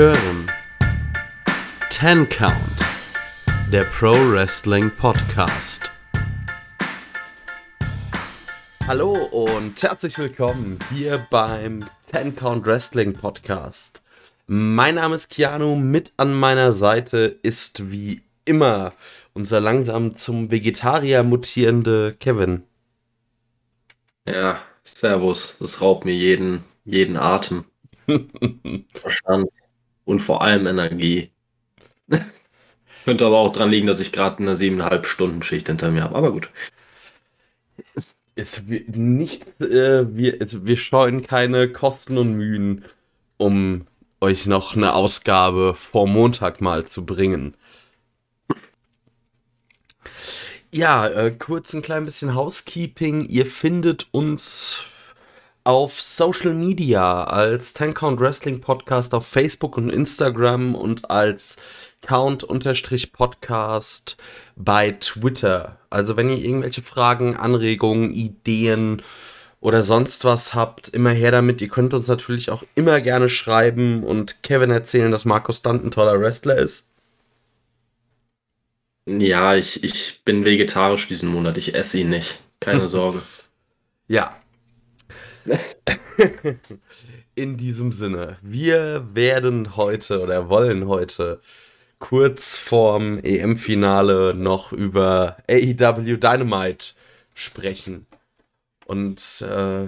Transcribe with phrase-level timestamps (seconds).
[0.00, 0.46] hören
[1.90, 2.54] Ten Count,
[3.70, 5.90] der Pro Wrestling Podcast.
[8.86, 14.00] Hallo und herzlich willkommen hier beim Ten Count Wrestling Podcast.
[14.46, 18.94] Mein Name ist Keanu, mit an meiner Seite ist wie immer
[19.34, 22.62] unser langsam zum Vegetarier mutierende Kevin.
[24.26, 25.58] Ja, Servus.
[25.60, 27.66] Das raubt mir jeden, jeden Atem.
[28.94, 29.50] Verstand.
[30.04, 31.30] Und vor allem Energie.
[33.04, 36.16] Könnte aber auch dran liegen, dass ich gerade eine siebeneinhalb Stunden Schicht hinter mir habe.
[36.16, 36.50] Aber gut.
[38.34, 42.84] Es wird nicht, äh, wir, es, wir scheuen keine Kosten und Mühen,
[43.36, 43.86] um
[44.20, 47.54] euch noch eine Ausgabe vor Montag mal zu bringen.
[50.72, 53.24] Ja, äh, kurz ein klein bisschen Housekeeping.
[53.24, 54.84] Ihr findet uns
[55.64, 61.56] auf Social Media als Ten Count Wrestling Podcast auf Facebook und Instagram und als
[62.02, 62.56] Count-Podcast
[64.56, 65.78] bei Twitter.
[65.90, 69.02] Also wenn ihr irgendwelche Fragen, Anregungen, Ideen
[69.60, 71.60] oder sonst was habt, immer her damit.
[71.60, 75.90] Ihr könnt uns natürlich auch immer gerne schreiben und Kevin erzählen, dass Markus Stunt ein
[75.90, 76.86] toller Wrestler ist.
[79.06, 81.56] Ja, ich, ich bin vegetarisch diesen Monat.
[81.58, 82.40] Ich esse ihn nicht.
[82.60, 83.22] Keine Sorge.
[84.08, 84.39] ja.
[87.34, 91.40] In diesem Sinne, wir werden heute oder wollen heute
[91.98, 96.94] kurz vorm EM-Finale noch über AEW Dynamite
[97.34, 98.06] sprechen.
[98.86, 99.86] Und äh,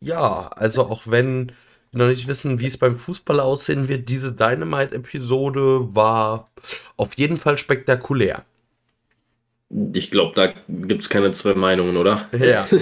[0.00, 1.52] ja, also auch wenn
[1.92, 6.50] wir noch nicht wissen, wie es beim Fußball aussehen wird, diese Dynamite-Episode war
[6.96, 8.44] auf jeden Fall spektakulär.
[9.94, 12.28] Ich glaube, da gibt es keine zwei Meinungen, oder?
[12.32, 12.68] Ja.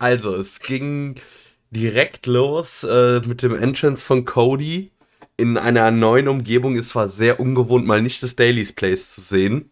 [0.00, 1.16] Also, es ging
[1.70, 4.90] direkt los äh, mit dem Entrance von Cody
[5.36, 6.74] in einer neuen Umgebung.
[6.74, 9.70] Es war sehr ungewohnt, mal nicht das Daily's Place zu sehen.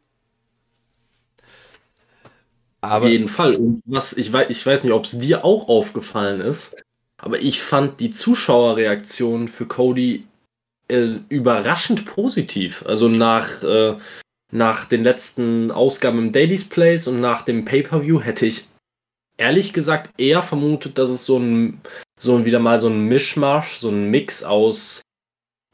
[2.82, 3.56] Aber Auf jeden Fall.
[3.56, 6.76] Und was, ich, weiß, ich weiß nicht, ob es dir auch aufgefallen ist,
[7.16, 10.26] aber ich fand die Zuschauerreaktion für Cody
[10.88, 12.84] äh, überraschend positiv.
[12.86, 13.96] Also nach, äh,
[14.52, 18.68] nach den letzten Ausgaben im Daily's Place und nach dem Pay-Per-View hätte ich
[19.38, 21.80] ehrlich gesagt eher vermutet, dass es so ein,
[22.18, 25.00] so wieder mal so ein Mischmasch, so ein Mix aus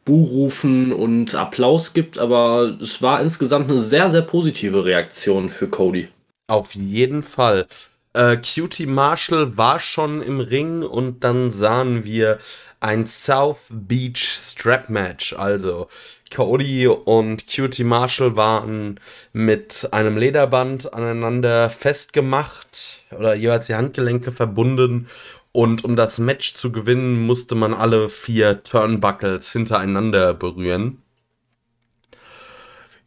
[0.05, 6.09] Buhrufen und Applaus gibt, aber es war insgesamt eine sehr, sehr positive Reaktion für Cody.
[6.47, 7.67] Auf jeden Fall.
[8.13, 12.39] Äh, Cutie Marshall war schon im Ring und dann sahen wir
[12.81, 15.33] ein South Beach Strap Match.
[15.33, 15.89] Also
[16.35, 18.99] Cody und Cutie Marshall waren
[19.33, 25.09] mit einem Lederband aneinander festgemacht oder jeweils die Handgelenke verbunden.
[25.53, 31.01] Und um das Match zu gewinnen, musste man alle vier Turnbuckles hintereinander berühren.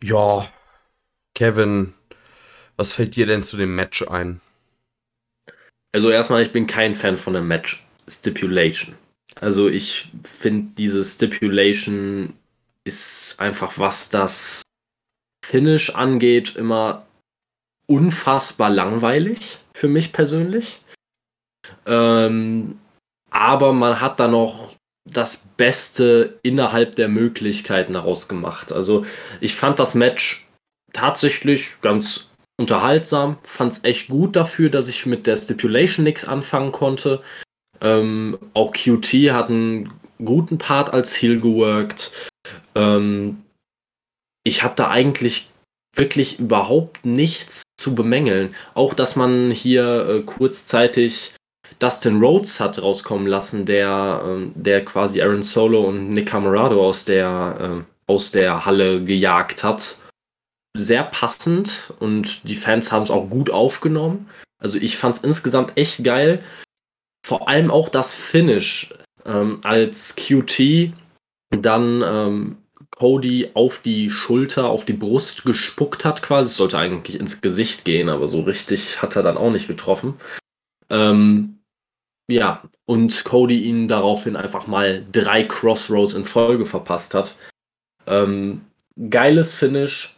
[0.02, 0.48] Ja,
[1.36, 1.94] Kevin,
[2.78, 4.40] was fällt dir denn zu dem Match ein?
[5.92, 8.96] Also erstmal, ich bin kein Fan von der Match Stipulation.
[9.36, 12.34] Also ich finde, diese Stipulation
[12.88, 14.64] ist einfach, was das
[15.46, 17.06] Finish angeht, immer
[17.88, 20.82] unfassbar langweilig für mich persönlich.
[21.86, 22.80] Ähm,
[23.30, 28.72] aber man hat da noch das Beste innerhalb der Möglichkeiten daraus gemacht.
[28.72, 29.06] Also
[29.40, 30.46] ich fand das Match
[30.94, 36.72] tatsächlich ganz unterhaltsam, fand es echt gut dafür, dass ich mit der Stipulation nichts anfangen
[36.72, 37.22] konnte.
[37.80, 39.90] Ähm, auch QT hat einen
[40.24, 42.12] guten Part als Heal geworkt.
[42.76, 43.44] Ähm,
[44.44, 45.50] ich habe da eigentlich
[45.96, 48.56] wirklich überhaupt nichts zu bemängeln.
[48.74, 51.34] Auch, dass man hier äh, kurzzeitig
[51.80, 57.06] Dustin Rhodes hat rauskommen lassen, der, äh, der quasi Aaron Solo und Nick Camarado aus
[57.06, 59.98] der, äh, aus der Halle gejagt hat.
[60.78, 64.30] Sehr passend und die Fans haben es auch gut aufgenommen.
[64.60, 66.44] Also ich fand es insgesamt echt geil.
[67.26, 68.94] Vor allem auch das Finish
[69.26, 70.94] ähm, als QT
[71.50, 72.58] dann ähm,
[72.92, 76.50] Cody auf die Schulter, auf die Brust gespuckt hat quasi.
[76.50, 80.16] Es sollte eigentlich ins Gesicht gehen, aber so richtig hat er dann auch nicht getroffen.
[80.90, 81.60] Ähm,
[82.30, 87.36] ja, und Cody ihn daraufhin einfach mal drei Crossroads in Folge verpasst hat.
[88.06, 88.62] Ähm,
[89.10, 90.16] geiles Finish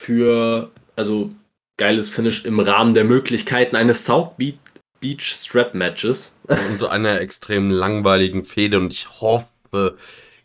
[0.00, 1.30] für, also
[1.76, 6.38] geiles Finish im Rahmen der Möglichkeiten eines South Beach Strap Matches.
[6.48, 9.96] Und einer extrem langweiligen Fehde und ich hoffe,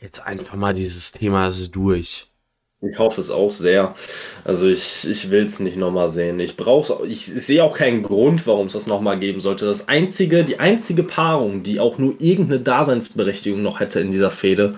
[0.04, 2.28] jetzt einfach mal dieses Thema ist durch.
[2.82, 3.96] Ich hoffe es auch sehr.
[4.44, 6.38] Also ich, ich will es nicht nochmal sehen.
[6.42, 9.66] Ich brauche ich sehe auch keinen Grund, warum es das nochmal geben sollte.
[9.66, 14.78] Das einzige, die einzige Paarung, die auch nur irgendeine Daseinsberechtigung noch hätte in dieser Fehde,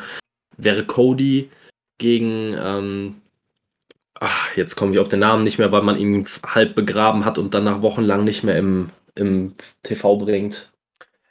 [0.57, 1.49] wäre Cody
[1.97, 3.15] gegen, ähm,
[4.13, 7.39] ach, jetzt komme ich auf den Namen nicht mehr, weil man ihn halb begraben hat
[7.39, 10.71] und dann nach wochenlang nicht mehr im, im TV bringt.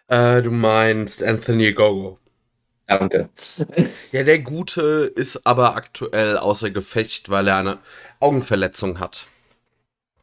[0.08, 2.18] Äh, du meinst Anthony Gogo.
[2.86, 3.30] Danke.
[4.12, 7.78] Ja, der Gute ist aber aktuell außer Gefecht, weil er eine
[8.20, 9.26] Augenverletzung hat.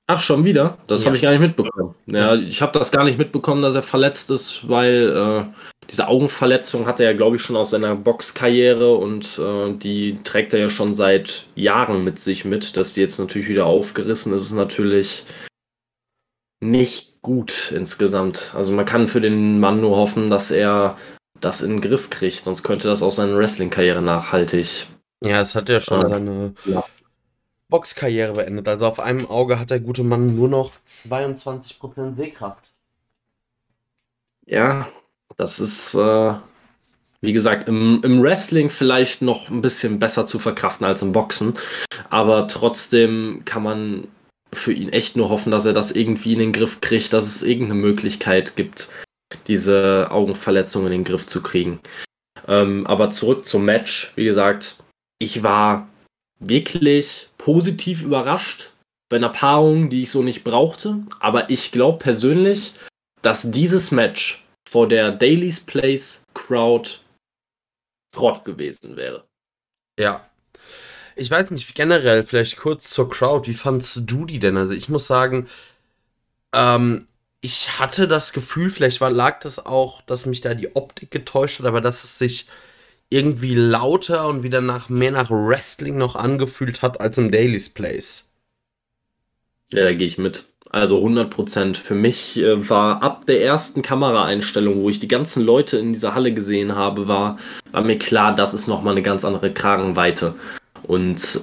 [0.08, 0.78] Ach, schon wieder?
[0.88, 1.06] Das Ja.
[1.08, 1.96] habe ich gar nicht mitbekommen.
[2.06, 6.86] Ja, ich habe das gar nicht mitbekommen, dass er verletzt ist, weil äh, diese Augenverletzung
[6.86, 10.92] hatte er, glaube ich, schon aus seiner Boxkarriere und äh, die trägt er ja schon
[10.92, 12.76] seit Jahren mit sich mit.
[12.78, 15.26] Dass die jetzt natürlich wieder aufgerissen ist, ist natürlich
[16.60, 18.54] nicht gut insgesamt.
[18.56, 20.98] Also man kann für den Mann nur hoffen, dass er
[21.42, 24.88] das in den Griff kriegt, sonst könnte das auch seine Wrestling-Karriere nachhaltig.
[25.24, 26.08] Ja, es hat ja schon Ja.
[26.08, 26.84] seine Ja.
[27.70, 28.68] Boxkarriere beendet.
[28.68, 32.74] Also auf einem Auge hat der gute Mann nur noch 22% Sehkraft.
[34.46, 34.90] Ja,
[35.38, 36.34] das ist, äh,
[37.22, 41.54] wie gesagt, im, im Wrestling vielleicht noch ein bisschen besser zu verkraften als im Boxen.
[42.10, 44.08] Aber trotzdem kann man
[44.54, 47.42] für ihn echt nur hoffen, dass er das irgendwie in den Griff kriegt, dass es
[47.42, 48.90] irgendeine Möglichkeit gibt,
[49.52, 51.82] diese Augenverletzung in den Griff zu kriegen.
[52.48, 54.14] Ähm, aber zurück zum Match.
[54.16, 54.78] Wie gesagt,
[55.20, 55.90] ich war
[56.40, 58.72] wirklich positiv überrascht
[59.10, 61.04] bei einer Paarung, die ich so nicht brauchte.
[61.20, 62.74] Aber ich glaube persönlich,
[63.22, 66.90] dass dieses Match vor der Daily's Place Crowd
[68.16, 69.26] Schrott gewesen wäre.
[70.00, 70.26] Ja.
[71.18, 74.56] Ich weiß nicht, generell, vielleicht kurz zur Crowd, wie fandst du die denn?
[74.56, 75.50] Also ich muss sagen,
[76.54, 77.06] ähm,
[77.42, 81.60] ich hatte das Gefühl, vielleicht war, lag das auch, dass mich da die Optik getäuscht
[81.60, 82.46] hat, aber dass es sich
[83.10, 88.26] irgendwie lauter und wieder nach mehr nach Wrestling noch angefühlt hat als im Daily's Place.
[89.74, 90.46] Ja, da gehe ich mit.
[90.70, 91.78] Also 100 Prozent.
[91.78, 96.16] Für mich äh, war ab der ersten Kameraeinstellung, wo ich die ganzen Leute in dieser
[96.16, 97.38] Halle gesehen habe, war,
[97.72, 100.36] war mir klar, das ist nochmal eine ganz andere Kragenweite.
[100.84, 101.42] Und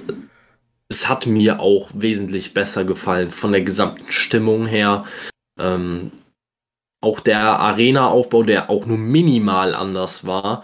[0.87, 5.05] es hat mir auch wesentlich besser gefallen von der gesamten Stimmung her.
[5.59, 6.11] Ähm,
[7.01, 10.63] auch der Arena-Aufbau, der auch nur minimal anders war,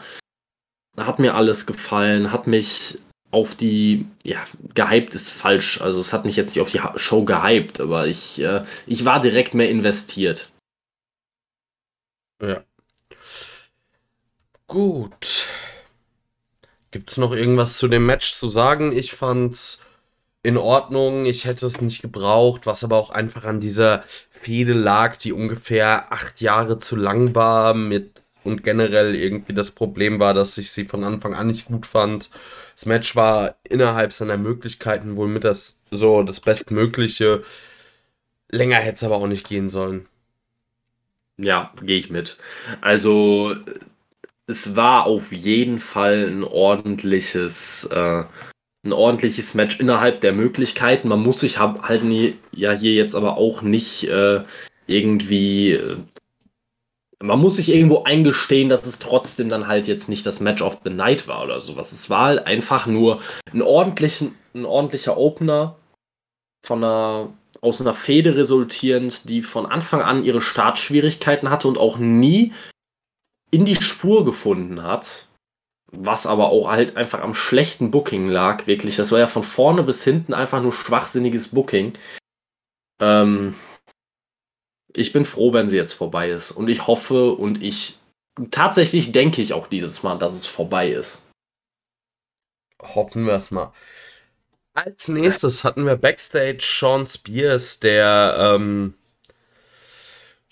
[0.98, 3.00] hat mir alles gefallen, hat mich
[3.32, 5.82] auf die, ja, gehypt ist falsch.
[5.82, 9.20] Also es hat mich jetzt nicht auf die Show gehypt, aber ich, äh, ich war
[9.20, 10.52] direkt mehr investiert.
[12.42, 12.64] Ja.
[14.68, 15.48] Gut.
[16.92, 18.96] Gibt's noch irgendwas zu dem Match zu sagen?
[18.96, 19.80] Ich fand's
[20.46, 21.26] in Ordnung.
[21.26, 26.12] Ich hätte es nicht gebraucht, was aber auch einfach an dieser Fehde lag, die ungefähr
[26.14, 30.86] acht Jahre zu lang war mit und generell irgendwie das Problem war, dass ich sie
[30.86, 32.30] von Anfang an nicht gut fand.
[32.76, 37.44] Das Match war innerhalb seiner Möglichkeiten wohl mit das so das Bestmögliche.
[38.50, 40.06] Länger hätte es aber auch nicht gehen sollen.
[41.38, 42.38] Ja, gehe ich mit.
[42.82, 43.56] Also
[44.46, 48.26] es war auf jeden Fall ein ordentliches, äh,
[48.86, 51.08] ein ordentliches Match innerhalb der Möglichkeiten.
[51.08, 54.44] Man muss sich halt nie, ja hier jetzt aber auch nicht äh,
[54.88, 55.98] irgendwie, äh,
[57.24, 60.80] man muss sich irgendwo eingestehen, dass es trotzdem dann halt jetzt nicht das Match of
[60.86, 61.92] the Night war oder sowas.
[61.92, 63.22] Es war halt einfach nur
[63.52, 65.78] ein, ordentlichen, ein ordentlicher Opener
[66.66, 67.30] von einer
[67.62, 72.54] aus einer Fehde resultierend, die von Anfang an ihre Startschwierigkeiten hatte und auch nie
[73.50, 75.25] in die Spur gefunden hat.
[75.98, 78.96] Was aber auch halt einfach am schlechten Booking lag, wirklich.
[78.96, 81.94] Das war ja von vorne bis hinten einfach nur schwachsinniges Booking.
[83.00, 83.56] Ähm,
[84.94, 86.52] ich bin froh, wenn sie jetzt vorbei ist.
[86.52, 87.98] Und ich hoffe und ich
[88.52, 91.30] tatsächlich denke ich auch dieses Mal, dass es vorbei ist.
[92.82, 93.74] Hoffen wir es mal.
[94.74, 98.96] Als nächstes hatten wir Backstage Sean Spears, der ähm,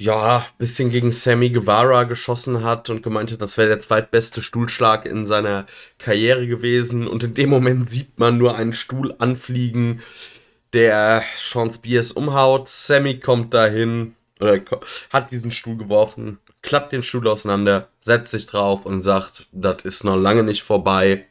[0.03, 5.05] ja bisschen gegen Sammy Guevara geschossen hat und gemeint hat, das wäre der zweitbeste Stuhlschlag
[5.05, 5.65] in seiner
[5.97, 7.07] Karriere gewesen.
[7.07, 10.01] Und in dem Moment sieht man nur einen Stuhl anfliegen,
[10.73, 12.67] der Sean Spears umhaut.
[12.67, 14.59] Sammy kommt dahin oder
[15.11, 20.03] hat diesen Stuhl geworfen, klappt den Stuhl auseinander, setzt sich drauf und sagt, das ist
[20.03, 21.25] noch lange nicht vorbei.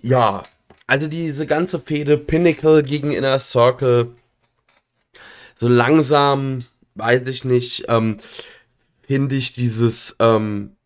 [0.00, 0.44] Ja,
[0.86, 4.14] also diese ganze Fehde Pinnacle gegen Inner Circle,
[5.56, 8.18] so langsam, weiß ich nicht, ähm,
[9.06, 10.76] finde ich dieses ähm,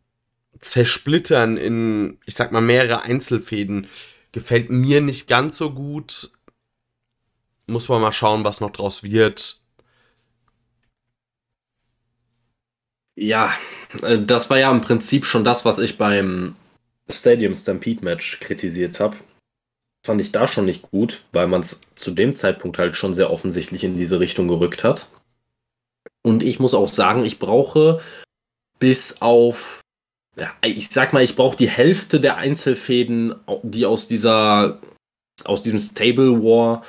[0.61, 3.87] Zersplittern in, ich sag mal, mehrere Einzelfäden
[4.33, 6.31] gefällt mir nicht ganz so gut.
[7.67, 9.61] Muss man mal schauen, was noch draus wird.
[13.17, 13.53] Ja,
[14.03, 16.55] äh, das war ja im Prinzip schon das, was ich beim
[17.11, 19.17] Stadium Stampede Match kritisiert habe.
[20.05, 23.31] Fand ich da schon nicht gut, weil man es zu dem Zeitpunkt halt schon sehr
[23.31, 25.09] offensichtlich in diese Richtung gerückt hat.
[26.23, 28.01] Und ich muss auch sagen, ich brauche
[28.79, 29.81] bis auf
[30.39, 34.81] ja, ich sag mal, ich brauche die Hälfte der Einzelfäden, die aus dieser,
[35.45, 36.85] aus diesem Stable War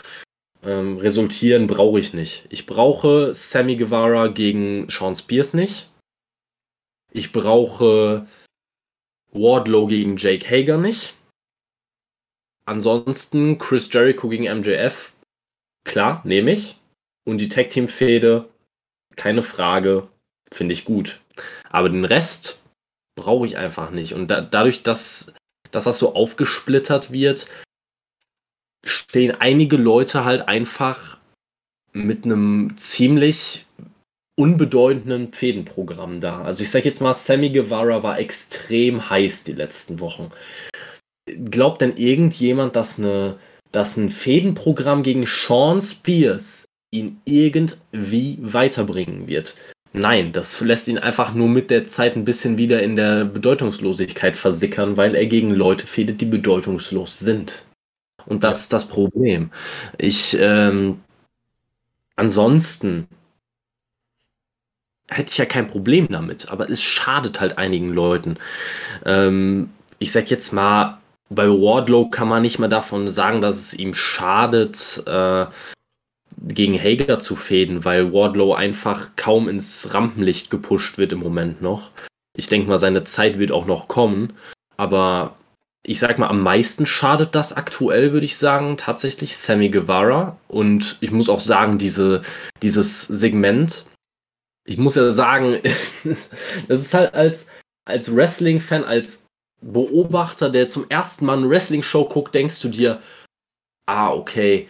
[0.63, 2.45] ähm, resultieren, brauche ich nicht.
[2.50, 5.89] Ich brauche Sammy Guevara gegen Sean Spears nicht.
[7.12, 8.27] Ich brauche
[9.31, 11.15] Wardlow gegen Jake Hager nicht.
[12.65, 15.13] Ansonsten Chris Jericho gegen MJF,
[15.86, 16.77] klar, nehme ich.
[17.25, 18.48] Und die Tag Team Fehde,
[19.19, 20.07] keine Frage,
[20.51, 21.19] finde ich gut.
[21.69, 22.61] Aber den Rest
[23.15, 24.13] brauche ich einfach nicht.
[24.13, 25.33] Und da, dadurch, dass,
[25.71, 27.47] dass das so aufgesplittert wird,
[28.85, 31.17] stehen einige Leute halt einfach
[31.91, 33.65] mit einem ziemlich
[34.38, 36.41] unbedeutenden Fädenprogramm da.
[36.43, 40.31] Also ich sag jetzt mal, Sammy Guevara war extrem heiß die letzten Wochen.
[41.25, 43.38] Glaubt denn irgendjemand, dass, eine,
[43.73, 49.55] dass ein Fädenprogramm gegen Sean Spears ihn irgendwie weiterbringen wird?
[49.93, 54.36] Nein, das lässt ihn einfach nur mit der Zeit ein bisschen wieder in der Bedeutungslosigkeit
[54.38, 57.63] versickern, weil er gegen Leute fädet, die bedeutungslos sind.
[58.27, 59.51] Und das ist das Problem.
[59.98, 61.00] Ich, ähm,
[62.15, 63.08] ansonsten
[65.08, 68.38] hätte ich ja kein Problem damit, aber es schadet halt einigen Leuten.
[69.05, 73.74] Ähm, ich sag jetzt mal, bei Wardlow kann man nicht mal davon sagen, dass es
[73.74, 75.46] ihm schadet, äh,
[76.48, 81.91] gegen Hager zu fäden, weil Wardlow einfach kaum ins Rampenlicht gepusht wird im Moment noch.
[82.38, 84.34] Ich denke mal, seine Zeit wird auch noch kommen,
[84.77, 85.36] aber
[85.84, 90.38] ich sag mal, am meisten schadet das aktuell, würde ich sagen, tatsächlich Sammy Guevara.
[90.48, 92.22] Und ich muss auch sagen, diese,
[92.62, 93.86] dieses Segment,
[94.65, 95.60] ich muss ja sagen,
[96.67, 97.48] das ist halt als,
[97.86, 99.25] als Wrestling-Fan, als
[99.62, 103.01] Beobachter, der zum ersten Mal eine Wrestling-Show guckt, denkst du dir,
[103.88, 104.67] ah, okay,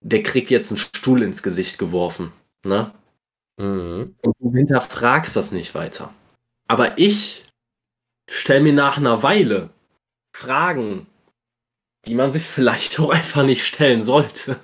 [0.00, 2.32] der kriegt jetzt einen Stuhl ins Gesicht geworfen.
[2.64, 2.92] Ne?
[3.58, 4.14] Mhm.
[4.22, 6.12] Und du hinterfragst das nicht weiter.
[6.66, 7.46] Aber ich
[8.28, 9.70] stelle mir nach einer Weile
[10.34, 11.06] Fragen,
[12.06, 14.58] die man sich vielleicht auch einfach nicht stellen sollte.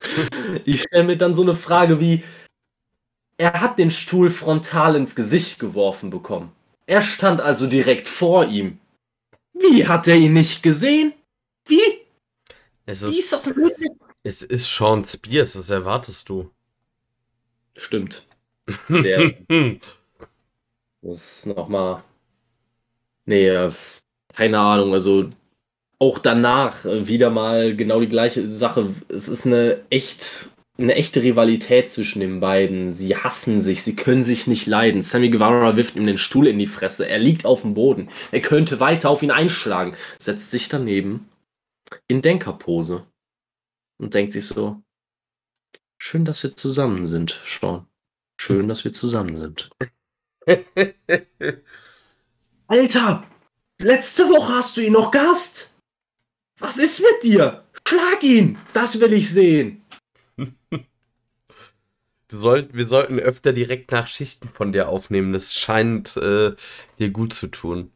[0.66, 2.22] Ich stelle mir dann so eine Frage wie,
[3.38, 6.52] er hat den Stuhl frontal ins Gesicht geworfen bekommen.
[6.86, 8.78] Er stand also direkt vor ihm.
[9.54, 11.14] Wie hat er ihn nicht gesehen?
[11.66, 11.80] Wie?
[12.84, 13.88] Wie ist das möglich?
[14.26, 16.50] Es ist Sean Spears, was erwartest du?
[17.76, 18.26] Stimmt.
[18.88, 19.34] Der,
[21.02, 22.02] das ist nochmal.
[23.26, 23.70] Nee, äh,
[24.34, 25.28] keine Ahnung, also
[25.98, 28.94] auch danach äh, wieder mal genau die gleiche Sache.
[29.08, 32.90] Es ist eine echt eine echte Rivalität zwischen den beiden.
[32.90, 35.02] Sie hassen sich, sie können sich nicht leiden.
[35.02, 37.06] Sammy Guevara wirft ihm den Stuhl in die Fresse.
[37.06, 38.08] Er liegt auf dem Boden.
[38.32, 41.28] Er könnte weiter auf ihn einschlagen, setzt sich daneben
[42.08, 43.04] in Denkerpose
[43.98, 44.82] und denkt sich so:
[45.98, 47.86] Schön, dass wir zusammen sind, Sean.
[48.40, 49.70] Schön, dass wir zusammen sind.
[52.66, 53.26] Alter,
[53.80, 55.74] Letzte Woche hast du ihn noch Gast.
[56.58, 57.64] Was ist mit dir?
[57.86, 58.58] Schlag ihn.
[58.72, 59.82] Das will ich sehen.
[62.30, 65.32] Soll, wir sollten öfter direkt nach Schichten von dir aufnehmen.
[65.32, 66.54] Das scheint äh,
[66.98, 67.92] dir gut zu tun.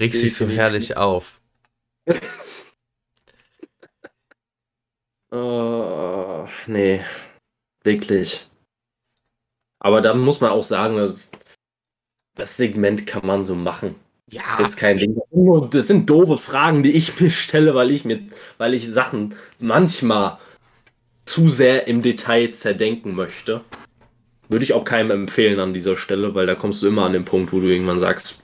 [0.00, 1.40] Regst dich so herrlich auf.
[5.30, 7.04] oh, nee.
[7.84, 8.46] Wirklich.
[9.80, 11.18] Aber da muss man auch sagen,
[12.34, 13.94] das Segment kann man so machen.
[14.30, 14.42] Ja.
[14.42, 15.20] Das ist jetzt kein Ding.
[15.70, 18.20] Das sind doofe Fragen, die ich mir stelle, weil ich mir,
[18.58, 20.38] weil ich Sachen manchmal
[21.24, 23.64] zu sehr im Detail zerdenken möchte.
[24.48, 27.24] Würde ich auch keinem empfehlen an dieser Stelle, weil da kommst du immer an den
[27.24, 28.42] Punkt, wo du irgendwann sagst,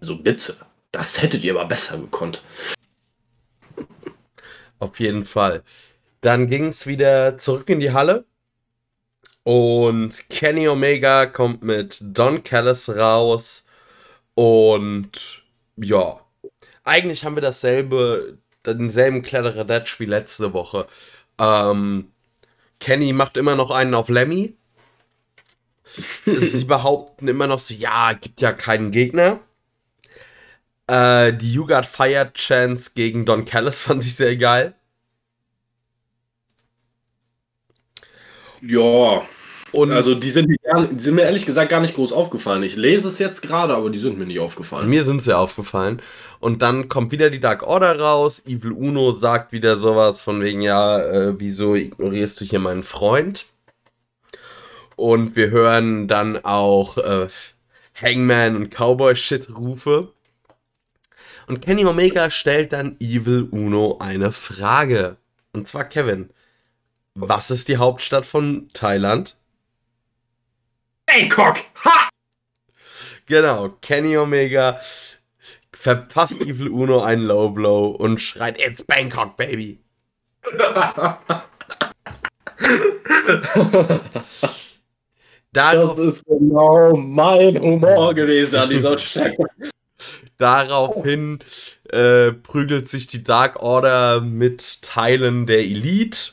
[0.00, 0.56] so bitte,
[0.90, 2.42] das hättet ihr aber besser gekonnt.
[4.84, 5.62] Auf jeden Fall.
[6.20, 8.26] Dann ging es wieder zurück in die Halle.
[9.44, 13.66] Und Kenny Omega kommt mit Don Callis raus
[14.34, 15.42] und
[15.76, 16.20] ja,
[16.82, 20.86] eigentlich haben wir dasselbe, denselben Kladderadatsch wie letzte Woche.
[21.38, 22.10] Ähm,
[22.80, 24.54] Kenny macht immer noch einen auf Lemmy.
[26.26, 29.40] Sie behaupten immer noch so, ja, gibt ja keinen Gegner.
[30.86, 34.74] Äh, die You Got Fired Chance gegen Don Callis fand ich sehr geil.
[38.60, 39.24] Ja,
[39.74, 42.62] und also die sind, mir, die sind, mir ehrlich gesagt gar nicht groß aufgefallen.
[42.62, 44.88] Ich lese es jetzt gerade, aber die sind mir nicht aufgefallen.
[44.88, 46.00] Mir sind sie aufgefallen.
[46.38, 48.40] Und dann kommt wieder die Dark Order raus.
[48.46, 53.46] Evil Uno sagt wieder sowas von wegen, ja, äh, wieso ignorierst du hier meinen Freund?
[54.94, 57.26] Und wir hören dann auch äh,
[58.00, 60.12] Hangman und Cowboy-Shit-Rufe.
[61.46, 65.16] Und Kenny Omega stellt dann Evil Uno eine Frage.
[65.52, 66.30] Und zwar Kevin.
[67.14, 69.36] Was ist die Hauptstadt von Thailand?
[71.06, 71.58] Bangkok!
[71.84, 72.08] Ha!
[73.26, 74.80] Genau, Kenny Omega
[75.72, 79.78] verpasst Evil Uno einen Low Blow und schreit, It's Bangkok, Baby.
[85.52, 89.36] das ist genau mein Humor gewesen an dieser Stelle.
[90.38, 91.38] Daraufhin
[91.90, 96.32] äh, prügelt sich die Dark Order mit Teilen der Elite.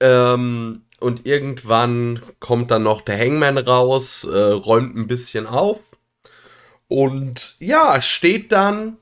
[0.00, 5.80] Ähm, und irgendwann kommt dann noch der Hangman raus, äh, räumt ein bisschen auf.
[6.88, 8.98] Und ja, steht dann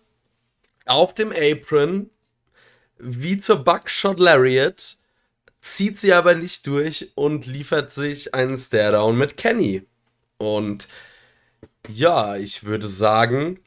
[0.87, 2.11] auf dem Apron
[2.99, 4.97] wie zur Buckshot Lariat,
[5.61, 9.83] zieht sie aber nicht durch und liefert sich einen Staredown mit Kenny.
[10.39, 10.89] Und
[11.89, 13.61] ja, ich würde sagen,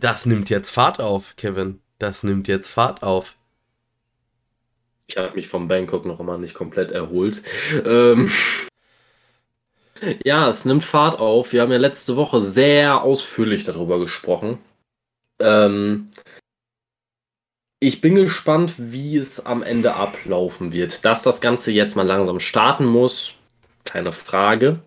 [0.00, 1.80] das nimmt jetzt Fahrt auf, Kevin.
[1.98, 3.36] Das nimmt jetzt Fahrt auf.
[5.06, 7.42] Ich habe mich vom Bangkok noch immer nicht komplett erholt.
[7.84, 8.30] Ähm,
[10.24, 11.52] ja, es nimmt Fahrt auf.
[11.52, 14.58] Wir haben ja letzte Woche sehr ausführlich darüber gesprochen.
[15.38, 16.10] Ähm,
[17.78, 21.04] ich bin gespannt, wie es am Ende ablaufen wird.
[21.04, 23.34] Dass das Ganze jetzt mal langsam starten muss,
[23.84, 24.80] keine Frage.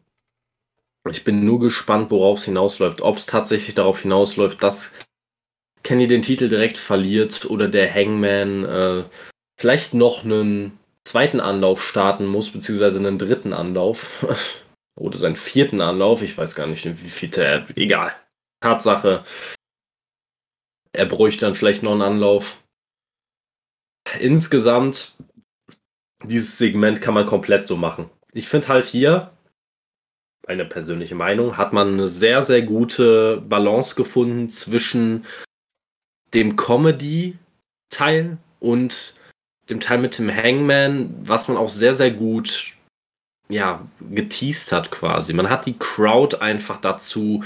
[1.10, 3.02] Ich bin nur gespannt, worauf es hinausläuft.
[3.02, 4.92] Ob es tatsächlich darauf hinausläuft, dass
[5.84, 9.04] Kenny den Titel direkt verliert oder der Hangman äh,
[9.60, 14.26] vielleicht noch einen zweiten Anlauf starten muss, beziehungsweise einen dritten Anlauf.
[15.00, 16.22] oder seinen vierten Anlauf.
[16.22, 17.68] Ich weiß gar nicht, wie viel er.
[17.76, 18.16] Egal.
[18.62, 19.24] Tatsache.
[20.94, 22.62] Er bräuchte dann vielleicht noch einen Anlauf.
[24.20, 25.16] Insgesamt,
[26.24, 28.10] dieses Segment kann man komplett so machen.
[28.32, 29.35] Ich finde halt hier,
[30.48, 35.26] eine persönliche Meinung, hat man eine sehr, sehr gute Balance gefunden zwischen
[36.34, 39.16] dem Comedy-Teil und
[39.70, 42.74] dem Teil mit dem Hangman, was man auch sehr, sehr gut
[43.48, 45.34] ja, geteased hat quasi.
[45.34, 47.44] Man hat die Crowd einfach dazu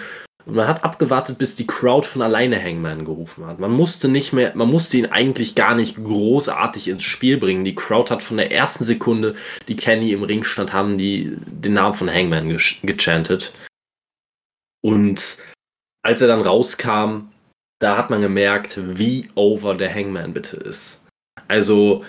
[0.49, 3.59] man hat abgewartet, bis die Crowd von alleine Hangman gerufen hat.
[3.59, 7.63] Man musste nicht mehr, man musste ihn eigentlich gar nicht großartig ins Spiel bringen.
[7.63, 9.35] Die Crowd hat von der ersten Sekunde,
[9.67, 13.53] die Kenny im Ring stand, haben die den Namen von Hangman ge gechantet.
[14.81, 15.38] Und
[16.03, 17.29] als er dann rauskam,
[17.79, 21.05] da hat man gemerkt, wie over der Hangman bitte ist.
[21.47, 22.05] Also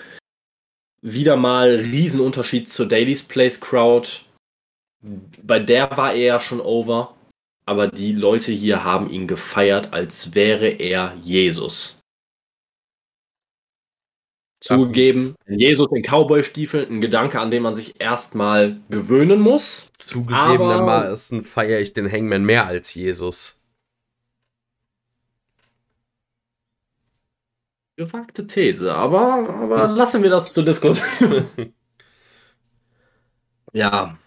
[1.01, 4.09] wieder mal Riesenunterschied zur Daily's Place Crowd.
[5.41, 7.15] Bei der war er ja schon over
[7.65, 12.01] aber die Leute hier haben ihn gefeiert, als wäre er Jesus.
[14.61, 19.87] Zugegeben, Jesus in Cowboy-Stiefeln, ein Gedanke, an den man sich erstmal gewöhnen muss.
[19.93, 23.59] Zugegebenermaßen feiere ich den Hangman mehr als Jesus.
[27.95, 31.45] Gewagte These, aber, aber lassen wir das zur Diskussion.
[33.73, 34.17] ja,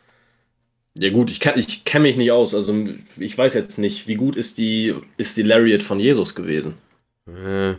[0.96, 2.54] ja gut, ich, ich kenne mich nicht aus.
[2.54, 2.84] Also
[3.16, 6.78] ich weiß jetzt nicht, wie gut ist die, ist die Lariat von Jesus gewesen?
[7.26, 7.74] Äh,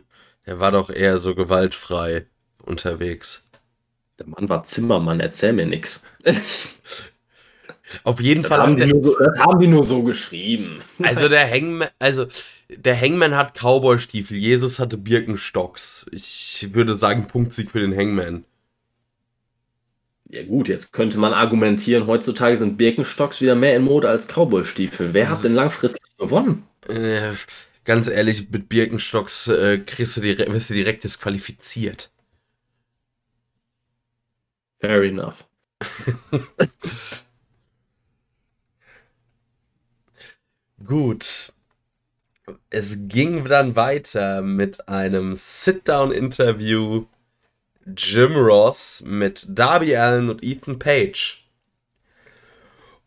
[0.45, 2.25] der war doch eher so gewaltfrei
[2.61, 3.43] unterwegs.
[4.19, 6.03] Der Mann war Zimmermann, erzähl mir nix.
[8.03, 10.79] Auf jeden das Fall haben die, nur, das haben die nur so geschrieben.
[11.03, 12.25] Also der Hangman, also
[12.69, 16.07] der Hangman hat Cowboy-Stiefel, Jesus hatte Birkenstocks.
[16.11, 18.43] Ich würde sagen, Punktsieg für den Hangman.
[20.35, 25.13] Ja gut, jetzt könnte man argumentieren, heutzutage sind Birkenstocks wieder mehr in Mode als Cowboy-Stiefel.
[25.13, 26.67] Wer hat denn langfristig gewonnen?
[26.89, 27.31] Äh,
[27.85, 32.11] ganz ehrlich, mit Birkenstocks äh, kriegst du direkt, wirst du direkt disqualifiziert.
[34.81, 35.45] Fair enough.
[40.85, 41.53] Gut.
[42.69, 47.05] Es ging dann weiter mit einem Sit-Down-Interview
[47.85, 51.45] Jim Ross mit Darby Allen und Ethan Page.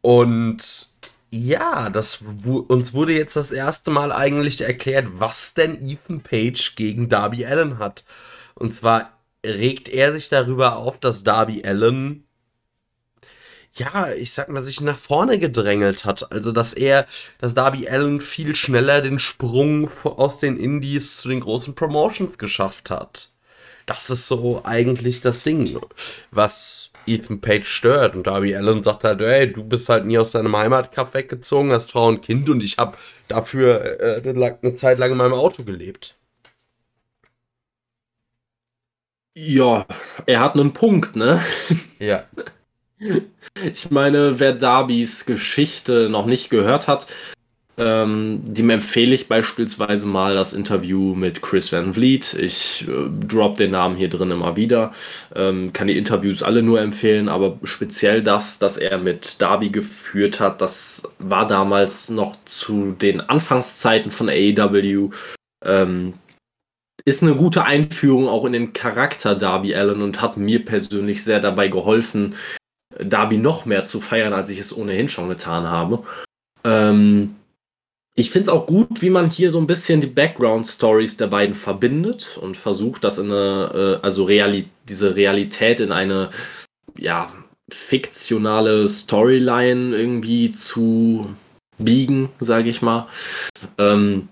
[0.00, 0.88] Und
[1.30, 2.22] ja, das
[2.68, 7.78] uns wurde jetzt das erste Mal eigentlich erklärt, was denn Ethan Page gegen Darby Allen
[7.78, 8.04] hat.
[8.54, 12.24] Und zwar regt er sich darüber auf, dass Darby Allen
[13.74, 16.32] ja, ich sag mal, sich nach vorne gedrängelt hat.
[16.32, 17.06] Also, dass er,
[17.38, 22.90] dass Darby Allen viel schneller den Sprung aus den Indies zu den großen Promotions geschafft
[22.90, 23.30] hat
[23.88, 25.80] das ist so eigentlich das Ding,
[26.30, 28.14] was Ethan Page stört.
[28.14, 31.92] Und Darby Allen sagt halt, ey, du bist halt nie aus deinem Heimatkaff weggezogen, hast
[31.92, 32.96] Frau und Kind und ich habe
[33.28, 36.14] dafür äh, eine Zeit lang in meinem Auto gelebt.
[39.34, 39.86] Ja,
[40.26, 41.42] er hat einen Punkt, ne?
[41.98, 42.24] Ja.
[43.62, 47.06] Ich meine, wer Darbys Geschichte noch nicht gehört hat,
[47.80, 52.34] Ähm, dem empfehle ich beispielsweise mal das Interview mit Chris Van Vliet.
[52.34, 54.92] Ich äh, drop den Namen hier drin immer wieder.
[55.36, 60.40] Ähm, kann die Interviews alle nur empfehlen, aber speziell das, das er mit Darby geführt
[60.40, 65.10] hat, das war damals noch zu den Anfangszeiten von AEW.
[65.64, 66.14] Ähm,
[67.04, 71.38] ist eine gute Einführung auch in den Charakter Darby Allen und hat mir persönlich sehr
[71.38, 72.34] dabei geholfen,
[72.98, 76.02] Darby noch mehr zu feiern, als ich es ohnehin schon getan habe.
[76.64, 77.36] Ähm,
[78.18, 81.54] ich finde es auch gut, wie man hier so ein bisschen die Background-Stories der beiden
[81.54, 86.30] verbindet und versucht, das in eine, äh, also Reali diese Realität in eine,
[86.98, 87.32] ja,
[87.70, 91.32] fiktionale Storyline irgendwie zu
[91.78, 93.06] biegen, sage ich mal.
[93.78, 94.28] Ähm,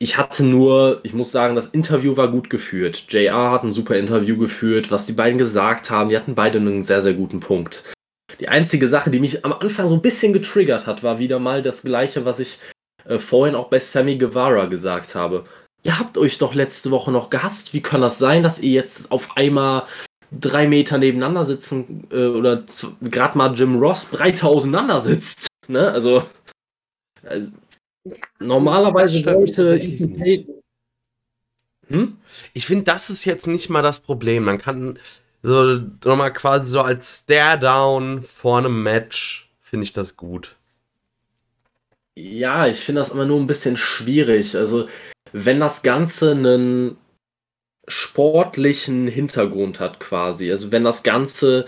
[0.00, 3.04] ich hatte nur, ich muss sagen, das Interview war gut geführt.
[3.08, 6.82] JR hat ein super Interview geführt, was die beiden gesagt haben, die hatten beide einen
[6.82, 7.84] sehr, sehr guten Punkt.
[8.40, 11.62] Die einzige Sache, die mich am Anfang so ein bisschen getriggert hat, war wieder mal
[11.62, 12.58] das gleiche, was ich
[13.04, 15.44] äh, vorhin auch bei Sammy Guevara gesagt habe.
[15.82, 17.72] Ihr habt euch doch letzte Woche noch gehasst.
[17.72, 19.84] Wie kann das sein, dass ihr jetzt auf einmal
[20.30, 22.64] drei Meter nebeneinander sitzen äh, oder
[23.00, 25.46] gerade mal Jim Ross breiter auseinander sitzt?
[25.70, 25.92] Ne?
[25.92, 26.22] Also,
[27.24, 27.52] also
[28.38, 29.78] normalerweise wollte
[31.88, 32.16] hm?
[32.52, 34.44] Ich finde, das ist jetzt nicht mal das Problem.
[34.44, 34.98] Man kann
[35.42, 40.56] so nochmal quasi so als Stare-Down vor einem Match, finde ich das gut.
[42.16, 44.56] Ja, ich finde das immer nur ein bisschen schwierig.
[44.56, 44.88] Also,
[45.32, 46.96] wenn das Ganze einen
[47.86, 50.50] sportlichen Hintergrund hat, quasi.
[50.50, 51.66] Also, wenn das Ganze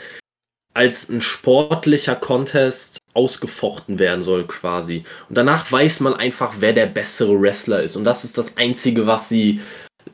[0.75, 5.05] als ein sportlicher Contest ausgefochten werden soll, quasi.
[5.29, 7.97] Und danach weiß man einfach, wer der bessere Wrestler ist.
[7.97, 9.61] Und das ist das Einzige, was sie,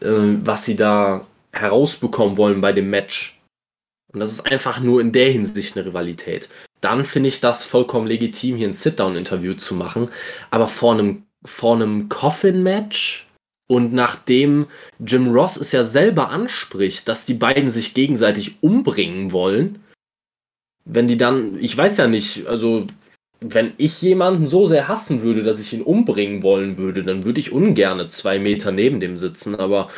[0.00, 3.35] äh, was sie da herausbekommen wollen bei dem Match.
[4.16, 6.48] Und das ist einfach nur in der Hinsicht eine Rivalität.
[6.80, 10.08] Dann finde ich das vollkommen legitim, hier ein Sit-Down-Interview zu machen.
[10.50, 13.26] Aber vor einem, vor einem Coffin-Match
[13.68, 14.68] und nachdem
[15.04, 19.80] Jim Ross es ja selber anspricht, dass die beiden sich gegenseitig umbringen wollen,
[20.86, 22.86] wenn die dann, ich weiß ja nicht, also
[23.40, 27.40] wenn ich jemanden so sehr hassen würde, dass ich ihn umbringen wollen würde, dann würde
[27.40, 29.90] ich ungerne zwei Meter neben dem sitzen, aber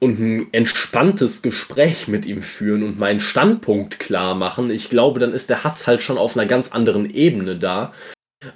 [0.00, 5.32] und ein entspanntes Gespräch mit ihm führen und meinen Standpunkt klar machen, ich glaube, dann
[5.32, 7.92] ist der Hass halt schon auf einer ganz anderen Ebene da.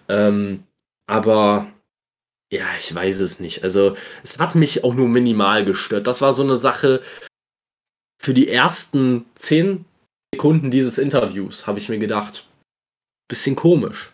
[0.09, 0.64] Ähm,
[1.07, 1.66] aber
[2.52, 3.64] ja, ich weiß es nicht.
[3.64, 6.07] Also es hat mich auch nur minimal gestört.
[6.07, 7.02] Das war so eine Sache
[8.20, 9.85] für die ersten zehn
[10.35, 12.46] Sekunden dieses Interviews, habe ich mir gedacht,
[13.28, 14.12] bisschen komisch.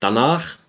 [0.00, 0.59] Danach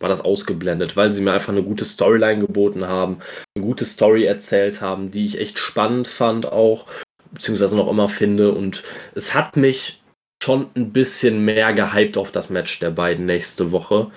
[0.00, 3.18] war das ausgeblendet, weil sie mir einfach eine gute Storyline geboten haben,
[3.54, 6.86] eine gute Story erzählt haben, die ich echt spannend fand auch,
[7.32, 8.52] beziehungsweise noch immer finde.
[8.52, 8.82] Und
[9.14, 10.02] es hat mich
[10.42, 14.10] schon ein bisschen mehr gehypt auf das Match der beiden nächste Woche.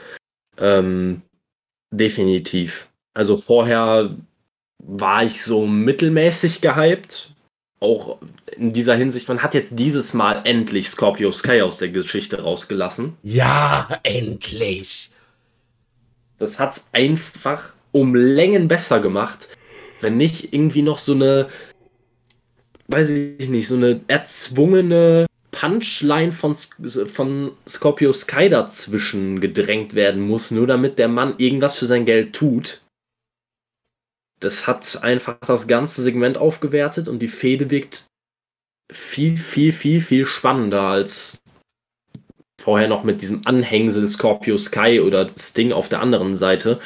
[0.57, 1.21] Ähm,
[1.91, 2.87] definitiv.
[3.13, 4.15] Also vorher
[4.79, 7.29] war ich so mittelmäßig gehypt.
[7.79, 8.19] Auch
[8.55, 13.17] in dieser Hinsicht, man hat jetzt dieses Mal endlich Scorpio Sky aus der Geschichte rausgelassen.
[13.23, 15.12] Ja, endlich.
[16.43, 19.47] Das hat es einfach um Längen besser gemacht,
[20.01, 21.47] wenn nicht irgendwie noch so eine,
[22.89, 30.51] weiß ich nicht, so eine erzwungene Punchline von, von Scorpio Sky dazwischen gedrängt werden muss,
[30.51, 32.81] nur damit der Mann irgendwas für sein Geld tut.
[34.41, 38.07] Das hat einfach das ganze Segment aufgewertet und die Fehde wirkt
[38.91, 41.42] viel, viel, viel, viel spannender als
[42.61, 46.79] vorher noch mit diesem Anhängsel Scorpio Sky oder Sting auf der anderen Seite.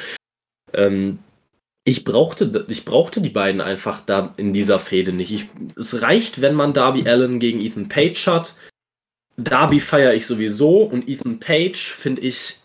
[0.72, 1.18] Ähm,
[1.84, 5.32] ich brauchte, ich brauchte die beiden einfach da in dieser Fehde nicht.
[5.32, 8.54] Ich, es reicht, wenn man Darby Allen gegen Ethan Page hat.
[9.38, 12.58] Darby feiere ich sowieso und Ethan Page finde ich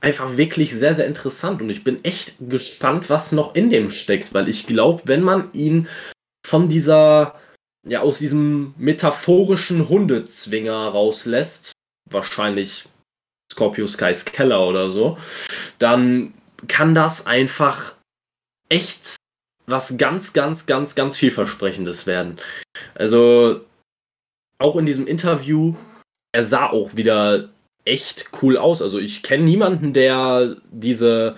[0.00, 4.34] einfach wirklich sehr, sehr interessant und ich bin echt gespannt, was noch in dem steckt,
[4.34, 5.88] weil ich glaube, wenn man ihn
[6.46, 7.34] von dieser,
[7.86, 11.72] ja, aus diesem metaphorischen Hundezwinger rauslässt,
[12.10, 12.88] wahrscheinlich
[13.52, 15.18] Scorpio Skies Keller oder so,
[15.78, 16.34] dann
[16.66, 17.94] kann das einfach
[18.68, 19.16] echt
[19.66, 22.38] was ganz, ganz, ganz, ganz vielversprechendes werden.
[22.94, 23.64] Also
[24.58, 25.76] auch in diesem Interview,
[26.32, 27.50] er sah auch wieder
[27.84, 28.82] echt cool aus.
[28.82, 31.36] Also ich kenne niemanden, der diese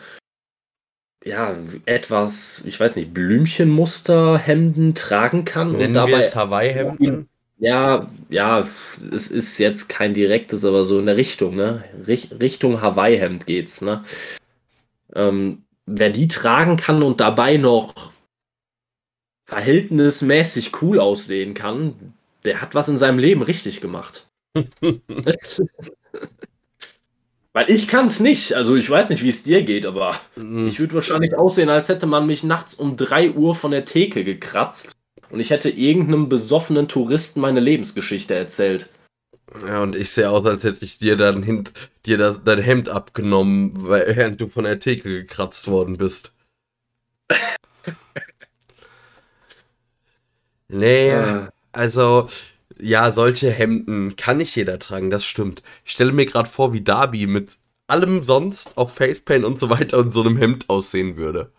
[1.24, 1.54] ja,
[1.84, 7.28] etwas, ich weiß nicht, Blümchenmusterhemden tragen kann Nennen und dabei Hawaii-Hemden.
[7.60, 8.66] Ja, ja,
[9.12, 11.84] es ist jetzt kein direktes, aber so in der Richtung, ne?
[12.06, 14.02] Richt Richtung Hawaii-Hemd geht's, ne?
[15.14, 18.12] Ähm, wer die tragen kann und dabei noch
[19.44, 24.26] verhältnismäßig cool aussehen kann, der hat was in seinem Leben richtig gemacht.
[27.52, 28.54] Weil ich kann es nicht.
[28.54, 30.66] Also ich weiß nicht, wie es dir geht, aber mhm.
[30.66, 34.24] ich würde wahrscheinlich aussehen, als hätte man mich nachts um 3 Uhr von der Theke
[34.24, 34.96] gekratzt
[35.30, 38.88] und ich hätte irgendeinem besoffenen Touristen meine Lebensgeschichte erzählt.
[39.66, 41.72] Ja, und ich sehe aus, als hätte ich dir dann hint,
[42.06, 46.32] dir das, dein Hemd abgenommen, während du von der Theke gekratzt worden bist.
[50.68, 51.48] nee, äh.
[51.72, 52.28] also
[52.80, 55.62] ja, solche Hemden kann nicht jeder tragen, das stimmt.
[55.84, 57.56] Ich stelle mir gerade vor, wie Darby mit
[57.88, 61.52] allem sonst auf Facepaint und so weiter und so einem Hemd aussehen würde.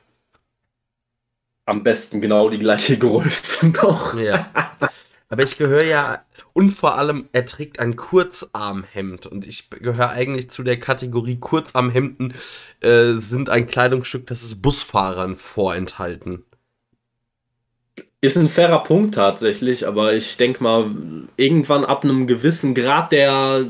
[1.65, 4.19] Am besten genau die gleiche Größe noch.
[4.19, 4.50] Ja.
[5.30, 9.28] Aber ich gehöre ja, und vor allem, er trägt ein Kurzarmhemd.
[9.28, 12.34] Und ich gehöre eigentlich zu der Kategorie Kurzarmhemden
[12.82, 16.43] äh, sind ein Kleidungsstück, das ist Busfahrern vorenthalten.
[18.19, 20.91] Ist ein fairer Punkt tatsächlich, aber ich denke mal,
[21.38, 23.65] irgendwann ab einem gewissen Grad der,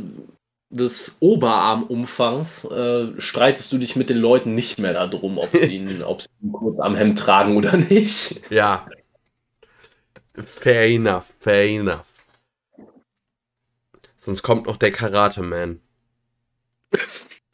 [0.72, 6.02] des Oberarmumfangs äh, streitest du dich mit den Leuten nicht mehr darum, ob sie ihn,
[6.04, 8.42] ob sie ihn kurz am Hemd tragen oder nicht.
[8.50, 8.88] Ja.
[10.34, 12.06] Fair enough, fair enough.
[14.18, 15.82] Sonst kommt noch der Karate-Man.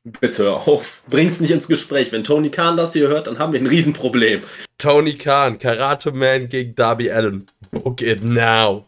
[0.03, 2.11] Bitte auf, bring's nicht ins Gespräch.
[2.11, 4.41] Wenn Tony Khan das hier hört, dann haben wir ein Riesenproblem.
[4.77, 7.47] Tony Khan, Karate Man gegen Darby Allen.
[7.71, 8.86] Book it now.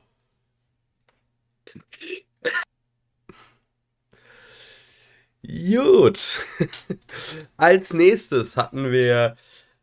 [5.49, 6.39] Gut.
[7.57, 9.35] Als nächstes hatten wir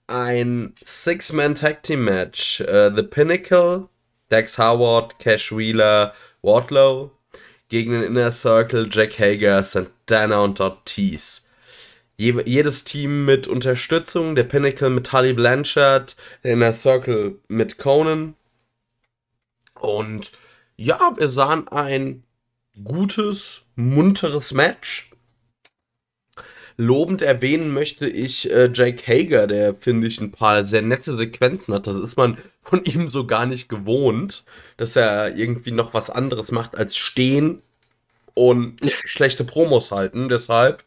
[0.06, 2.60] ein Six-Man Tag Team Match.
[2.60, 3.88] Uh, The Pinnacle,
[4.30, 7.10] Dex Howard, Cash Wheeler, Wardlow
[7.68, 11.48] gegen den Inner Circle, Jack Hager, Santana und Ortiz.
[12.16, 18.36] Je jedes Team mit Unterstützung, der Pinnacle mit Tully Blanchard, der Inner Circle mit Conan.
[19.80, 20.30] Und
[20.76, 22.22] ja, wir sahen ein
[22.84, 25.10] gutes, munteres Match.
[26.78, 31.72] Lobend erwähnen möchte ich äh, Jake Hager, der, finde ich, ein paar sehr nette Sequenzen
[31.72, 31.86] hat.
[31.86, 34.44] Das ist man von ihm so gar nicht gewohnt,
[34.76, 37.62] dass er irgendwie noch was anderes macht als stehen
[38.34, 40.28] und schlechte Promos halten.
[40.28, 40.84] Deshalb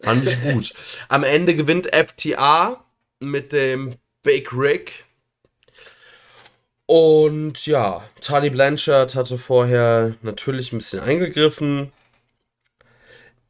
[0.00, 0.74] fand ich gut.
[1.08, 2.84] Am Ende gewinnt FTA
[3.18, 5.04] mit dem Big Rick.
[6.86, 11.92] Und ja, Tali Blanchard hatte vorher natürlich ein bisschen eingegriffen.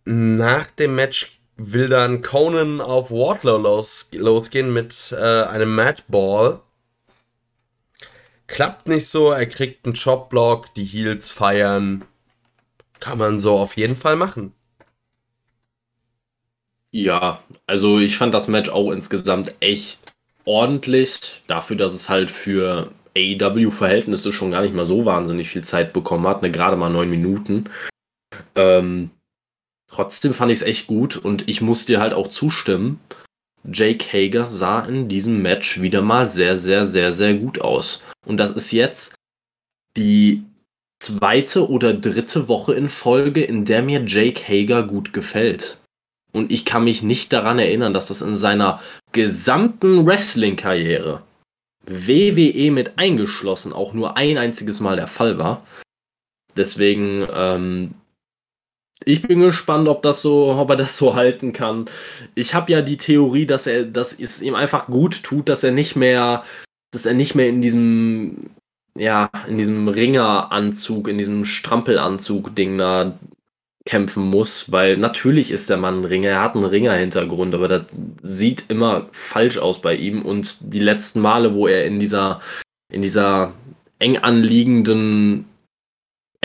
[0.04, 6.60] Nach dem Match will dann Conan auf Wardlow los, losgehen mit äh, einem Mad Ball.
[8.46, 12.04] Klappt nicht so, er kriegt einen Chopblock, die Heels feiern.
[13.00, 14.52] Kann man so auf jeden Fall machen.
[16.90, 19.98] Ja, also ich fand das Match auch insgesamt echt
[20.44, 25.92] ordentlich, dafür, dass es halt für AEW-Verhältnisse schon gar nicht mal so wahnsinnig viel Zeit
[25.92, 27.70] bekommen hat, ne, gerade mal neun Minuten.
[28.54, 29.10] Ähm,
[29.94, 32.98] Trotzdem fand ich es echt gut und ich muss dir halt auch zustimmen.
[33.62, 38.02] Jake Hager sah in diesem Match wieder mal sehr, sehr, sehr, sehr gut aus.
[38.26, 39.14] Und das ist jetzt
[39.96, 40.42] die
[41.00, 45.78] zweite oder dritte Woche in Folge, in der mir Jake Hager gut gefällt.
[46.32, 51.22] Und ich kann mich nicht daran erinnern, dass das in seiner gesamten Wrestling-Karriere,
[51.86, 55.64] WWE mit eingeschlossen, auch nur ein einziges Mal der Fall war.
[56.56, 57.94] Deswegen ähm,
[59.04, 61.86] ich bin gespannt, ob das so, ob er das so halten kann.
[62.34, 65.72] Ich habe ja die Theorie, dass er, dass es ihm einfach gut tut, dass er
[65.72, 66.44] nicht mehr,
[66.92, 68.50] dass er nicht mehr in diesem,
[68.96, 73.18] ja, in diesem Ringeranzug, in diesem Strampelanzug-Ding da
[73.86, 77.82] kämpfen muss, weil natürlich ist der Mann ein Ringer, er hat einen Ringer-Hintergrund, aber das
[78.22, 82.40] sieht immer falsch aus bei ihm und die letzten Male, wo er in dieser,
[82.90, 83.52] in dieser
[83.98, 85.44] eng anliegenden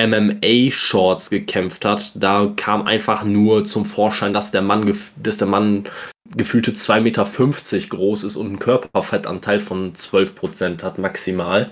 [0.07, 5.87] MMA-Shorts gekämpft hat, da kam einfach nur zum Vorschein, dass der Mann, dass der Mann
[6.35, 11.71] gefühlte 2,50 Meter groß ist und einen Körperfettanteil von 12% hat maximal.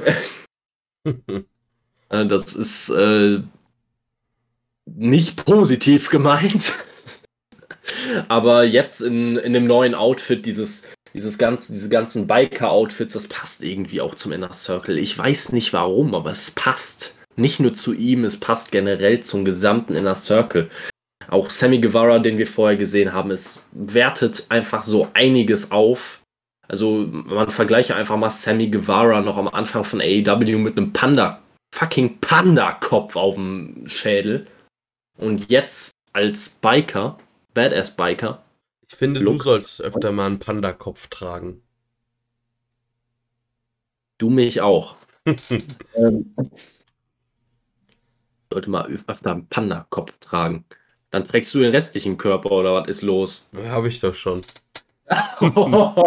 [2.10, 3.40] Äh, das ist äh,
[4.84, 6.74] nicht positiv gemeint.
[8.28, 13.62] Aber jetzt in, in dem neuen Outfit, dieses, dieses ganze, diese ganzen Biker-Outfits, das passt
[13.62, 14.98] irgendwie auch zum Inner Circle.
[14.98, 17.14] Ich weiß nicht warum, aber es passt.
[17.40, 20.68] Nicht nur zu ihm, es passt generell zum gesamten Inner Circle.
[21.28, 26.20] Auch Sammy Guevara, den wir vorher gesehen haben, es wertet einfach so einiges auf.
[26.68, 31.40] Also man vergleiche einfach mal Sammy Guevara noch am Anfang von AEW mit einem Panda,
[31.74, 34.46] fucking Panda-Kopf auf dem Schädel.
[35.16, 37.18] Und jetzt als Biker,
[37.54, 38.42] Badass-Biker.
[38.86, 39.38] Ich finde, Look.
[39.38, 41.62] du sollst öfter mal einen Panda-Kopf tragen.
[44.18, 44.96] Du mich auch.
[45.94, 46.34] ähm,
[48.52, 50.64] sollte mal öfter einen Panda-Kopf tragen.
[51.10, 53.48] Dann trägst du den restlichen Körper oder was ist los?
[53.56, 54.42] Ja, Habe ich doch schon.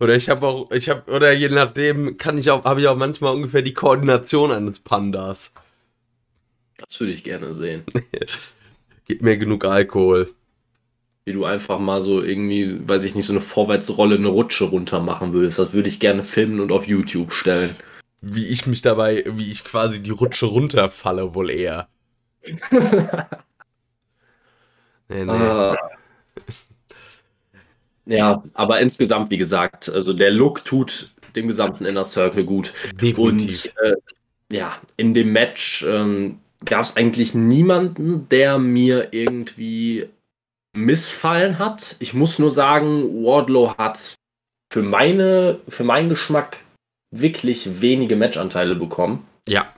[0.00, 2.96] Oder ich habe auch, ich habe, oder je nachdem kann ich auch, habe ich auch
[2.96, 5.52] manchmal ungefähr die Koordination eines Pandas.
[6.76, 7.84] das würde ich gerne sehen.
[9.06, 10.32] Gib mir genug Alkohol.
[11.24, 15.00] Wie du einfach mal so irgendwie, weiß ich nicht, so eine Vorwärtsrolle, eine Rutsche runter
[15.00, 15.58] machen würdest.
[15.58, 17.76] Das würde ich gerne filmen und auf YouTube stellen.
[18.20, 21.88] Wie ich mich dabei, wie ich quasi die Rutsche runterfalle, wohl eher.
[25.08, 25.32] Nee, nee.
[25.32, 25.76] Ah.
[28.04, 32.72] Ja, aber insgesamt, wie gesagt, also der Look tut dem gesamten Inner Circle gut.
[33.00, 33.72] Definitiv.
[33.76, 33.96] Und äh,
[34.50, 40.08] ja, in dem Match ähm, gab es eigentlich niemanden, der mir irgendwie
[40.74, 41.96] missfallen hat.
[41.98, 44.14] Ich muss nur sagen, Wardlow hat
[44.72, 46.58] für, meine, für meinen Geschmack
[47.10, 49.26] wirklich wenige Matchanteile bekommen.
[49.48, 49.72] ja.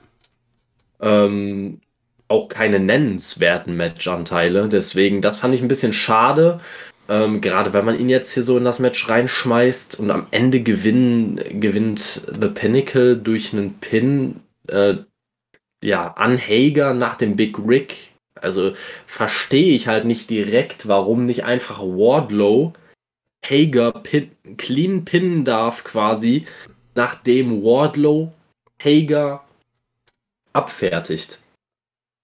[0.99, 1.81] Ähm,
[2.27, 4.69] auch keine nennenswerten Matchanteile.
[4.69, 6.59] Deswegen, das fand ich ein bisschen schade.
[7.09, 10.61] Ähm, gerade wenn man ihn jetzt hier so in das Match reinschmeißt und am Ende
[10.61, 14.95] gewinnen, gewinnt The Pinnacle durch einen Pin äh,
[15.83, 18.13] ja, an Hager nach dem Big Rick.
[18.35, 18.73] Also
[19.05, 22.73] verstehe ich halt nicht direkt, warum nicht einfach Wardlow
[23.45, 26.45] Hager pin, clean pinnen darf quasi,
[26.95, 28.31] nachdem Wardlow
[28.83, 29.43] Hager
[30.53, 31.39] abfertigt.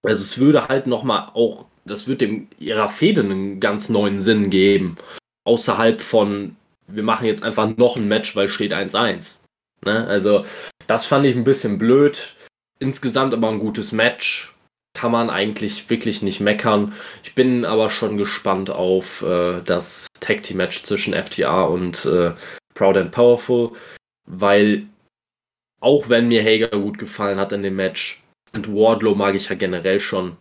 [0.02, 4.50] Also es würde halt nochmal auch, das wird dem ihrer Fehde einen ganz neuen Sinn
[4.50, 4.96] geben.
[5.44, 9.40] Außerhalb von, wir machen jetzt einfach noch ein Match, weil steht 1-1.
[9.84, 10.06] Ne?
[10.06, 10.44] Also
[10.86, 12.36] das fand ich ein bisschen blöd.
[12.78, 14.54] Insgesamt aber ein gutes Match.
[14.94, 16.92] Kann man eigentlich wirklich nicht meckern.
[17.22, 22.32] Ich bin aber schon gespannt auf äh, das Tag Team Match zwischen FTA und äh,
[22.74, 23.72] Proud and Powerful,
[24.28, 24.86] weil
[25.80, 28.22] auch wenn mir Hager gut gefallen hat in dem Match,
[28.54, 30.36] und Wardlow mag ich ja generell schon.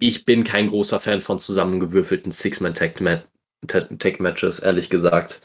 [0.00, 5.40] Ich bin kein großer Fan von zusammengewürfelten Six-Man-Tag-Matches, ehrlich gesagt.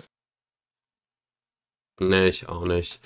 [1.99, 2.99] Nee, ich auch nicht.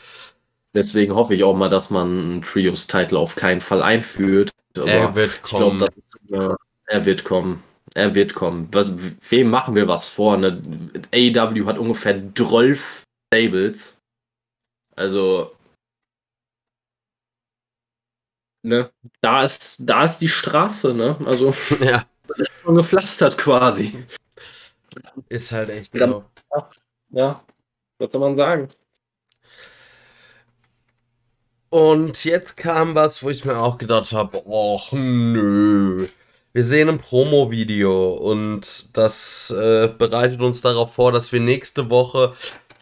[0.74, 4.52] Deswegen hoffe ich auch mal, dass man einen Trios-Title auf keinen Fall einführt.
[4.76, 5.88] Aber er wird ich glaube,
[6.28, 6.52] kommen.
[6.52, 6.56] äh,
[6.88, 7.64] er wird kommen.
[7.94, 8.68] Er wird kommen.
[8.74, 8.92] Was,
[9.30, 10.36] wem machen wir was vor?
[10.38, 10.62] Ne?
[11.14, 14.02] AEW hat ungefähr 12 Stables.
[14.96, 15.56] Also,
[18.64, 21.18] ne, da ist, da ist die Straße, ne?
[21.26, 24.06] Also, ja, das ist schon gepflastert quasi.
[25.30, 26.08] ist halt echt Ja.
[26.08, 26.26] so.
[27.10, 27.44] Ja,
[28.00, 28.70] was soll man sagen?
[31.70, 36.08] Und jetzt kam was, wo ich mir auch gedacht habe, och nö.
[36.54, 42.34] Wir sehen ein Promo-Video und das äh, bereitet uns darauf vor, dass wir nächste Woche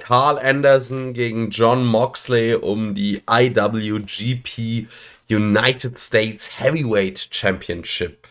[0.06, 4.86] Carl Anderson gegen John Moxley um die IWGP
[5.28, 8.28] United States Heavyweight Championship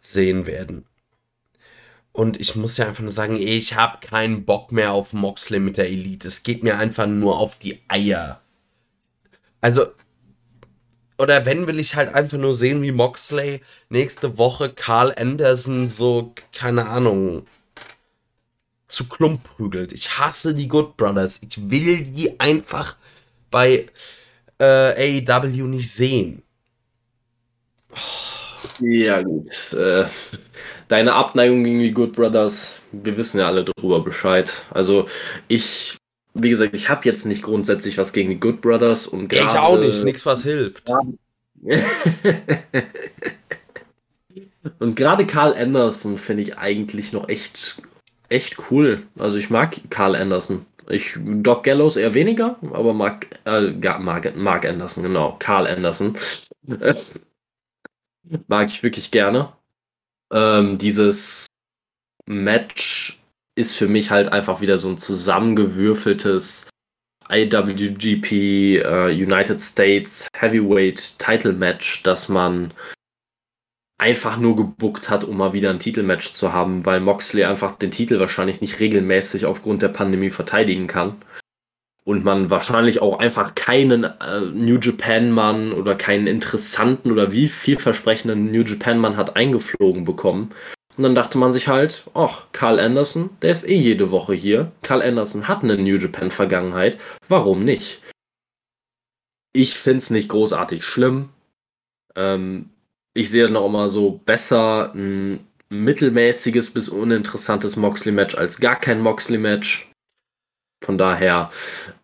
[0.00, 0.86] sehen werden.
[2.12, 5.76] Und ich muss ja einfach nur sagen, ich habe keinen Bock mehr auf Moxley mit
[5.76, 6.28] der Elite.
[6.28, 8.40] Es geht mir einfach nur auf die Eier.
[9.60, 9.88] Also,
[11.18, 16.32] oder wenn, will ich halt einfach nur sehen, wie Moxley nächste Woche Carl Anderson so,
[16.54, 17.46] keine Ahnung,
[18.96, 19.92] zu Klump prügelt.
[19.92, 21.40] Ich hasse die Good Brothers.
[21.48, 22.96] Ich will die einfach
[23.50, 23.86] bei
[24.58, 26.42] äh, AEW nicht sehen.
[28.80, 29.72] Ja, gut.
[29.72, 30.06] Äh,
[30.88, 34.50] deine Abneigung gegen die Good Brothers, wir wissen ja alle darüber Bescheid.
[34.70, 35.06] Also,
[35.48, 35.96] ich,
[36.34, 39.48] wie gesagt, ich habe jetzt nicht grundsätzlich was gegen die Good Brothers und Ja, ich
[39.48, 40.90] gerade- auch nicht, nix was hilft.
[44.78, 47.80] und gerade Carl Anderson finde ich eigentlich noch echt,
[48.28, 49.06] echt cool.
[49.18, 50.66] Also ich mag Carl Anderson.
[50.88, 55.36] Ich, Doc Gallows eher weniger, aber mag, äh, Mark, Mark Anderson, genau.
[55.38, 56.16] Carl Anderson.
[58.48, 59.52] mag ich wirklich gerne.
[60.32, 61.46] Ähm, dieses
[62.26, 63.20] Match
[63.56, 66.68] ist für mich halt einfach wieder so ein zusammengewürfeltes
[67.28, 68.32] IWGP
[68.82, 72.72] äh, United States Heavyweight Title Match, das man
[73.98, 77.90] einfach nur gebuckt hat, um mal wieder ein Titelmatch zu haben, weil Moxley einfach den
[77.90, 81.16] Titel wahrscheinlich nicht regelmäßig aufgrund der Pandemie verteidigen kann.
[82.04, 87.48] Und man wahrscheinlich auch einfach keinen äh, New Japan Mann oder keinen interessanten oder wie
[87.48, 90.50] vielversprechenden New Japan Mann hat eingeflogen bekommen.
[90.96, 94.70] Und dann dachte man sich halt, ach, Carl Anderson, der ist eh jede Woche hier.
[94.82, 96.98] Carl Anderson hat eine New Japan Vergangenheit.
[97.28, 98.00] Warum nicht?
[99.52, 101.30] Ich finde es nicht großartig schlimm.
[102.14, 102.70] Ähm,
[103.16, 109.90] ich sehe noch immer so besser ein mittelmäßiges bis uninteressantes Moxley-Match als gar kein Moxley-Match.
[110.84, 111.50] Von daher.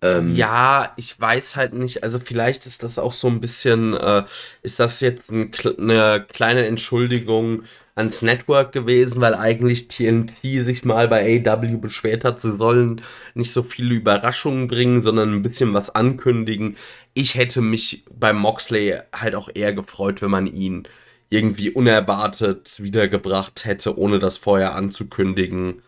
[0.01, 2.03] Ähm, ja, ich weiß halt nicht.
[2.03, 4.25] Also vielleicht ist das auch so ein bisschen, äh,
[4.63, 11.09] ist das jetzt ein, eine kleine Entschuldigung ans Network gewesen, weil eigentlich TNT sich mal
[11.09, 13.03] bei AW beschwert hat, sie sollen
[13.35, 16.77] nicht so viele Überraschungen bringen, sondern ein bisschen was ankündigen.
[17.13, 20.89] Ich hätte mich beim Moxley halt auch eher gefreut, wenn man ihn
[21.33, 25.83] irgendwie unerwartet wiedergebracht hätte, ohne das vorher anzukündigen.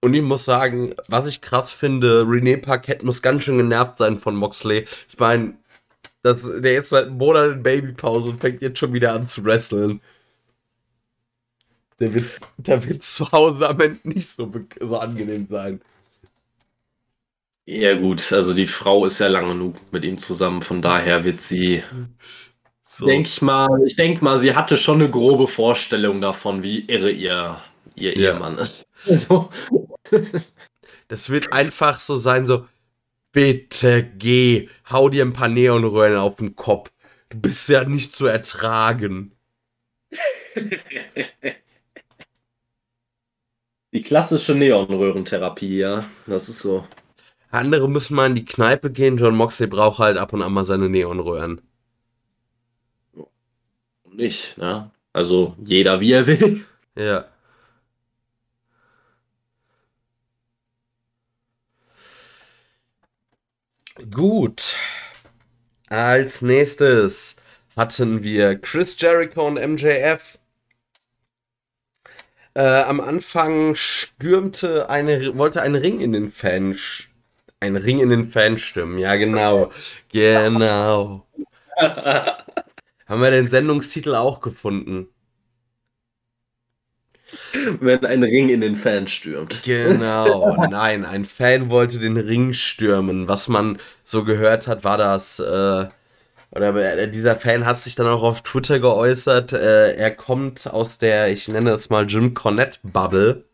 [0.00, 4.18] Und ich muss sagen, was ich krass finde, René Parkett muss ganz schön genervt sein
[4.18, 4.86] von Moxley.
[5.08, 5.58] Ich meine,
[6.24, 10.00] der ist seit einem Monat in Babypause und fängt jetzt schon wieder an zu wresteln.
[11.98, 15.82] Der wird, der wird zu Hause am Ende nicht so, so angenehm sein.
[17.66, 21.42] Ja, gut, also die Frau ist ja lang genug mit ihm zusammen, von daher wird
[21.42, 21.82] sie.
[22.92, 23.06] So.
[23.06, 27.12] Denke ich mal, ich denke mal, sie hatte schon eine grobe Vorstellung davon, wie irre
[27.12, 27.62] ihr,
[27.94, 28.32] ihr ja.
[28.32, 28.84] Ehemann ist.
[29.08, 29.48] Also.
[31.06, 32.66] Das wird einfach so sein, so,
[33.30, 36.90] bitte geh, hau dir ein paar Neonröhren auf den Kopf.
[37.28, 39.36] Du bist ja nicht zu ertragen.
[43.92, 46.10] Die klassische Neonröhrentherapie, ja.
[46.26, 46.84] Das ist so.
[47.52, 49.16] Andere müssen mal in die Kneipe gehen.
[49.16, 51.60] John Moxley braucht halt ab und an mal seine Neonröhren.
[54.20, 54.90] Nicht, ne?
[55.14, 56.66] Also jeder wie er will.
[56.96, 57.24] Ja.
[64.10, 64.74] Gut.
[65.88, 67.36] Als nächstes
[67.76, 70.38] hatten wir Chris Jericho und MJF.
[72.54, 76.76] Äh, am Anfang stürmte eine, wollte ein Ring in den Fan,
[77.60, 78.98] ein Ring in den Fan stimmen.
[78.98, 79.70] Ja, genau.
[80.12, 81.26] Genau.
[83.10, 85.08] Haben wir den Sendungstitel auch gefunden?
[87.80, 89.64] Wenn ein Ring in den Fan stürmt.
[89.64, 93.26] Genau, nein, ein Fan wollte den Ring stürmen.
[93.26, 95.88] Was man so gehört hat, war das, äh,
[96.52, 101.32] oder dieser Fan hat sich dann auch auf Twitter geäußert, äh, er kommt aus der,
[101.32, 103.44] ich nenne es mal Jim Cornette Bubble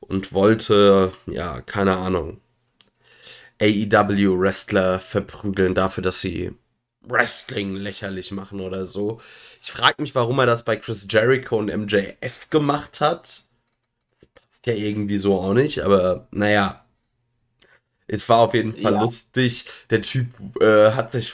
[0.00, 2.40] und wollte, ja, keine Ahnung,
[3.62, 6.52] AEW Wrestler verprügeln dafür, dass sie
[7.06, 9.20] Wrestling lächerlich machen oder so.
[9.60, 13.44] Ich frage mich, warum er das bei Chris Jericho und MJF gemacht hat.
[14.20, 16.84] Das passt ja irgendwie so auch nicht, aber naja.
[18.06, 19.02] Es war auf jeden Fall ja.
[19.02, 19.64] lustig.
[19.88, 20.28] Der Typ
[20.60, 21.32] äh, hat sich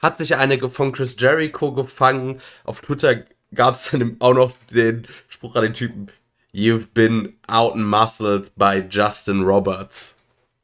[0.00, 2.40] hat sich eine von Chris Jericho gefangen.
[2.64, 6.08] Auf Twitter gab es dann auch noch den Spruch an den Typen:
[6.52, 10.16] You've been out and muscled by Justin Roberts.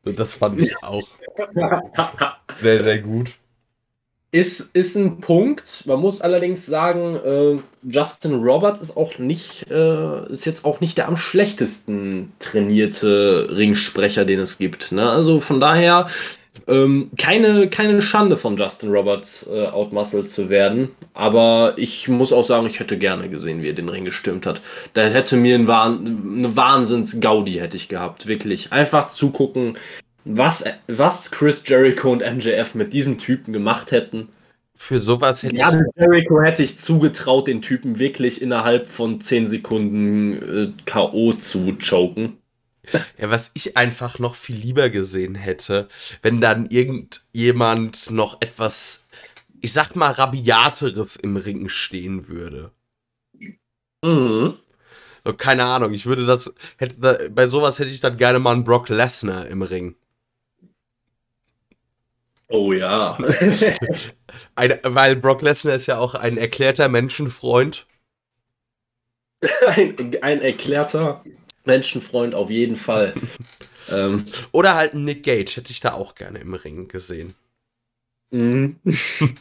[0.05, 1.07] Und das fand ich auch
[2.61, 3.33] sehr, sehr gut.
[4.35, 5.85] Ist, ist ein Punkt.
[5.87, 10.99] Man muss allerdings sagen, äh, Justin Roberts ist auch nicht, äh, ist jetzt auch nicht
[10.99, 14.91] der am schlechtesten trainierte Ringsprecher, den es gibt.
[14.91, 15.09] Ne?
[15.09, 16.09] Also von daher
[16.67, 20.91] ähm, keine, keine Schande von Justin Roberts äh, outmuscled zu werden.
[21.13, 24.63] Aber ich muss auch sagen, ich hätte gerne gesehen, wie er den Ring gestürmt hat.
[24.95, 28.27] Da hätte mir ein Wahn, eine Wahnsinns-Gaudi hätte ich gehabt.
[28.27, 28.73] Wirklich.
[28.73, 29.79] Einfach zugucken,
[30.25, 34.29] was, was Chris Jericho und MJF mit diesem Typen gemacht hätten.
[34.75, 35.81] Für sowas hätte ja, ich.
[35.97, 41.33] Jericho hätte ich zugetraut, den Typen wirklich innerhalb von 10 Sekunden äh, K.O.
[41.35, 42.39] zu choken.
[43.19, 45.89] Ja, was ich einfach noch viel lieber gesehen hätte,
[46.23, 49.05] wenn dann irgendjemand noch etwas,
[49.61, 52.73] ich sag mal, rabiateres im Ring stehen würde.
[54.03, 54.55] Mhm.
[55.25, 58.65] So, keine Ahnung, ich würde das, hätte, bei sowas hätte ich dann gerne mal einen
[58.65, 59.97] Brock Lesnar im Ring.
[62.49, 63.19] Oh ja.
[64.55, 67.87] ein, weil Brock Lesnar ist ja auch ein erklärter Menschenfreund.
[69.67, 71.25] ein, ein erklärter
[71.65, 73.15] Menschenfreund auf jeden Fall.
[73.91, 74.25] ähm.
[74.53, 77.35] Oder halt Nick Gage, hätte ich da auch gerne im Ring gesehen.
[78.31, 78.77] Mhm.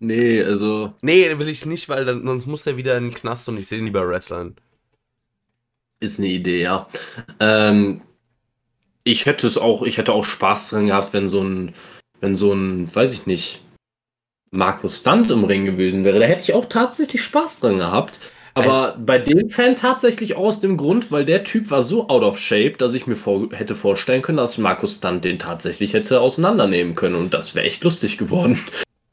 [0.00, 0.94] nee, also.
[1.02, 3.68] Nee, will ich nicht, weil dann, sonst muss der wieder in den Knast und ich
[3.68, 4.56] sehe ihn lieber wrestlern.
[6.00, 6.88] Ist eine Idee, ja.
[7.40, 8.02] Ähm,
[9.04, 11.74] ich hätte es auch, ich hätte auch Spaß dran gehabt, wenn so ein,
[12.20, 13.60] wenn so ein, weiß ich nicht,
[14.50, 16.18] Markus Stunt im Ring gewesen wäre.
[16.18, 18.20] Da hätte ich auch tatsächlich Spaß dran gehabt.
[18.54, 22.22] Aber also, bei dem Fan tatsächlich aus dem Grund, weil der Typ war so out
[22.22, 26.20] of shape, dass ich mir vor, hätte vorstellen können, dass Markus dann den tatsächlich hätte
[26.20, 28.60] auseinandernehmen können und das wäre echt lustig geworden.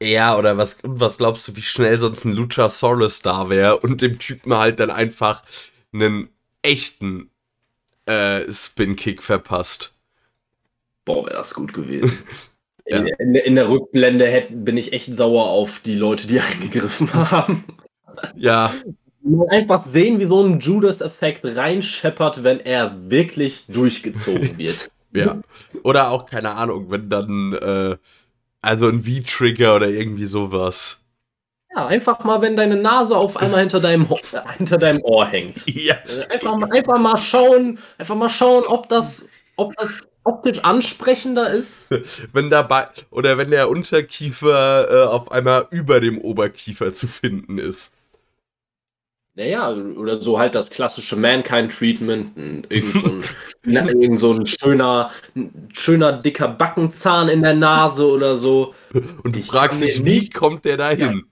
[0.00, 4.18] Ja, oder was, was glaubst du, wie schnell sonst ein Luchasaurus da wäre und dem
[4.18, 5.42] Typen halt dann einfach
[5.92, 6.28] einen
[6.62, 7.31] echten
[8.06, 9.94] äh, Spin-Kick verpasst?
[11.04, 12.18] Boah, wäre das gut gewesen.
[12.86, 13.04] ja.
[13.18, 17.64] in, in, der Rückblende hätte, bin ich echt sauer auf die Leute, die eingegriffen haben.
[18.36, 18.72] Ja,
[19.48, 24.90] einfach sehen, wie so ein Judas-Effekt reinscheppert, wenn er wirklich durchgezogen wird.
[25.12, 25.40] ja.
[25.82, 27.96] Oder auch, keine Ahnung, wenn dann, äh,
[28.60, 31.01] also ein V-Trigger oder irgendwie sowas.
[31.74, 34.06] Ja, einfach mal, wenn deine Nase auf einmal hinter deinem,
[34.58, 35.64] hinter deinem Ohr hängt.
[35.74, 35.96] Ja.
[36.28, 41.90] Einfach, einfach mal schauen, einfach mal schauen, ob das, ob das optisch ansprechender ist.
[42.32, 47.90] Wenn dabei, oder wenn der Unterkiefer äh, auf einmal über dem Oberkiefer zu finden ist.
[49.34, 52.66] Naja, oder so halt das klassische Mankind-Treatment.
[52.70, 53.24] Irgend, so ein,
[53.64, 55.10] na, irgend so ein schöner,
[55.72, 58.74] schöner, dicker Backenzahn in der Nase oder so.
[59.22, 61.16] Und du ich fragst dich, wie kommt der da hin?
[61.16, 61.31] Ja.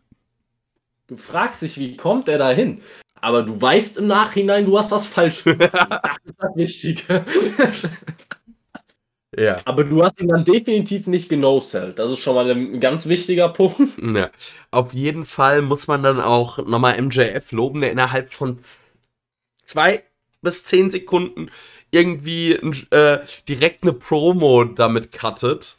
[1.10, 2.82] Du fragst dich, wie kommt der da hin?
[3.20, 5.72] Aber du weißt im Nachhinein, du hast was falsch gemacht.
[5.72, 7.24] das ist das Wichtige.
[9.38, 9.58] Ja.
[9.64, 12.00] Aber du hast ihn dann definitiv nicht genosellt.
[12.00, 13.78] Das ist schon mal ein ganz wichtiger Punkt.
[14.02, 14.28] Ja.
[14.72, 18.58] Auf jeden Fall muss man dann auch nochmal MJF loben, der innerhalb von
[19.64, 20.02] zwei
[20.42, 21.48] bis zehn Sekunden
[21.92, 22.54] irgendwie
[22.90, 25.76] äh, direkt eine Promo damit cuttet.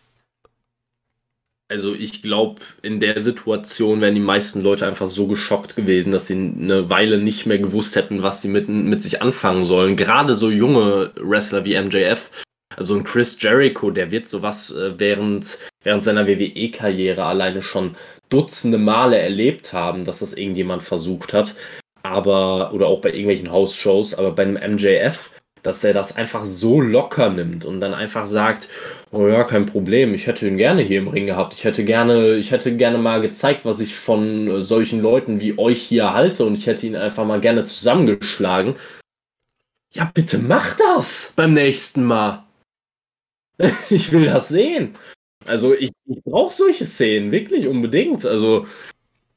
[1.72, 6.28] Also ich glaube, in der Situation wären die meisten Leute einfach so geschockt gewesen, dass
[6.28, 9.96] sie eine Weile nicht mehr gewusst hätten, was sie mit, mit sich anfangen sollen.
[9.96, 12.30] Gerade so junge Wrestler wie MJF
[12.78, 17.96] also ein Chris Jericho, der wird sowas äh, während, während seiner WWE-Karriere alleine schon
[18.30, 21.56] Dutzende Male erlebt haben, dass das irgendjemand versucht hat.
[22.04, 25.30] Aber, oder auch bei irgendwelchen House-Shows, aber bei einem MJF,
[25.64, 28.68] dass er das einfach so locker nimmt und dann einfach sagt,
[29.12, 31.54] oh ja, kein Problem, ich hätte ihn gerne hier im Ring gehabt.
[31.54, 35.58] Ich hätte gerne, ich hätte gerne mal gezeigt, was ich von äh, solchen Leuten wie
[35.58, 38.76] euch hier halte und ich hätte ihn einfach mal gerne zusammengeschlagen.
[39.94, 42.44] Ja, bitte mach das beim nächsten Mal.
[43.90, 44.96] ich will das sehen.
[45.46, 48.26] Also ich, ich brauche solche Szenen, wirklich unbedingt.
[48.26, 48.66] Also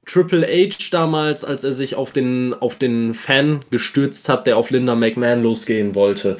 [0.06, 4.70] Triple H damals, als er sich auf den, auf den Fan gestürzt hat, der auf
[4.70, 6.38] Linda McMahon losgehen wollte.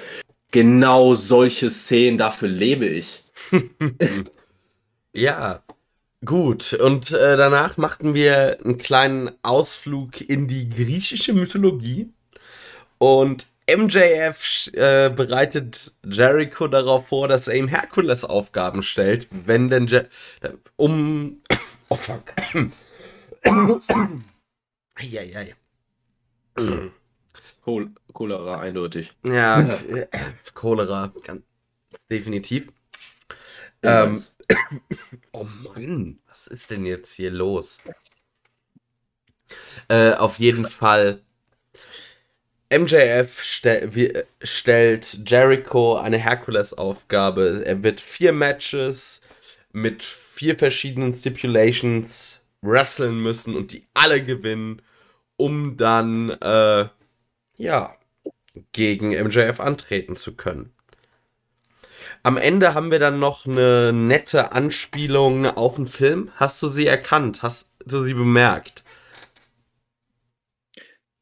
[0.50, 3.22] Genau solche Szenen, dafür lebe ich.
[5.12, 5.62] ja,
[6.24, 6.74] gut.
[6.74, 12.12] Und äh, danach machten wir einen kleinen Ausflug in die griechische Mythologie.
[12.98, 20.02] Und MJF äh, bereitet Jericho darauf vor, dass er ihm Herkules-Aufgaben stellt, wenn denn Je
[20.76, 21.40] um.
[21.90, 22.32] Oh fuck.
[24.94, 25.54] Eieiei.
[28.12, 29.12] Cholera, eindeutig.
[29.24, 30.06] Ja, äh,
[30.54, 31.42] Cholera, ganz
[32.10, 32.68] definitiv.
[33.82, 34.20] Ähm,
[35.32, 37.78] oh Mann, was ist denn jetzt hier los?
[39.88, 41.22] Äh, auf jeden Fall
[42.72, 47.62] MJF stell, stellt Jericho eine Herkules-Aufgabe.
[47.64, 49.20] Er wird vier Matches
[49.72, 54.82] mit vier verschiedenen Stipulations wresteln müssen und die alle gewinnen,
[55.36, 56.88] um dann, äh,
[57.56, 57.96] ja,
[58.72, 60.72] gegen MJF antreten zu können.
[62.22, 66.30] Am Ende haben wir dann noch eine nette Anspielung auf den Film.
[66.36, 67.42] Hast du sie erkannt?
[67.42, 68.84] Hast du sie bemerkt?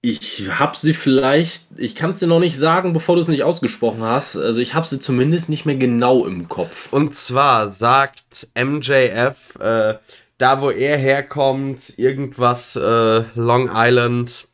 [0.04, 3.44] Ich habe sie vielleicht, ich kann es dir noch nicht sagen, bevor du es nicht
[3.44, 4.36] ausgesprochen hast.
[4.36, 6.92] Also ich habe sie zumindest nicht mehr genau im Kopf.
[6.92, 9.94] Und zwar sagt MJF, äh,
[10.42, 14.48] da wo er herkommt, irgendwas äh, Long Island.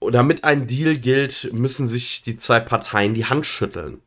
[0.00, 4.00] Damit ein Deal gilt, müssen sich die zwei Parteien die Hand schütteln.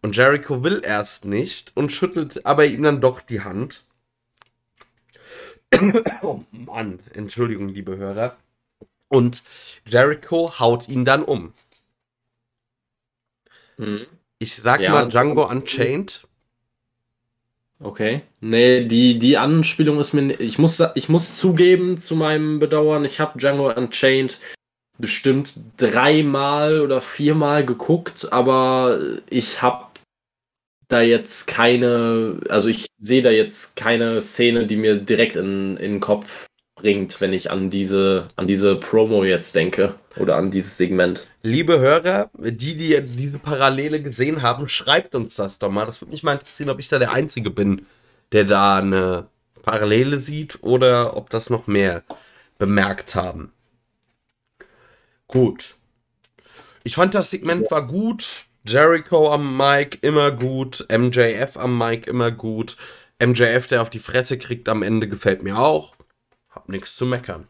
[0.00, 3.84] Und Jericho will erst nicht und schüttelt aber ihm dann doch die Hand.
[6.22, 8.36] oh Mann, Entschuldigung, liebe Hörer.
[9.08, 9.42] Und
[9.86, 11.52] Jericho haut ihn dann um.
[13.76, 14.06] Mhm.
[14.38, 16.28] Ich sag ja, mal Django Unchained.
[17.80, 18.22] Okay.
[18.40, 20.38] Nee, die, die Anspielung ist mir.
[20.40, 24.38] Ich muss, ich muss zugeben, zu meinem Bedauern, ich habe Django Unchained
[24.98, 29.86] bestimmt dreimal oder viermal geguckt, aber ich habe
[30.88, 32.40] da jetzt keine.
[32.48, 36.46] Also ich sehe da jetzt keine Szene, die mir direkt in, in den Kopf
[36.76, 41.26] bringt, wenn ich an diese, an diese Promo jetzt denke oder an dieses Segment.
[41.42, 45.86] Liebe Hörer, die, die diese Parallele gesehen haben, schreibt uns das doch mal.
[45.86, 47.86] Das würde mich mal interessieren, ob ich da der Einzige bin,
[48.32, 49.26] der da eine
[49.62, 52.02] Parallele sieht oder ob das noch mehr
[52.58, 53.52] bemerkt haben.
[55.26, 55.76] Gut.
[56.84, 58.44] Ich fand das Segment war gut.
[58.66, 60.86] Jericho am Mic immer gut.
[60.90, 62.76] MJF am Mic immer gut.
[63.22, 65.96] MJF, der auf die Fresse kriegt am Ende, gefällt mir auch.
[66.50, 67.46] Hab nichts zu meckern.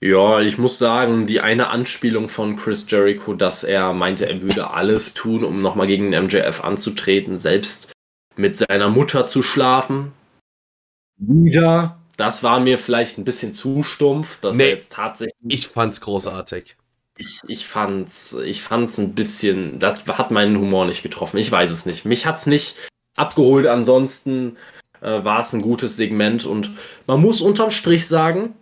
[0.00, 4.70] Ja, ich muss sagen, die eine Anspielung von Chris Jericho, dass er meinte, er würde
[4.70, 7.92] alles tun, um nochmal gegen den MJF anzutreten, selbst
[8.36, 10.12] mit seiner Mutter zu schlafen.
[11.18, 11.98] Wieder.
[12.18, 14.38] das war mir vielleicht ein bisschen zu stumpf.
[14.40, 14.68] Das Nee.
[14.68, 15.34] jetzt tatsächlich.
[15.48, 16.76] Ich fand's großartig.
[17.16, 21.38] Ich, ich fand's, ich fand's ein bisschen, das hat meinen Humor nicht getroffen.
[21.38, 22.04] Ich weiß es nicht.
[22.04, 22.76] Mich hat's nicht
[23.16, 23.66] abgeholt.
[23.66, 24.58] Ansonsten
[25.00, 26.70] äh, war es ein gutes Segment und
[27.06, 28.54] man muss unterm Strich sagen,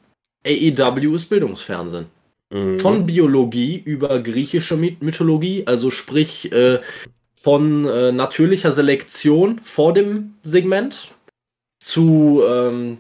[0.46, 2.06] AEW ist Bildungsfernsehen.
[2.50, 2.78] Mhm.
[2.78, 6.80] Von Biologie über griechische My- Mythologie, also sprich äh,
[7.34, 11.14] von äh, natürlicher Selektion vor dem Segment
[11.80, 12.98] zu ähm,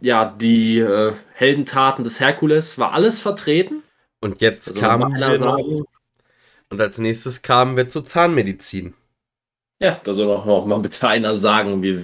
[0.00, 3.82] ja, die äh, Heldentaten des Herkules war alles vertreten.
[4.20, 5.84] Und jetzt Also kamen wir noch.
[6.68, 8.94] Und als nächstes kamen wir zur Zahnmedizin.
[9.80, 12.02] Ja, da soll auch noch mal bitte einer sagen, wir,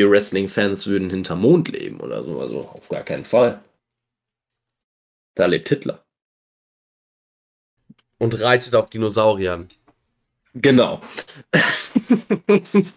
[0.00, 2.40] wir Wrestling-Fans würden hinterm Mond leben oder so.
[2.40, 3.62] Also auf gar keinen Fall.
[5.34, 6.02] Da lebt Hitler.
[8.18, 9.68] Und reitet auf Dinosauriern.
[10.54, 11.02] Genau.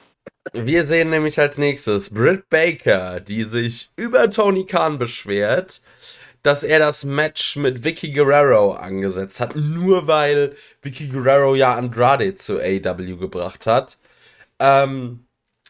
[0.53, 5.81] Wir sehen nämlich als nächstes Britt Baker, die sich über Tony Khan beschwert,
[6.41, 12.35] dass er das Match mit Vicky Guerrero angesetzt hat, nur weil Vicky Guerrero ja Andrade
[12.35, 13.97] zu AW gebracht hat.
[14.59, 15.22] Ähm,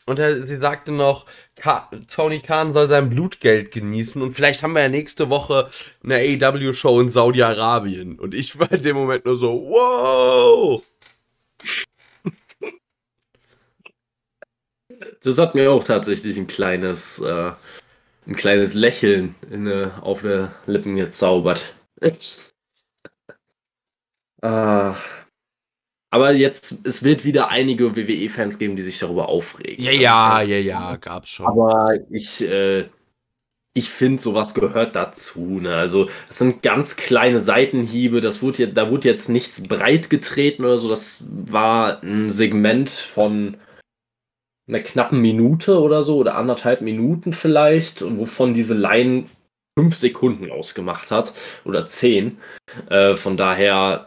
[0.06, 1.26] und er, sie sagte noch,
[1.56, 5.70] Ka Tony Khan soll sein Blutgeld genießen und vielleicht haben wir ja nächste Woche
[6.04, 8.20] eine AW-Show in Saudi-Arabien.
[8.20, 10.84] Und ich war in dem Moment nur so, wow!
[15.22, 17.52] Das hat mir auch tatsächlich ein kleines, äh,
[18.28, 21.76] ein kleines Lächeln in, äh, auf die Lippen gezaubert.
[24.46, 24.98] Ah.
[26.14, 29.84] Aber jetzt, es wird wieder einige WWE-Fans geben, die sich darüber aufregen.
[29.84, 31.48] Ja, ja, ja, ja, gab's schon.
[31.48, 32.86] Aber ich, äh,
[33.74, 35.60] ich finde, sowas gehört dazu.
[35.60, 35.74] Ne?
[35.74, 38.22] Also, das sind ganz kleine Seitenhiebe.
[38.22, 40.88] Das wurde da wurde jetzt nichts breit getreten oder so.
[40.88, 43.58] Das war ein Segment von
[44.68, 49.26] einer knappen Minute oder so oder anderthalb Minuten vielleicht und wovon diese Line
[49.76, 51.34] fünf Sekunden ausgemacht hat
[51.66, 52.38] oder zehn.
[52.92, 54.06] Äh, von daher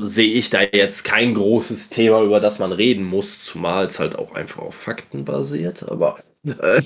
[0.00, 4.16] sehe ich da jetzt kein großes Thema, über das man reden muss, zumal es halt
[4.16, 5.82] auch einfach auf Fakten basiert.
[5.88, 6.80] Aber äh,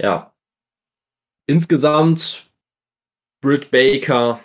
[0.00, 0.34] ja.
[1.46, 2.50] Insgesamt
[3.40, 4.40] Britt Baker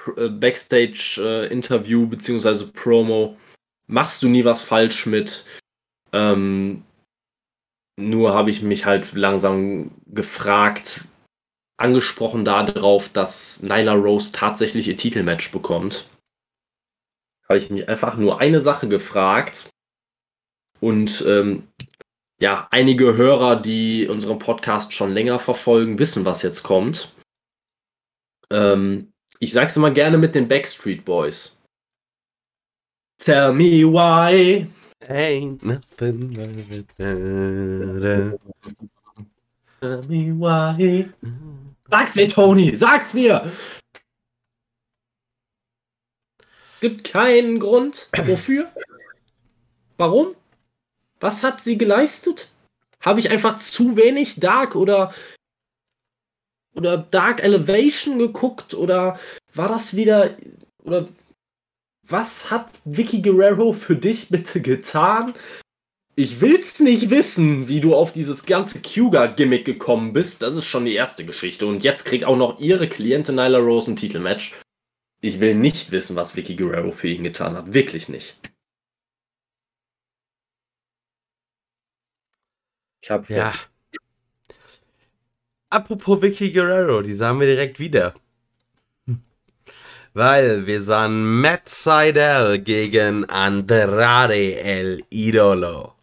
[0.00, 3.36] Pr- äh, Backstage-Interview beziehungsweise Promo
[3.88, 5.44] machst du nie was falsch mit.
[6.12, 6.84] Ähm,
[7.98, 11.04] nur habe ich mich halt langsam gefragt,
[11.78, 16.08] angesprochen darauf, dass Nyla Rose tatsächlich ihr Titelmatch bekommt.
[17.48, 19.70] Habe ich mich einfach nur eine Sache gefragt.
[20.80, 21.68] Und ähm,
[22.40, 27.12] ja, einige Hörer, die unseren Podcast schon länger verfolgen, wissen, was jetzt kommt.
[28.50, 31.56] Ähm, ich sag's immer gerne mit den Backstreet Boys.
[33.18, 34.66] Tell me why.
[35.08, 36.34] Ain't nothing
[36.96, 38.38] better.
[39.80, 41.08] Tell me why.
[41.90, 43.50] Sag's mir, Tony, sag's mir!
[46.74, 48.08] Es gibt keinen Grund.
[48.26, 48.70] Wofür?
[49.96, 50.36] Warum?
[51.18, 52.50] Was hat sie geleistet?
[53.00, 55.12] Habe ich einfach zu wenig Dark oder
[56.74, 59.18] oder Dark Elevation geguckt oder
[59.54, 60.36] war das wieder
[60.84, 61.08] oder
[62.06, 65.34] was hat Vicky Guerrero für dich bitte getan?
[66.18, 70.42] Ich will's nicht wissen, wie du auf dieses ganze Cougar-Gimmick gekommen bist.
[70.42, 71.64] Das ist schon die erste Geschichte.
[71.64, 74.52] Und jetzt kriegt auch noch ihre Klientin Nyla Rose ein Titelmatch.
[75.20, 77.72] Ich will nicht wissen, was Vicky Guerrero für ihn getan hat.
[77.72, 78.36] Wirklich nicht.
[83.00, 83.54] Ich hab Ja.
[85.70, 88.14] Apropos Vicky Guerrero, die sahen wir direkt wieder.
[90.14, 95.94] Weil wir sahen Matt Seidel gegen Andrade El Idolo.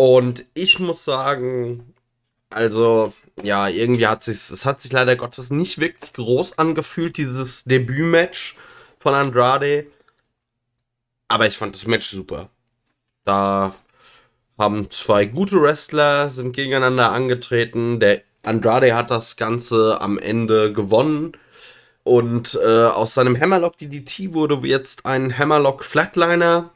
[0.00, 1.92] Und ich muss sagen,
[2.48, 7.64] also, ja, irgendwie hat sich, es hat sich leider Gottes nicht wirklich groß angefühlt, dieses
[7.64, 8.56] Debütmatch
[8.98, 9.88] von Andrade.
[11.28, 12.48] Aber ich fand das Match super.
[13.24, 13.74] Da
[14.56, 18.00] haben zwei gute Wrestler, sind gegeneinander angetreten.
[18.00, 21.36] Der Andrade hat das Ganze am Ende gewonnen.
[22.04, 26.70] Und äh, aus seinem Hammerlock DDT wurde jetzt ein Hammerlock Flatliner.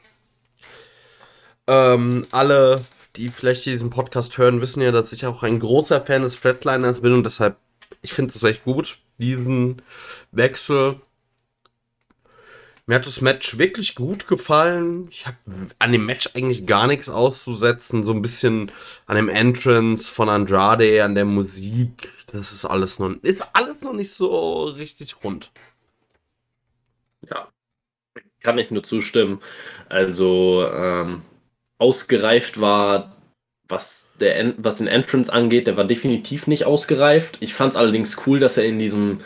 [1.65, 2.85] Ähm, alle,
[3.17, 7.01] die vielleicht diesen Podcast hören, wissen ja, dass ich auch ein großer Fan des Flatliners
[7.01, 7.57] bin und deshalb,
[8.01, 9.81] ich finde es echt gut, diesen
[10.31, 10.99] Wechsel.
[12.87, 15.07] Mir hat das Match wirklich gut gefallen.
[15.09, 15.37] Ich habe
[15.79, 18.03] an dem Match eigentlich gar nichts auszusetzen.
[18.03, 18.71] So ein bisschen
[19.07, 22.09] an dem Entrance von Andrade, an der Musik.
[22.27, 25.51] Das ist alles noch, ist alles noch nicht so richtig rund.
[27.27, 27.47] Ja,
[28.41, 29.41] kann ich nur zustimmen.
[29.89, 31.23] Also ähm,
[31.77, 33.15] ausgereift war
[33.67, 37.37] was, der, was den Entrance angeht, der war definitiv nicht ausgereift.
[37.41, 39.21] Ich fand es allerdings cool, dass er in diesem,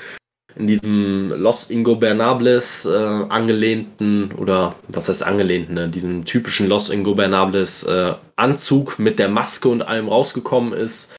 [0.55, 2.89] in diesem Los Ingobernables äh,
[3.29, 5.89] angelehnten, oder was heißt angelehnten, ne?
[5.89, 11.15] diesen typischen Los Ingobernables äh, Anzug mit der Maske und allem rausgekommen ist.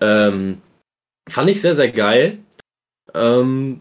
[0.00, 0.60] Ähm,
[1.28, 2.38] fand ich sehr, sehr geil.
[3.14, 3.80] Ähm,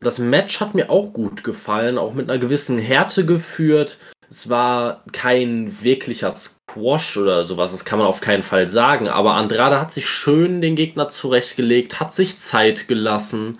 [0.00, 3.98] das Match hat mir auch gut gefallen, auch mit einer gewissen Härte geführt.
[4.30, 9.08] Es war kein wirklicher Squash oder sowas, das kann man auf keinen Fall sagen.
[9.08, 13.58] Aber Andrade hat sich schön den Gegner zurechtgelegt, hat sich Zeit gelassen.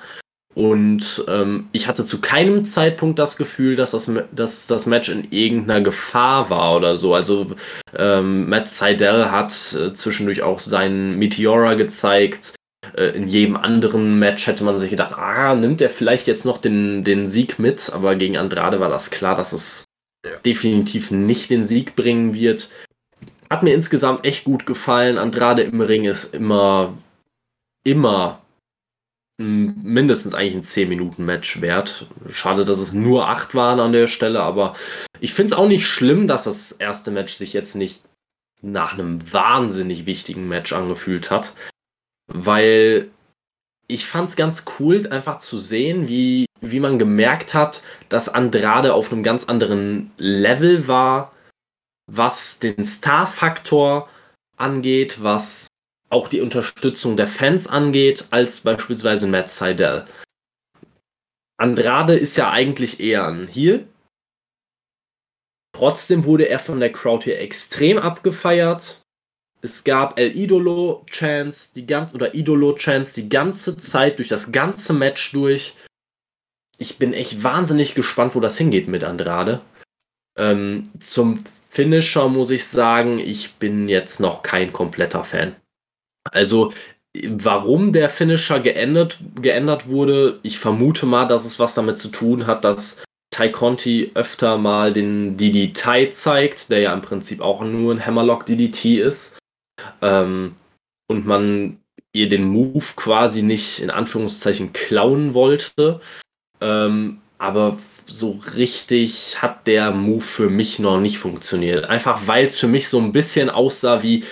[0.54, 5.30] Und ähm, ich hatte zu keinem Zeitpunkt das Gefühl, dass das, dass das Match in
[5.30, 7.14] irgendeiner Gefahr war oder so.
[7.14, 7.52] Also
[7.96, 12.56] ähm, Matt Seidel hat äh, zwischendurch auch seinen Meteora gezeigt.
[12.96, 16.58] Äh, in jedem anderen Match hätte man sich gedacht, ah, nimmt er vielleicht jetzt noch
[16.58, 17.92] den, den Sieg mit.
[17.92, 19.84] Aber gegen Andrade war das klar, dass es
[20.24, 20.36] ja.
[20.38, 22.70] definitiv nicht den Sieg bringen wird.
[23.50, 25.18] Hat mir insgesamt echt gut gefallen.
[25.18, 26.96] Andrade im Ring ist immer,
[27.84, 28.42] immer
[29.38, 32.06] mindestens eigentlich ein 10-Minuten-Match wert.
[32.28, 34.74] Schade, dass es nur 8 waren an der Stelle, aber
[35.20, 38.02] ich finde es auch nicht schlimm, dass das erste Match sich jetzt nicht
[38.60, 41.54] nach einem wahnsinnig wichtigen Match angefühlt hat,
[42.26, 43.08] weil
[43.88, 48.92] ich fand es ganz cool, einfach zu sehen, wie, wie man gemerkt hat, dass Andrade
[48.94, 51.32] auf einem ganz anderen Level war,
[52.06, 54.08] was den Star-Faktor
[54.56, 55.68] angeht, was
[56.10, 60.06] auch die Unterstützung der Fans angeht, als beispielsweise Matt Seidel.
[61.58, 63.86] Andrade ist ja eigentlich eher ein Heel.
[65.74, 69.00] Trotzdem wurde er von der Crowd hier extrem abgefeiert.
[69.60, 74.52] Es gab El Idolo Chance, die ganz oder Idolo Chance die ganze Zeit durch das
[74.52, 75.74] ganze Match durch.
[76.78, 79.60] Ich bin echt wahnsinnig gespannt, wo das hingeht mit Andrade.
[80.38, 85.56] Ähm, zum Finisher muss ich sagen, ich bin jetzt noch kein kompletter Fan.
[86.30, 86.72] Also,
[87.26, 92.46] warum der Finisher geändert, geändert wurde, ich vermute mal, dass es was damit zu tun
[92.46, 93.02] hat, dass
[93.34, 98.46] Ty Conti öfter mal den DDT zeigt, der ja im Prinzip auch nur ein Hammerlock
[98.46, 99.37] DDT ist
[100.02, 100.54] ähm,
[101.08, 101.78] und man
[102.12, 106.00] ihr den Move quasi nicht in Anführungszeichen klauen wollte.
[106.60, 111.84] Ähm, aber so richtig hat der Move für mich noch nicht funktioniert.
[111.84, 114.24] Einfach weil es für mich so ein bisschen aussah wie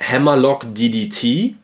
[0.00, 1.56] Hammerlock DDT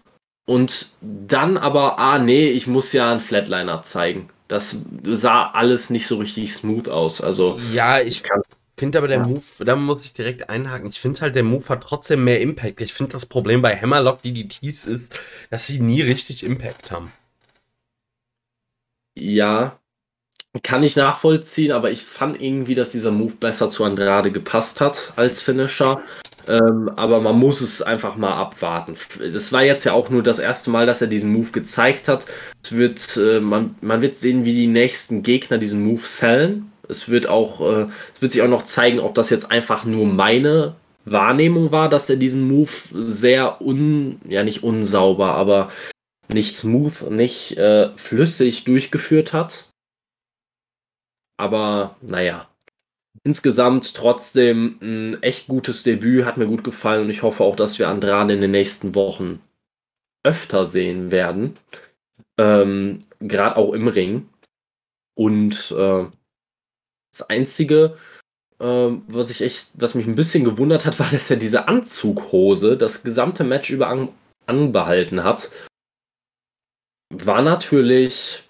[0.46, 4.30] und dann aber, ah nee, ich muss ja einen Flatliner zeigen.
[4.48, 7.20] Das sah alles nicht so richtig smooth aus.
[7.20, 8.42] Also ja, ich kann
[8.76, 9.26] finde aber der ja.
[9.26, 10.88] Move, da muss ich direkt einhaken.
[10.88, 12.80] Ich finde halt, der Move hat trotzdem mehr Impact.
[12.80, 15.14] Ich finde das Problem bei Hammerlock DDTs ist,
[15.50, 17.12] dass sie nie richtig Impact haben.
[19.16, 19.78] Ja,
[20.62, 25.12] kann ich nachvollziehen, aber ich fand irgendwie, dass dieser Move besser zu Andrade gepasst hat
[25.16, 26.00] als Finisher.
[26.46, 28.94] Ähm, aber man muss es einfach mal abwarten.
[29.18, 32.26] Das war jetzt ja auch nur das erste Mal, dass er diesen Move gezeigt hat.
[32.62, 36.70] Es wird, äh, man, man wird sehen, wie die nächsten Gegner diesen Move sellen.
[36.88, 40.06] Es wird auch, äh, es wird sich auch noch zeigen, ob das jetzt einfach nur
[40.06, 45.70] meine Wahrnehmung war, dass er diesen Move sehr un, ja nicht unsauber, aber
[46.28, 49.70] nicht smooth, nicht äh, flüssig durchgeführt hat.
[51.36, 52.48] Aber naja,
[53.24, 57.78] insgesamt trotzdem ein echt gutes Debüt, hat mir gut gefallen und ich hoffe auch, dass
[57.78, 59.40] wir Andrade in den nächsten Wochen
[60.24, 61.54] öfter sehen werden.
[62.38, 64.28] Ähm, Gerade auch im Ring.
[65.14, 66.06] Und äh,
[67.14, 67.96] das Einzige,
[68.60, 72.76] ähm, was ich echt, was mich ein bisschen gewundert hat, war, dass er diese Anzughose
[72.76, 74.08] das gesamte Match über an,
[74.46, 75.50] anbehalten hat.
[77.10, 78.42] War natürlich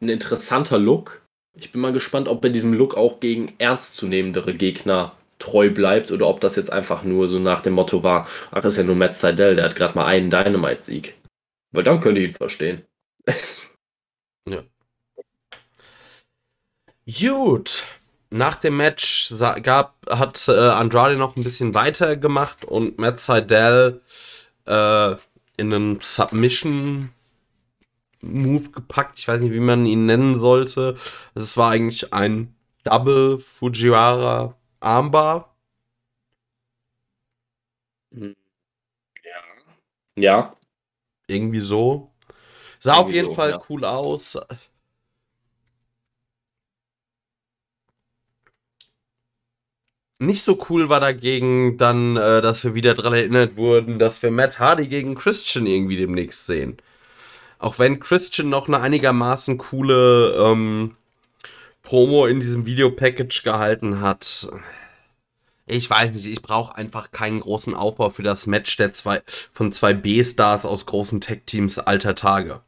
[0.00, 1.22] ein interessanter Look.
[1.56, 6.26] Ich bin mal gespannt, ob er diesem Look auch gegen ernstzunehmendere Gegner treu bleibt oder
[6.26, 9.16] ob das jetzt einfach nur so nach dem Motto war, ach, ist ja nur Matt
[9.16, 11.20] Seidel, der hat gerade mal einen Dynamite-Sieg.
[11.72, 12.84] Weil dann könnte ich ihn verstehen.
[14.48, 14.62] ja.
[17.06, 17.84] Gut.
[18.30, 19.32] Nach dem Match
[19.62, 24.00] gab, hat äh, Andrade noch ein bisschen weiter gemacht und Matt Seidel
[24.66, 25.12] äh,
[25.56, 27.10] in einen Submission
[28.20, 29.18] Move gepackt.
[29.18, 30.96] Ich weiß nicht, wie man ihn nennen sollte.
[31.34, 35.54] Also es war eigentlich ein Double Fujiwara Armbar.
[38.10, 38.30] Ja.
[40.16, 40.56] Ja.
[41.26, 42.12] Irgendwie so.
[42.78, 43.62] Sah Irgendwie auf jeden so, Fall ja.
[43.68, 44.38] cool aus.
[50.20, 54.30] Nicht so cool war dagegen dann, äh, dass wir wieder daran erinnert wurden, dass wir
[54.30, 56.76] Matt Hardy gegen Christian irgendwie demnächst sehen.
[57.58, 60.96] Auch wenn Christian noch eine einigermaßen coole ähm,
[61.82, 64.48] Promo in diesem Videopackage gehalten hat.
[65.66, 69.72] Ich weiß nicht, ich brauche einfach keinen großen Aufbau für das Match der zwei, von
[69.72, 72.60] zwei B-Stars aus großen Tech-Teams alter Tage.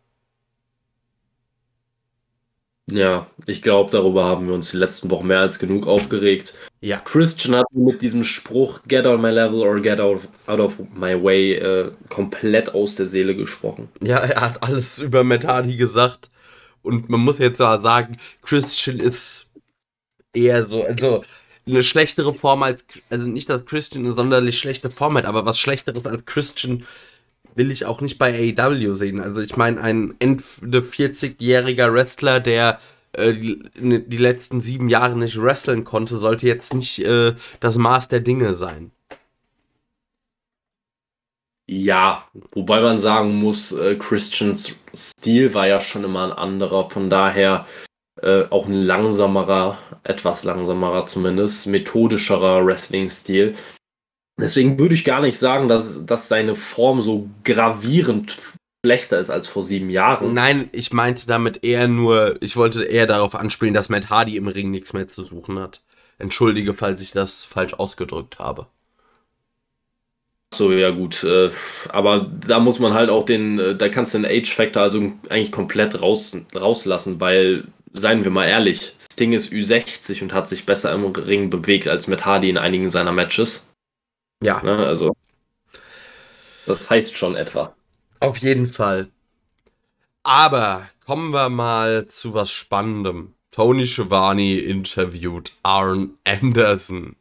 [2.90, 6.54] Ja, ich glaube, darüber haben wir uns die letzten Wochen mehr als genug aufgeregt.
[6.80, 6.98] Ja.
[6.98, 10.78] Christian hat mit diesem Spruch Get on my level or get out of, out of
[10.94, 13.88] my way äh, komplett aus der Seele gesprochen.
[14.00, 16.28] Ja, er hat alles über Matt Hardy gesagt.
[16.82, 19.50] Und man muss jetzt ja sagen, Christian ist
[20.32, 21.24] eher so, also
[21.66, 25.58] eine schlechtere Form als, also nicht, dass Christian eine sonderlich schlechte Form hat, aber was
[25.58, 26.84] schlechteres als Christian
[27.56, 29.20] will ich auch nicht bei AEW sehen.
[29.20, 32.78] Also ich meine, ein Ende 40-jähriger Wrestler, der
[33.12, 38.08] äh, die, die, letzten sieben Jahre nicht wresteln konnte, sollte jetzt nicht äh, das Maß
[38.08, 38.92] der Dinge sein.
[41.68, 47.10] Ja, wobei man sagen muss, äh, Christians Stil war ja schon immer ein anderer, von
[47.10, 47.66] daher
[48.22, 53.56] äh, auch ein langsamerer, etwas langsamerer zumindest, methodischerer Wrestling-Stil.
[54.38, 58.36] Deswegen würde ich gar nicht sagen, dass, dass seine Form so gravierend
[58.84, 60.34] schlechter ist als vor sieben Jahren.
[60.34, 64.46] Nein, ich meinte damit eher nur, ich wollte eher darauf anspielen, dass Matt Hardy im
[64.46, 65.82] Ring nichts mehr zu suchen hat.
[66.18, 68.66] Entschuldige, falls ich das falsch ausgedrückt habe.
[70.54, 71.24] So, ja gut.
[71.24, 71.50] Äh,
[71.88, 75.52] aber da muss man halt auch den, äh, da kannst du den Age-Factor also eigentlich
[75.52, 80.92] komplett raus, rauslassen, weil, seien wir mal ehrlich, Sting ist Ü60 und hat sich besser
[80.92, 83.66] im Ring bewegt als mit Hardy in einigen seiner Matches.
[84.42, 84.62] Ja.
[84.62, 85.16] Ne, also,
[86.66, 87.74] das heißt schon etwa.
[88.20, 89.10] Auf jeden Fall.
[90.22, 93.34] Aber kommen wir mal zu was Spannendem.
[93.50, 97.16] Tony Schiavone interviewt Arn Anderson.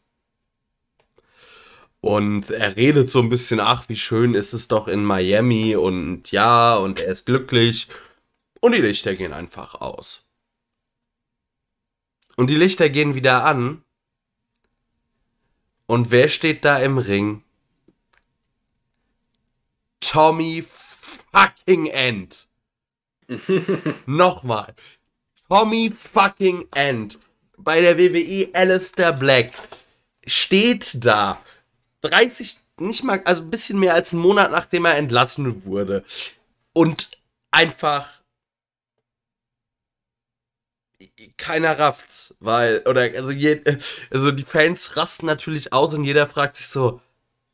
[2.01, 6.31] Und er redet so ein bisschen, ach, wie schön ist es doch in Miami und
[6.31, 7.87] ja, und er ist glücklich.
[8.59, 10.23] Und die Lichter gehen einfach aus.
[12.35, 13.84] Und die Lichter gehen wieder an.
[15.87, 17.43] Und wer steht da im Ring?
[19.99, 22.47] Tommy fucking End.
[24.05, 24.73] Nochmal.
[25.47, 27.19] Tommy fucking End.
[27.57, 29.51] Bei der WWE Alistair Black
[30.25, 31.39] steht da
[32.01, 36.03] 30, nicht mal, also ein bisschen mehr als einen Monat nachdem er entlassen wurde.
[36.73, 37.11] Und
[37.51, 38.21] einfach
[41.37, 43.61] keiner rafft's, weil, oder, also, je,
[44.11, 47.01] also die Fans rasten natürlich aus und jeder fragt sich so,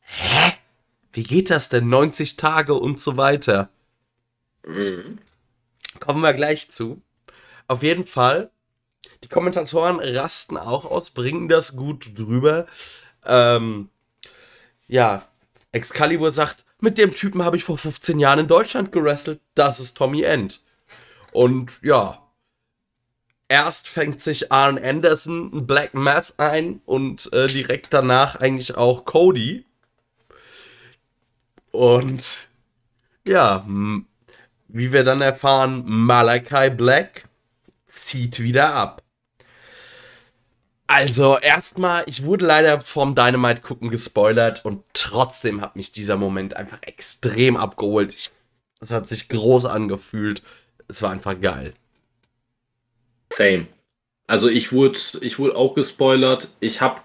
[0.00, 0.52] hä?
[1.12, 1.88] Wie geht das denn?
[1.88, 3.68] 90 Tage und so weiter.
[4.66, 5.18] Mhm.
[6.00, 7.02] Kommen wir gleich zu.
[7.68, 8.50] Auf jeden Fall,
[9.22, 12.66] die Kommentatoren rasten auch aus, bringen das gut drüber.
[13.24, 13.90] Ähm,
[14.88, 15.26] ja,
[15.72, 19.40] Excalibur sagt, mit dem Typen habe ich vor 15 Jahren in Deutschland gerestelt.
[19.54, 20.62] Das ist Tommy End.
[21.32, 22.21] Und ja,
[23.52, 29.66] erst fängt sich Arn Anderson Black Mass ein und äh, direkt danach eigentlich auch Cody.
[31.70, 32.24] Und
[33.26, 33.66] ja,
[34.68, 37.24] wie wir dann erfahren, Malachi Black
[37.86, 39.02] zieht wieder ab.
[40.86, 46.56] Also, erstmal, ich wurde leider vom Dynamite gucken gespoilert und trotzdem hat mich dieser Moment
[46.56, 48.30] einfach extrem abgeholt.
[48.80, 50.42] Es hat sich groß angefühlt.
[50.88, 51.74] Es war einfach geil.
[53.32, 53.66] Same.
[54.26, 56.48] Also ich wurde, ich wurde auch gespoilert.
[56.60, 57.00] Ich habe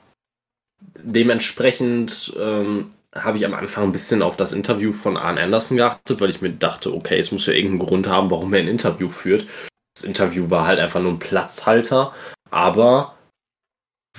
[1.04, 6.22] dementsprechend ähm, habe ich am Anfang ein bisschen auf das Interview von Arne Anderson geachtet,
[6.22, 9.10] weil ich mir dachte, okay, es muss ja irgendeinen Grund haben, warum er ein Interview
[9.10, 9.48] führt.
[9.96, 12.14] Das Interview war halt einfach nur ein Platzhalter,
[12.52, 13.16] aber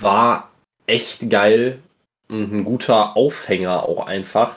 [0.01, 0.51] war
[0.87, 1.81] echt geil
[2.29, 4.57] und ein guter Aufhänger auch einfach,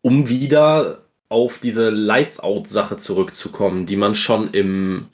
[0.00, 5.08] um wieder auf diese Lights Out Sache zurückzukommen, die man schon im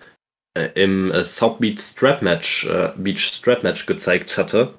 [0.55, 4.75] im äh, South Beach Strap Match, äh, Beach Strap Match gezeigt hatte.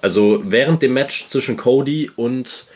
[0.00, 2.66] Also während dem Match zwischen Cody und,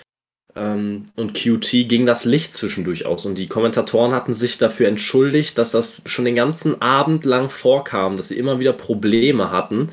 [0.55, 5.57] ähm, und QT ging das Licht zwischendurch aus und die Kommentatoren hatten sich dafür entschuldigt,
[5.57, 9.91] dass das schon den ganzen Abend lang vorkam, dass sie immer wieder Probleme hatten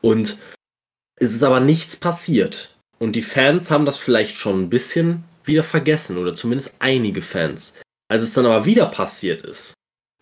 [0.00, 0.36] und
[1.16, 2.76] es ist aber nichts passiert.
[3.00, 7.74] Und die Fans haben das vielleicht schon ein bisschen wieder vergessen oder zumindest einige Fans.
[8.08, 9.74] Als es dann aber wieder passiert ist,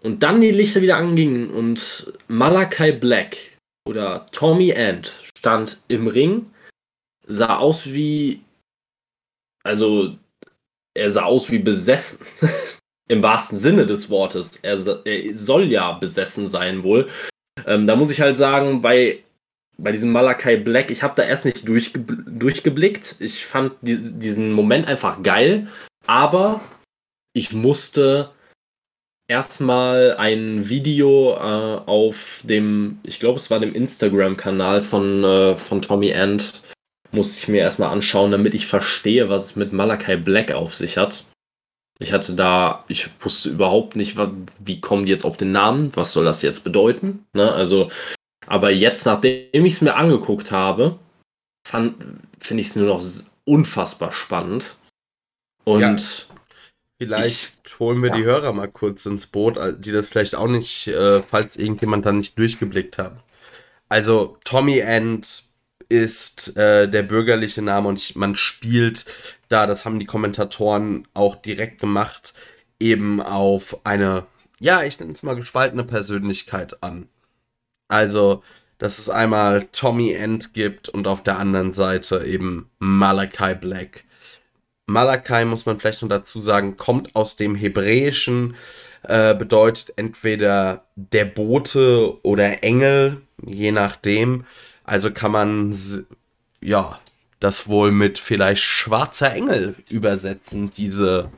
[0.03, 3.37] und dann die Lichter wieder angingen und Malachi Black
[3.87, 6.51] oder Tommy Ant stand im Ring,
[7.27, 8.43] sah aus wie.
[9.65, 10.17] Also,
[10.95, 12.27] er sah aus wie besessen.
[13.09, 14.57] Im wahrsten Sinne des Wortes.
[14.65, 17.09] Er, er soll ja besessen sein, wohl.
[17.65, 19.23] Ähm, da muss ich halt sagen, bei,
[19.79, 23.17] bei diesem Malachi Black, ich habe da erst nicht durchge durchgeblickt.
[23.21, 25.69] Ich fand die, diesen Moment einfach geil,
[26.07, 26.61] aber
[27.33, 28.33] ich musste
[29.29, 35.83] erstmal ein Video äh, auf dem, ich glaube, es war dem Instagram-Kanal von, äh, von
[35.83, 36.63] Tommy Ant,
[37.13, 40.97] muss ich mir erstmal anschauen, damit ich verstehe, was es mit Malakai Black auf sich
[40.97, 41.25] hat.
[41.99, 44.17] Ich hatte da, ich wusste überhaupt nicht,
[44.59, 47.25] wie kommen die jetzt auf den Namen, was soll das jetzt bedeuten.
[47.33, 47.51] Ne?
[47.51, 47.91] Also,
[48.47, 50.99] aber jetzt, nachdem ich es mir angeguckt habe,
[51.67, 53.05] finde ich es nur noch
[53.45, 54.77] unfassbar spannend.
[55.65, 55.97] Und ja,
[56.99, 58.17] vielleicht ich, holen wir ja.
[58.17, 62.13] die Hörer mal kurz ins Boot, die das vielleicht auch nicht, äh, falls irgendjemand da
[62.13, 63.23] nicht durchgeblickt hat.
[63.89, 65.45] Also Tommy End
[65.89, 69.05] ist äh, der bürgerliche Name und ich, man spielt
[69.49, 72.35] da, das haben die Kommentatoren auch direkt gemacht,
[72.81, 74.27] eben auf eine,
[74.59, 77.09] ja, ich nenne es mal gespaltene Persönlichkeit an.
[77.89, 78.43] Also,
[78.79, 84.05] dass es einmal Tommy End gibt und auf der anderen Seite eben Malachi Black.
[84.87, 88.57] Malachi, muss man vielleicht noch dazu sagen, kommt aus dem Hebräischen,
[89.03, 94.45] äh, bedeutet entweder der Bote oder Engel, je nachdem.
[94.85, 95.75] Also kann man
[96.61, 97.01] ja
[97.41, 101.31] das wohl mit vielleicht schwarzer Engel übersetzen, diese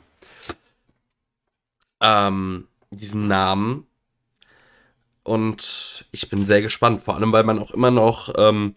[2.01, 3.87] ähm, diesen Namen.
[5.23, 8.75] Und ich bin sehr gespannt, vor allem weil man auch immer noch ähm,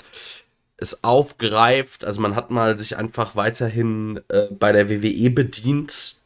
[0.81, 2.03] es aufgreift.
[2.03, 6.17] Also man hat mal sich einfach weiterhin äh, bei der WWE bedient.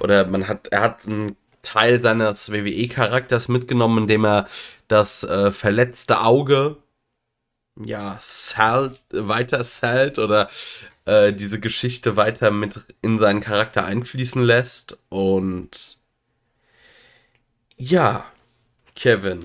[0.00, 4.48] Oder man hat, er hat einen Teil seines WWE-Charakters mitgenommen, indem er
[4.88, 6.76] das äh, verletzte Auge
[7.76, 10.50] ja, Salt, weiter Salt oder
[11.04, 14.98] äh, diese Geschichte weiter mit in seinen Charakter einfließen lässt.
[15.08, 15.98] Und
[17.76, 18.26] ja,
[18.94, 19.44] Kevin,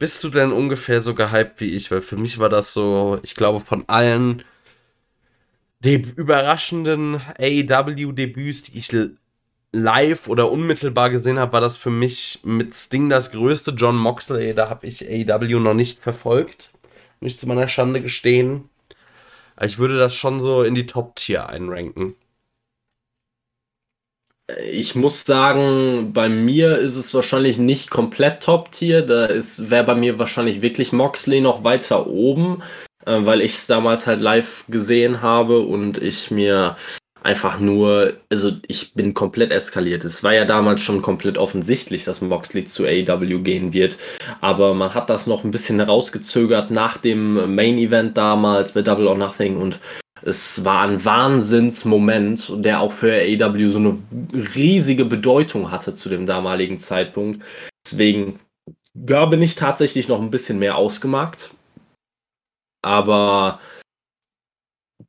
[0.00, 1.90] bist du denn ungefähr so gehypt wie ich?
[1.90, 4.42] Weil für mich war das so, ich glaube, von allen
[5.84, 8.88] überraschenden AEW-Debüts, die ich
[9.72, 13.72] live oder unmittelbar gesehen habe, war das für mich mit Sting das größte.
[13.72, 16.72] John Moxley, da habe ich AEW noch nicht verfolgt.
[17.20, 18.70] Nicht zu meiner Schande gestehen.
[19.60, 22.14] Ich würde das schon so in die Top-Tier einranken.
[24.70, 29.02] Ich muss sagen, bei mir ist es wahrscheinlich nicht komplett Top-Tier.
[29.02, 32.62] Da wäre bei mir wahrscheinlich wirklich Moxley noch weiter oben,
[33.06, 36.76] äh, weil ich es damals halt live gesehen habe und ich mir
[37.22, 40.04] einfach nur, also ich bin komplett eskaliert.
[40.04, 43.98] Es war ja damals schon komplett offensichtlich, dass Moxley zu AEW gehen wird,
[44.40, 49.06] aber man hat das noch ein bisschen herausgezögert nach dem Main Event damals bei Double
[49.06, 49.78] or Nothing und
[50.22, 53.98] es war ein Wahnsinnsmoment, der auch für AEW so eine
[54.54, 57.42] riesige Bedeutung hatte zu dem damaligen Zeitpunkt.
[57.86, 58.38] Deswegen,
[58.94, 61.54] da bin ich tatsächlich noch ein bisschen mehr ausgemacht.
[62.82, 63.60] Aber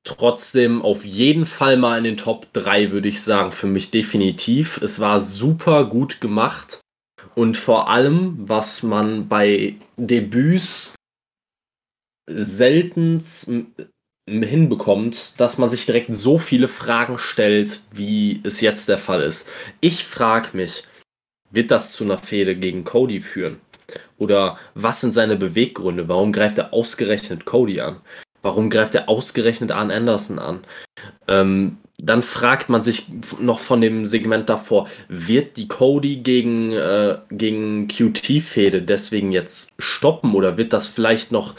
[0.04, 4.82] trotzdem auf jeden Fall mal in den Top 3, würde ich sagen, für mich definitiv.
[4.82, 6.82] Es war super gut gemacht
[7.36, 10.96] und vor allem, was man bei Debüts
[12.30, 13.24] selten
[14.28, 19.48] hinbekommt, dass man sich direkt so viele Fragen stellt, wie es jetzt der Fall ist.
[19.80, 20.84] Ich frage mich,
[21.52, 23.60] wird das zu einer Fehde gegen Cody führen?
[24.18, 26.08] Oder was sind seine Beweggründe?
[26.08, 27.98] Warum greift er ausgerechnet Cody an?
[28.42, 30.62] Warum greift er ausgerechnet Arn Anderson an?
[31.28, 33.06] Ähm, dann fragt man sich
[33.40, 40.34] noch von dem Segment davor, wird die Cody gegen, äh, gegen QT-Fehde deswegen jetzt stoppen
[40.34, 41.54] oder wird das vielleicht noch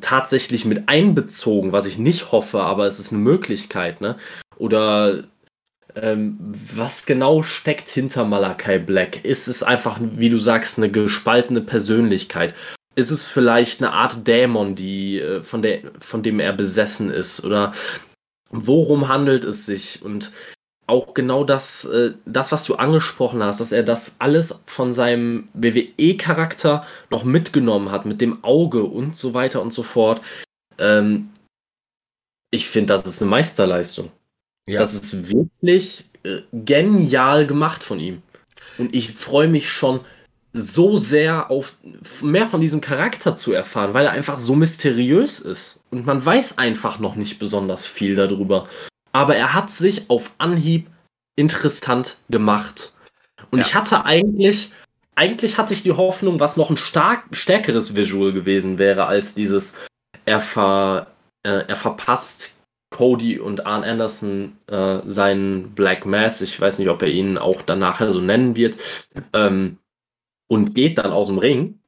[0.00, 4.16] tatsächlich mit einbezogen, was ich nicht hoffe, aber es ist eine Möglichkeit, ne?
[4.56, 5.24] Oder
[5.94, 6.38] ähm,
[6.74, 9.24] was genau steckt hinter Malakai Black?
[9.24, 12.54] Ist es einfach, wie du sagst, eine gespaltene Persönlichkeit?
[12.94, 17.44] ist es vielleicht eine Art Dämon, die, äh, von, der, von dem er besessen ist?
[17.44, 17.72] Oder
[18.50, 20.02] worum handelt es sich?
[20.02, 20.32] Und
[20.86, 25.46] auch genau das, äh, das, was du angesprochen hast, dass er das alles von seinem
[25.54, 30.20] WWE-Charakter noch mitgenommen hat, mit dem Auge und so weiter und so fort.
[30.78, 31.30] Ähm,
[32.50, 34.10] ich finde, das ist eine Meisterleistung.
[34.66, 34.80] Ja.
[34.80, 38.22] Das ist wirklich äh, genial gemacht von ihm.
[38.78, 40.00] Und ich freue mich schon
[40.52, 41.76] so sehr auf
[42.20, 45.80] mehr von diesem Charakter zu erfahren, weil er einfach so mysteriös ist.
[45.90, 48.68] Und man weiß einfach noch nicht besonders viel darüber.
[49.12, 50.88] Aber er hat sich auf Anhieb
[51.36, 52.92] interessant gemacht.
[53.50, 53.66] Und ja.
[53.66, 54.72] ich hatte eigentlich,
[55.14, 59.76] eigentlich hatte ich die Hoffnung, was noch ein stark, stärkeres Visual gewesen wäre, als dieses,
[60.24, 61.06] er, ver,
[61.42, 62.56] äh, er verpasst
[62.90, 66.40] Cody und Arn Anderson äh, seinen Black Mass.
[66.40, 68.76] Ich weiß nicht, ob er ihn auch danach so nennen wird.
[69.32, 69.78] Ähm,
[70.48, 71.80] und geht dann aus dem Ring.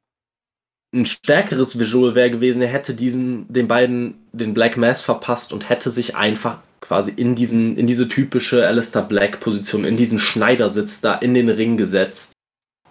[0.93, 5.69] Ein stärkeres Visual wäre gewesen, er hätte diesen, den beiden den Black Mass verpasst und
[5.69, 11.01] hätte sich einfach quasi in diesen, in diese typische Alistair Black Position, in diesen Schneidersitz
[11.01, 12.33] da in den Ring gesetzt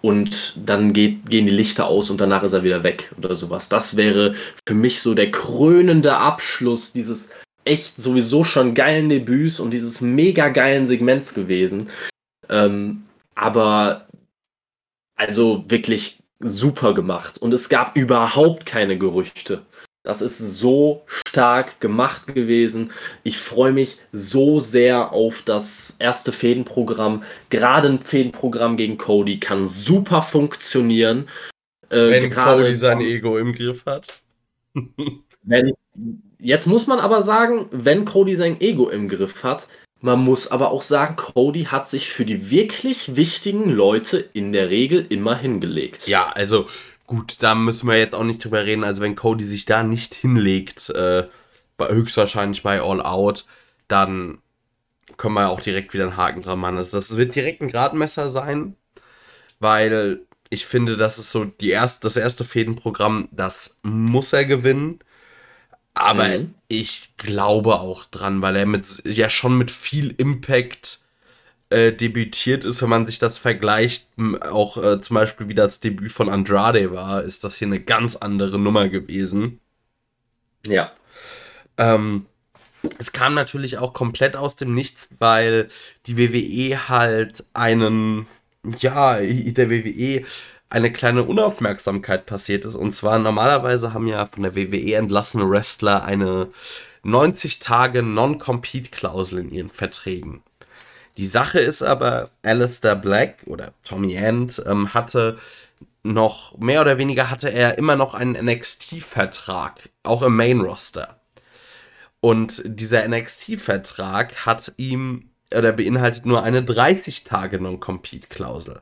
[0.01, 3.69] und dann geht, gehen die Lichter aus und danach ist er wieder weg oder sowas.
[3.69, 4.35] Das wäre
[4.67, 7.31] für mich so der krönende Abschluss dieses
[7.63, 11.89] echt sowieso schon geilen Debüts und dieses mega geilen Segments gewesen.
[12.49, 14.07] Ähm, aber
[15.15, 19.61] also wirklich super gemacht und es gab überhaupt keine Gerüchte.
[20.05, 22.91] Das ist so stark gemacht gewesen.
[23.23, 27.23] Ich freue mich so sehr auf das erste Fädenprogramm.
[27.49, 31.27] Gerade ein Fädenprogramm gegen Cody kann super funktionieren.
[31.89, 34.21] Äh, wenn Cody sein Ego im Griff hat.
[35.41, 35.73] wenn,
[36.39, 39.67] jetzt muss man aber sagen, wenn Cody sein Ego im Griff hat,
[40.01, 44.69] man muss aber auch sagen, Cody hat sich für die wirklich wichtigen Leute in der
[44.69, 46.07] Regel immer hingelegt.
[46.07, 46.67] Ja, also
[47.07, 48.83] Gut, da müssen wir jetzt auch nicht drüber reden.
[48.83, 51.27] Also wenn Cody sich da nicht hinlegt, äh,
[51.79, 53.45] höchstwahrscheinlich bei All Out,
[53.87, 54.39] dann
[55.17, 56.77] können wir auch direkt wieder einen Haken dran machen.
[56.77, 58.75] Also das wird direkt ein Gradmesser sein,
[59.59, 64.99] weil ich finde, das ist so die erste, das erste Fädenprogramm, das muss er gewinnen.
[65.93, 66.55] Aber mhm.
[66.67, 71.04] ich glaube auch dran, weil er mit ja schon mit viel Impact
[71.69, 74.07] äh, debütiert ist, wenn man sich das vergleicht,
[74.41, 78.15] auch äh, zum Beispiel wie das Debüt von Andrade war, ist das hier eine ganz
[78.15, 79.59] andere Nummer gewesen.
[80.65, 80.91] Ja.
[81.77, 82.25] Ähm,
[82.99, 85.69] es kam natürlich auch komplett aus dem Nichts, weil
[86.05, 88.27] die WWE halt einen,
[88.79, 90.23] ja, der WWE
[90.69, 92.75] eine kleine Unaufmerksamkeit passiert ist.
[92.75, 96.49] Und zwar normalerweise haben ja von der WWE entlassene Wrestler eine
[97.03, 100.43] 90 Tage Non-Compete-Klausel in ihren Verträgen.
[101.17, 105.37] Die Sache ist aber, Alistair Black oder Tommy End ähm, hatte
[106.03, 111.19] noch, mehr oder weniger hatte er immer noch einen NXT-Vertrag, auch im Main-Roster.
[112.19, 118.81] Und dieser NXT-Vertrag hat ihm, oder beinhaltet nur eine 30 Tage Non-Compete-Klausel.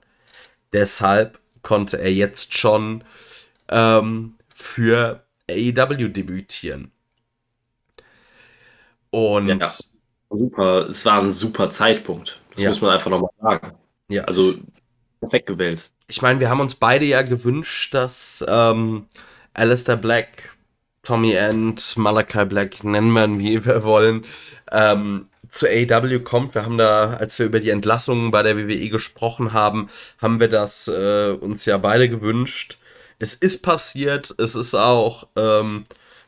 [0.74, 3.04] Deshalb konnte er jetzt schon
[3.70, 6.92] ähm, für AEW debütieren.
[9.12, 9.72] Und ja
[10.38, 12.42] super, es war ein super Zeitpunkt.
[12.54, 12.70] Das ja.
[12.70, 13.74] muss man einfach nochmal sagen.
[14.10, 14.24] Ja.
[14.24, 14.56] Also
[15.20, 15.92] perfekt gewählt.
[16.08, 19.08] Ich meine, wir haben uns beide ja gewünscht, dass ähm,
[19.54, 20.56] Alistair Black,
[21.02, 24.26] Tommy End, Malachi Black, nennen wir wie wir wollen,
[24.72, 26.56] ähm, zu AEW kommt.
[26.56, 29.90] Wir haben da, als wir über die Entlassungen bei der WWE gesprochen haben,
[30.22, 32.78] haben wir das äh, uns ja beide gewünscht.
[33.20, 35.84] Es ist passiert, es ist auch ähm,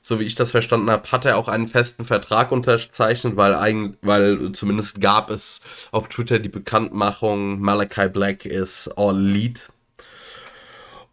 [0.07, 3.97] so wie ich das verstanden habe, hat er auch einen festen Vertrag unterzeichnet, weil, eigen,
[4.03, 9.67] weil zumindest gab es auf Twitter die Bekanntmachung, Malachi Black ist all lead.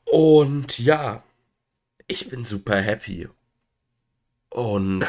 [0.04, 1.22] Und ja,
[2.06, 3.30] ich bin super happy.
[4.50, 5.06] Und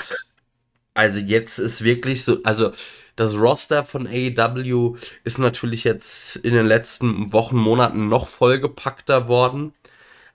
[0.94, 2.72] also jetzt ist wirklich so, also
[3.18, 9.74] das Roster von AEW ist natürlich jetzt in den letzten Wochen, Monaten noch vollgepackter worden.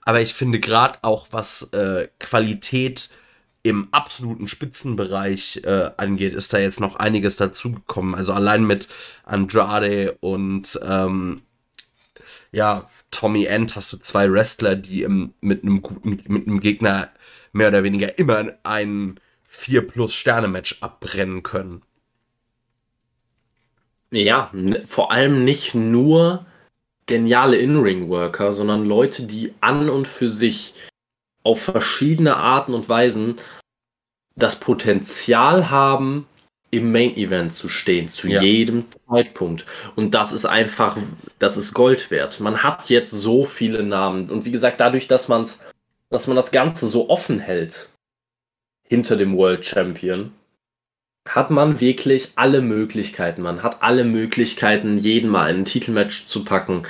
[0.03, 3.09] Aber ich finde gerade auch, was äh, Qualität
[3.63, 8.15] im absoluten Spitzenbereich äh, angeht, ist da jetzt noch einiges dazugekommen.
[8.15, 8.87] Also allein mit
[9.25, 11.41] Andrade und ähm,
[12.51, 17.09] ja, Tommy End hast du zwei Wrestler, die im, mit einem guten, mit einem Gegner
[17.51, 21.81] mehr oder weniger immer ein 4 plus Sterne Match abbrennen können.
[24.11, 24.49] Ja,
[24.85, 26.45] vor allem nicht nur
[27.05, 30.73] geniale In-Ring-Worker, sondern Leute, die an und für sich
[31.49, 33.37] auf verschiedene Arten und Weisen
[34.35, 36.27] das Potenzial haben,
[36.71, 38.39] im Main Event zu stehen, zu ja.
[38.39, 39.65] jedem Zeitpunkt.
[39.95, 40.95] Und das ist einfach,
[41.39, 42.39] das ist Gold wert.
[42.39, 44.29] Man hat jetzt so viele Namen.
[44.29, 45.59] Und wie gesagt, dadurch, dass man's,
[46.11, 47.89] dass man das Ganze so offen hält
[48.83, 50.31] hinter dem World Champion,
[51.27, 53.41] hat man wirklich alle Möglichkeiten.
[53.41, 56.85] Man hat alle Möglichkeiten, jeden mal in ein Titelmatch zu packen.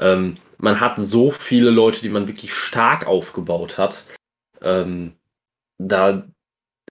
[0.00, 4.06] Ähm, man hat so viele Leute, die man wirklich stark aufgebaut hat.
[4.62, 5.14] Ähm,
[5.78, 6.26] da,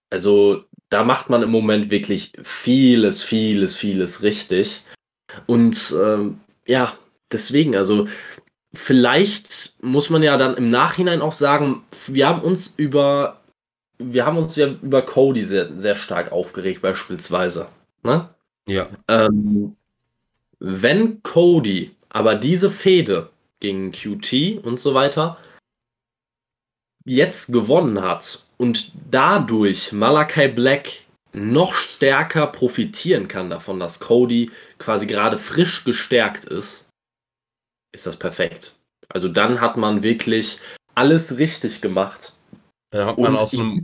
[0.10, 4.84] also, da macht man im Moment wirklich vieles, vieles, vieles richtig.
[5.46, 6.94] Und ähm, ja,
[7.32, 8.08] deswegen, also
[8.74, 13.40] vielleicht muss man ja dann im Nachhinein auch sagen, wir haben uns über,
[14.00, 17.68] wir haben uns ja über Cody sehr, sehr stark aufgeregt, beispielsweise.
[18.02, 18.30] Ne?
[18.68, 18.90] Ja.
[19.08, 19.76] Ähm,
[20.60, 23.30] wenn Cody aber diese Fehde
[23.60, 25.38] gegen QT und so weiter
[27.06, 35.06] jetzt gewonnen hat und dadurch Malachi Black noch stärker profitieren kann davon, dass Cody quasi
[35.06, 36.90] gerade frisch gestärkt ist,
[37.94, 38.76] ist das perfekt.
[39.10, 40.60] Also dann hat man wirklich
[40.96, 42.34] alles richtig gemacht.
[42.92, 43.84] Dann hat man aus einem,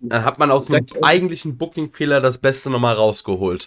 [0.00, 3.66] dann hat man aus einem eigentlichen Booking-Fehler das Beste nochmal rausgeholt.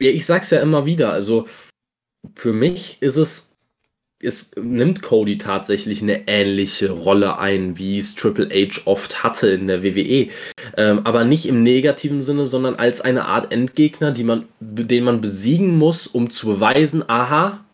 [0.00, 1.12] Ja, ich sag's ja immer wieder.
[1.12, 1.46] Also
[2.34, 3.49] für mich ist es
[4.22, 9.66] es nimmt Cody tatsächlich eine ähnliche Rolle ein, wie es Triple H oft hatte in
[9.66, 10.28] der WWE.
[10.76, 15.20] Ähm, aber nicht im negativen Sinne, sondern als eine Art Endgegner, die man, den man
[15.20, 17.64] besiegen muss, um zu beweisen, aha,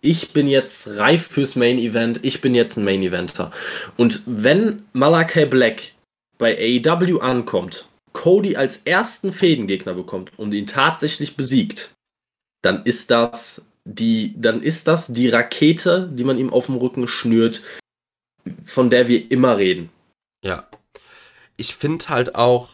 [0.00, 3.50] ich bin jetzt reif fürs Main Event, ich bin jetzt ein Main Eventer.
[3.96, 5.92] Und wenn Malakai Black
[6.38, 11.92] bei AEW ankommt, Cody als ersten Fädengegner bekommt und ihn tatsächlich besiegt,
[12.62, 17.06] dann ist das die, dann ist das die Rakete, die man ihm auf dem Rücken
[17.06, 17.62] schnürt,
[18.64, 19.90] von der wir immer reden.
[20.42, 20.68] Ja.
[21.56, 22.70] Ich finde halt auch,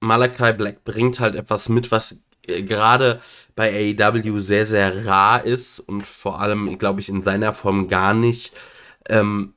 [0.00, 3.20] Malachi Black bringt halt etwas mit, was äh, gerade
[3.54, 8.14] bei AEW sehr, sehr rar ist und vor allem, glaube ich, in seiner Form gar
[8.14, 8.52] nicht.
[9.08, 9.52] Ähm,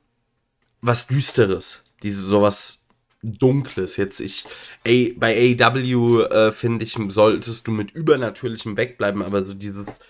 [0.82, 1.82] was Düsteres.
[2.02, 2.86] Diese sowas
[3.22, 3.96] Dunkles.
[3.96, 4.44] Jetzt ich,
[4.84, 10.00] ey, bei AEW äh, finde ich, solltest du mit Übernatürlichem wegbleiben, aber so dieses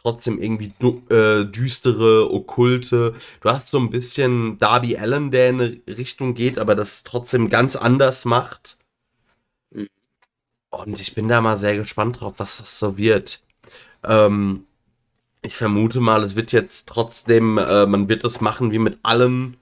[0.00, 0.72] trotzdem irgendwie
[1.10, 3.14] äh, düstere, okkulte.
[3.40, 7.48] Du hast so ein bisschen Darby Allen, der in eine Richtung geht, aber das trotzdem
[7.48, 8.78] ganz anders macht.
[9.70, 9.88] Mhm.
[10.70, 13.42] Und ich bin da mal sehr gespannt drauf, was das so wird.
[14.04, 14.64] Ähm,
[15.42, 19.56] ich vermute mal, es wird jetzt trotzdem, äh, man wird es machen wie mit allen,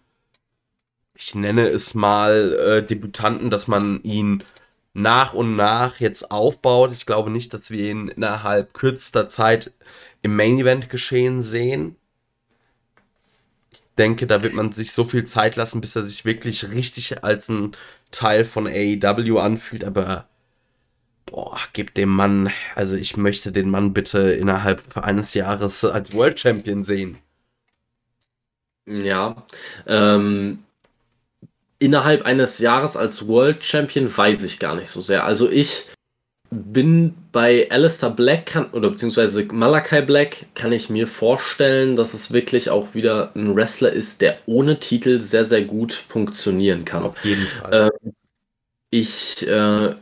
[1.14, 4.44] ich nenne es mal, äh, Debütanten, dass man ihn
[4.92, 6.92] nach und nach jetzt aufbaut.
[6.92, 9.72] Ich glaube nicht, dass wir ihn innerhalb kürzester Zeit
[10.26, 11.96] im Main Event geschehen sehen.
[13.72, 17.22] Ich denke, da wird man sich so viel Zeit lassen, bis er sich wirklich richtig
[17.22, 17.72] als ein
[18.10, 20.28] Teil von AEW anfühlt, aber
[21.26, 26.38] boah, gib dem Mann, also ich möchte den Mann bitte innerhalb eines Jahres als World
[26.40, 27.18] Champion sehen.
[28.86, 29.44] Ja,
[29.86, 30.64] ähm,
[31.78, 35.24] innerhalb eines Jahres als World Champion weiß ich gar nicht so sehr.
[35.24, 35.86] Also ich
[36.50, 42.32] bin bei Alistair Black kann, oder beziehungsweise Malachi Black kann ich mir vorstellen, dass es
[42.32, 47.04] wirklich auch wieder ein Wrestler ist, der ohne Titel sehr, sehr gut funktionieren kann.
[47.04, 47.90] Auf jeden Fall.
[48.02, 48.10] Äh,
[48.90, 49.94] ich, äh,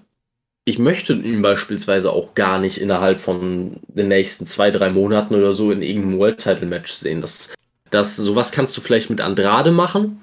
[0.67, 5.55] ich möchte ihn beispielsweise auch gar nicht innerhalb von den nächsten zwei, drei Monaten oder
[5.55, 7.21] so in irgendeinem World Title Match sehen.
[7.21, 7.55] Das,
[7.91, 10.21] das, sowas kannst du vielleicht mit Andrade machen,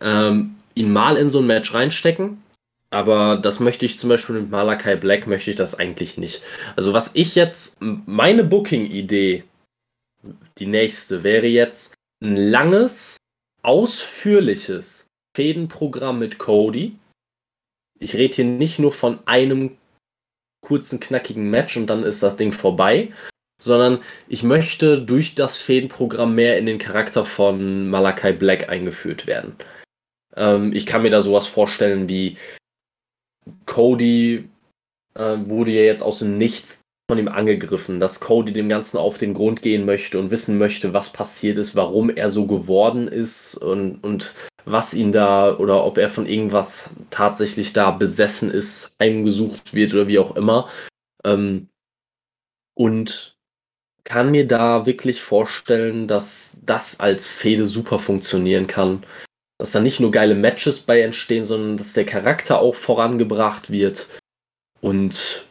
[0.00, 2.43] ähm, ihn mal in so ein Match reinstecken
[2.94, 6.42] aber das möchte ich zum Beispiel mit Malakai Black möchte ich das eigentlich nicht.
[6.76, 9.42] Also was ich jetzt, meine Booking-Idee,
[10.58, 13.16] die nächste, wäre jetzt ein langes,
[13.62, 16.96] ausführliches Fädenprogramm mit Cody.
[17.98, 19.76] Ich rede hier nicht nur von einem
[20.64, 23.12] kurzen, knackigen Match und dann ist das Ding vorbei,
[23.60, 29.56] sondern ich möchte durch das Fädenprogramm mehr in den Charakter von Malakai Black eingeführt werden.
[30.36, 32.36] Ähm, ich kann mir da sowas vorstellen wie
[33.66, 34.48] Cody
[35.14, 36.80] äh, wurde ja jetzt aus dem Nichts
[37.10, 40.94] von ihm angegriffen, dass Cody dem Ganzen auf den Grund gehen möchte und wissen möchte,
[40.94, 44.34] was passiert ist, warum er so geworden ist und, und
[44.64, 50.08] was ihn da oder ob er von irgendwas tatsächlich da besessen ist, heimgesucht wird oder
[50.08, 50.70] wie auch immer.
[51.24, 51.68] Ähm,
[52.74, 53.36] und
[54.04, 59.04] kann mir da wirklich vorstellen, dass das als Fehde super funktionieren kann
[59.58, 64.08] dass da nicht nur geile Matches bei entstehen, sondern dass der Charakter auch vorangebracht wird.
[64.80, 65.46] Und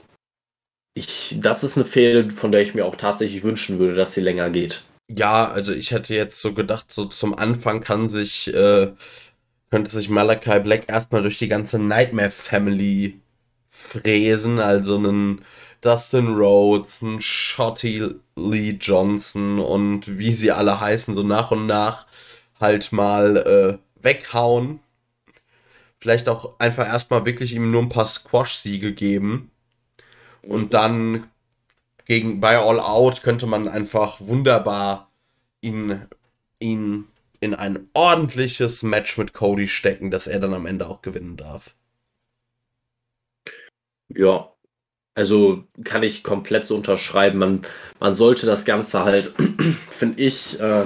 [0.93, 4.21] ich, das ist eine Fehde, von der ich mir auch tatsächlich wünschen würde, dass sie
[4.21, 4.83] länger geht.
[5.09, 8.91] Ja, also ich hätte jetzt so gedacht, so zum Anfang kann sich, äh,
[9.69, 13.19] könnte sich Malachi Black erstmal durch die ganze Nightmare Family
[13.65, 15.43] fräsen, also einen
[15.81, 22.05] Dustin Rhodes, einen Shotty Lee Johnson und wie sie alle heißen, so nach und nach
[22.59, 24.79] halt mal äh, weghauen.
[25.99, 29.51] Vielleicht auch einfach erstmal wirklich ihm nur ein paar Squash-Siege geben.
[30.41, 30.69] Und mhm.
[30.69, 31.29] dann
[32.05, 35.09] gegen bei All Out könnte man einfach wunderbar
[35.61, 36.05] ihn,
[36.59, 37.07] ihn
[37.39, 41.75] in ein ordentliches Match mit Cody stecken, dass er dann am Ende auch gewinnen darf.
[44.09, 44.53] Ja,
[45.15, 47.39] also kann ich komplett so unterschreiben.
[47.39, 47.61] Man,
[47.99, 49.33] man sollte das Ganze halt,
[49.91, 50.85] finde ich, äh,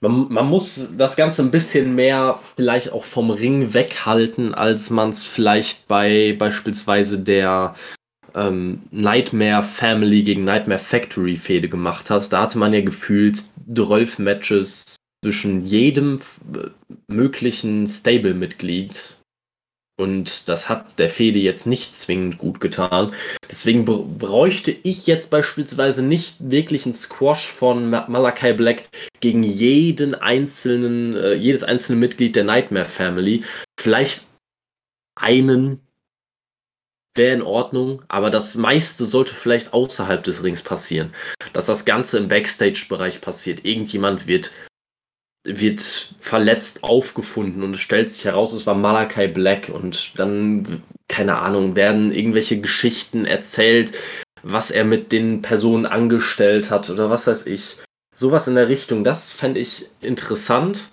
[0.00, 5.10] man, man, muss das Ganze ein bisschen mehr vielleicht auch vom Ring weghalten, als man
[5.10, 7.74] es vielleicht bei beispielsweise der
[8.34, 12.32] ähm, Nightmare Family gegen Nightmare Factory Fehde gemacht hat.
[12.32, 13.42] Da hatte man ja gefühlt
[13.74, 16.20] 12 Matches zwischen jedem
[16.54, 16.68] äh,
[17.08, 19.15] möglichen Stable-Mitglied
[19.98, 23.14] und das hat der Fede jetzt nicht zwingend gut getan.
[23.50, 28.88] Deswegen bräuchte ich jetzt beispielsweise nicht wirklich einen Squash von Malakai Black
[29.20, 33.44] gegen jeden einzelnen, äh, jedes einzelne Mitglied der Nightmare Family.
[33.80, 34.24] Vielleicht
[35.14, 35.80] einen,
[37.16, 41.14] wäre in Ordnung, aber das meiste sollte vielleicht außerhalb des Rings passieren.
[41.54, 43.64] Dass das Ganze im Backstage-Bereich passiert.
[43.64, 44.52] Irgendjemand wird,
[45.46, 51.38] wird verletzt aufgefunden und es stellt sich heraus, es war Malachi Black und dann, keine
[51.38, 53.92] Ahnung, werden irgendwelche Geschichten erzählt,
[54.42, 57.76] was er mit den Personen angestellt hat oder was weiß ich.
[58.14, 60.90] Sowas in der Richtung, das fände ich interessant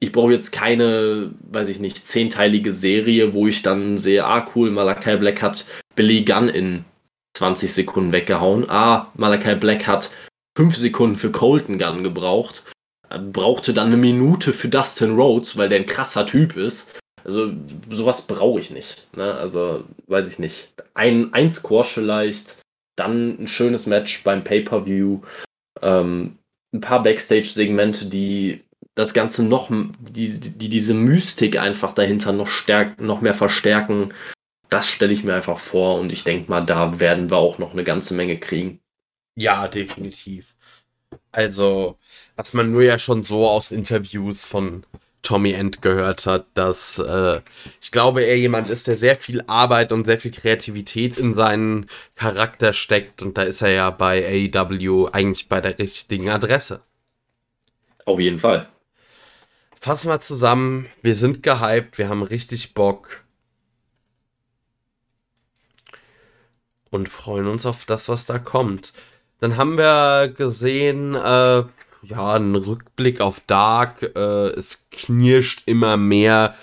[0.00, 4.70] ich brauche jetzt keine, weiß ich nicht, zehnteilige Serie, wo ich dann sehe, ah cool,
[4.70, 5.66] Malachi Black hat
[5.96, 6.84] Billy Gunn in
[7.36, 8.68] 20 Sekunden weggehauen.
[8.68, 10.10] Ah, Malachi Black hat
[10.56, 12.62] 5 Sekunden für Colton Gunn gebraucht.
[13.32, 17.00] Brauchte dann eine Minute für Dustin Rhodes, weil der ein krasser Typ ist.
[17.24, 17.52] Also
[17.90, 19.06] sowas brauche ich nicht.
[19.16, 19.34] Ne?
[19.34, 20.72] Also weiß ich nicht.
[20.94, 22.58] Ein, ein Squash vielleicht,
[22.96, 25.20] dann ein schönes Match beim Pay-per-View.
[25.82, 26.38] Ähm,
[26.74, 28.62] ein paar Backstage-Segmente, die
[28.94, 34.12] das Ganze noch, die, die diese Mystik einfach dahinter noch stärk, noch mehr verstärken,
[34.68, 37.72] das stelle ich mir einfach vor und ich denke mal, da werden wir auch noch
[37.72, 38.80] eine ganze Menge kriegen.
[39.36, 40.56] Ja, definitiv.
[41.32, 41.98] Also,
[42.36, 44.84] was man nur ja schon so aus Interviews von
[45.22, 47.40] Tommy End gehört hat, dass äh,
[47.80, 51.86] ich glaube, er jemand ist, der sehr viel Arbeit und sehr viel Kreativität in seinen
[52.14, 56.82] Charakter steckt und da ist er ja bei AEW eigentlich bei der richtigen Adresse.
[58.06, 58.68] Auf jeden Fall
[59.80, 60.88] fassen wir zusammen.
[61.02, 63.24] Wir sind gehypt, wir haben richtig Bock.
[66.90, 68.92] Und freuen uns auf das, was da kommt.
[69.40, 71.64] Dann haben wir gesehen, äh,
[72.02, 74.02] ja, einen Rückblick auf Dark.
[74.16, 76.54] Äh, es knirscht immer mehr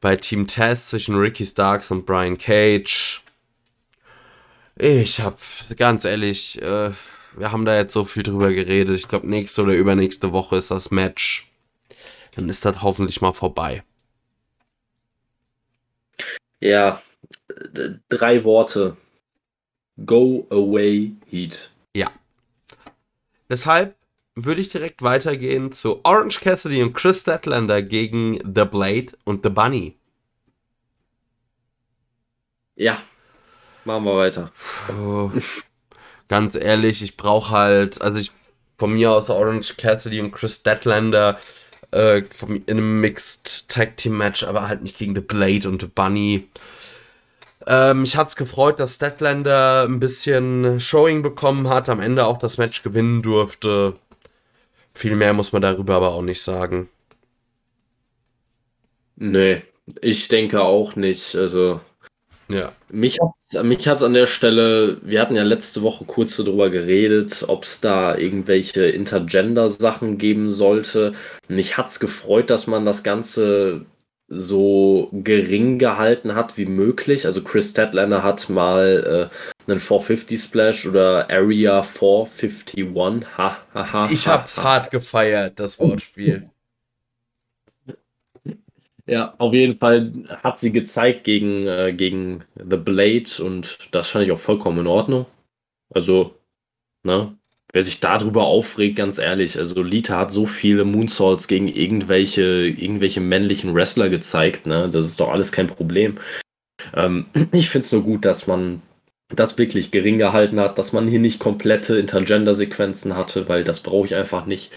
[0.00, 3.22] bei Team Test zwischen Ricky Starks und Brian Cage.
[4.76, 5.38] Ich hab,
[5.76, 6.90] ganz ehrlich, äh,
[7.36, 8.96] wir haben da jetzt so viel drüber geredet.
[8.96, 11.52] Ich glaube, nächste oder übernächste Woche ist das Match
[12.34, 13.84] dann ist das hoffentlich mal vorbei.
[16.60, 17.02] Ja,
[18.08, 18.96] drei Worte.
[20.06, 21.71] Go away, Heat.
[21.94, 22.10] Ja.
[23.48, 23.96] Deshalb
[24.34, 29.50] würde ich direkt weitergehen zu Orange Cassidy und Chris Statlander gegen The Blade und The
[29.50, 29.96] Bunny.
[32.76, 33.02] Ja,
[33.84, 34.50] machen wir weiter.
[34.88, 35.30] Oh,
[36.28, 38.32] ganz ehrlich, ich brauche halt, also ich
[38.78, 41.38] von mir aus Orange Cassidy und Chris Statlander
[41.92, 45.88] äh, in einem Mixed Tag Team Match, aber halt nicht gegen The Blade und The
[45.88, 46.48] Bunny.
[47.66, 52.58] Ähm, mich hat's gefreut, dass Statlander ein bisschen Showing bekommen hat, am Ende auch das
[52.58, 53.94] Match gewinnen durfte.
[54.94, 56.88] Viel mehr muss man darüber aber auch nicht sagen.
[59.16, 59.62] Nee,
[60.00, 61.34] ich denke auch nicht.
[61.36, 61.80] Also
[62.48, 62.72] ja.
[62.90, 67.44] Mich hat mich hat's an der Stelle, wir hatten ja letzte Woche kurz darüber geredet,
[67.48, 71.12] ob es da irgendwelche Intergender-Sachen geben sollte.
[71.48, 73.84] Mich hat es gefreut, dass man das Ganze
[74.28, 77.26] so gering gehalten hat wie möglich.
[77.26, 83.26] Also Chris Statlander hat mal äh, einen 450 Splash oder Area 451.
[83.36, 84.64] Ha, ha, ha, ich hab's ha.
[84.64, 86.48] hart gefeiert, das Wortspiel.
[89.06, 90.12] Ja, auf jeden Fall
[90.42, 94.86] hat sie gezeigt gegen, äh, gegen The Blade und das fand ich auch vollkommen in
[94.86, 95.26] Ordnung.
[95.90, 96.36] Also,
[97.02, 97.36] ne?
[97.72, 103.20] Wer sich darüber aufregt, ganz ehrlich, also Lita hat so viele Moonsaults gegen irgendwelche, irgendwelche
[103.20, 104.90] männlichen Wrestler gezeigt, ne?
[104.90, 106.18] Das ist doch alles kein Problem.
[106.94, 108.82] Ähm, ich finde es nur gut, dass man
[109.34, 114.06] das wirklich gering gehalten hat, dass man hier nicht komplette Intergender-Sequenzen hatte, weil das brauche
[114.06, 114.70] ich einfach nicht.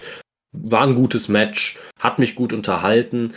[0.53, 3.33] War ein gutes Match, hat mich gut unterhalten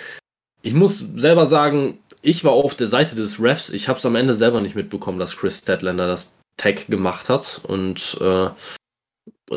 [0.63, 3.71] ich muss selber sagen, ich war auf der Seite des Refs.
[3.71, 7.61] Ich habe es am Ende selber nicht mitbekommen, dass Chris Statlander das Tag gemacht hat
[7.67, 8.51] und äh,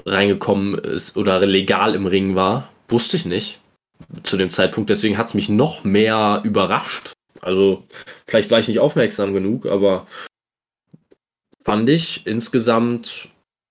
[0.06, 2.70] reingekommen ist oder legal im Ring war.
[2.88, 3.60] Wusste ich nicht
[4.24, 4.90] zu dem Zeitpunkt.
[4.90, 7.14] Deswegen hat es mich noch mehr überrascht.
[7.42, 7.84] Also
[8.28, 10.08] vielleicht war ich nicht aufmerksam genug, aber
[11.64, 13.30] fand ich insgesamt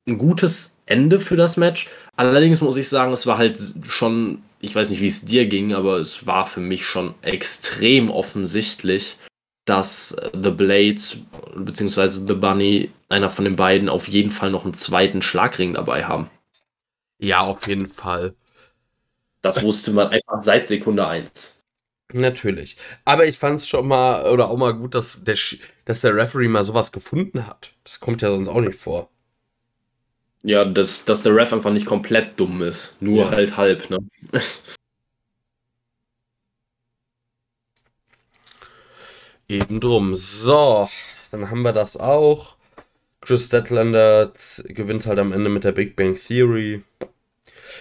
[0.09, 1.89] ein gutes Ende für das Match.
[2.17, 5.73] Allerdings muss ich sagen, es war halt schon ich weiß nicht, wie es dir ging,
[5.73, 9.17] aber es war für mich schon extrem offensichtlich,
[9.65, 11.01] dass The Blade
[11.57, 12.09] bzw.
[12.27, 16.31] The Bunny, einer von den beiden, auf jeden Fall noch einen zweiten Schlagring dabei haben.
[17.19, 18.35] Ja, auf jeden Fall.
[19.43, 21.63] Das wusste man einfach seit Sekunde 1.
[22.13, 22.77] Natürlich.
[23.05, 25.37] Aber ich fand es schon mal, oder auch mal gut, dass der,
[25.85, 27.73] dass der Referee mal sowas gefunden hat.
[27.85, 29.11] Das kommt ja sonst auch nicht vor.
[30.43, 33.01] Ja, dass, dass der Ref einfach nicht komplett dumm ist.
[33.01, 33.31] Nur ja.
[33.31, 33.99] halt halb, ne?
[39.51, 40.15] Eben drum.
[40.15, 40.89] So,
[41.33, 42.55] dann haben wir das auch.
[43.21, 44.33] Chris Deadlander
[44.63, 46.85] gewinnt halt am Ende mit der Big Bang Theory.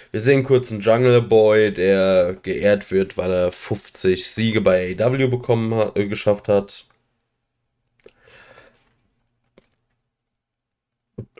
[0.10, 5.28] Wir sehen kurz einen Jungle Boy, der geehrt wird, weil er 50 Siege bei AEW
[5.30, 6.88] bekommen hat, äh, geschafft hat.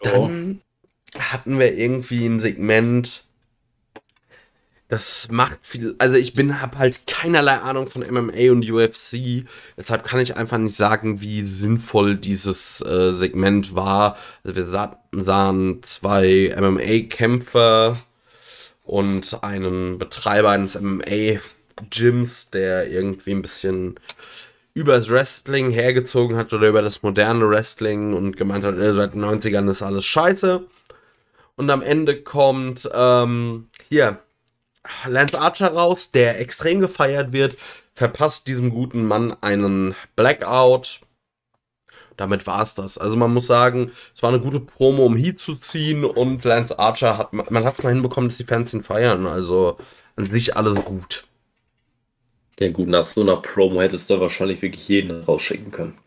[0.04, 0.62] Dann
[1.16, 1.20] oh.
[1.20, 3.24] hatten wir irgendwie ein Segment,
[4.90, 5.96] das macht viel.
[6.00, 9.46] Also ich bin, habe halt keinerlei Ahnung von MMA und UFC.
[9.78, 14.18] Deshalb kann ich einfach nicht sagen, wie sinnvoll dieses äh, Segment war.
[14.44, 17.98] Also wir sah, sahen zwei MMA-Kämpfer
[18.84, 24.00] und einen Betreiber eines MMA-Gyms, der irgendwie ein bisschen
[24.74, 29.14] über das Wrestling hergezogen hat oder über das moderne Wrestling und gemeint hat, äh, seit
[29.14, 30.64] den 90ern ist alles scheiße.
[31.58, 34.18] Und am Ende kommt ähm, hier
[35.08, 37.58] Lance Archer raus, der extrem gefeiert wird,
[37.94, 41.02] verpasst diesem guten Mann einen Blackout.
[42.18, 42.98] Damit war es das.
[42.98, 46.78] Also man muss sagen, es war eine gute Promo, um Heat zu ziehen und Lance
[46.78, 49.26] Archer hat, man hat es mal hinbekommen, dass die Fans ihn feiern.
[49.26, 49.78] Also
[50.16, 51.26] an sich alles gut.
[52.60, 55.98] Ja gut, nach so einer Promo hättest du wahrscheinlich wirklich jeden rausschicken können.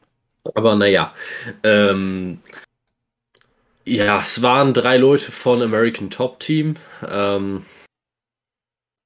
[0.55, 1.15] Aber naja,
[1.63, 2.41] ähm,
[3.85, 6.77] ja, es waren drei Leute von American Top Team.
[7.07, 7.65] Ähm,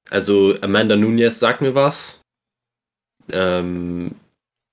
[0.09, 2.21] also Amanda Nunez sagt mir was.
[3.31, 4.15] Ähm,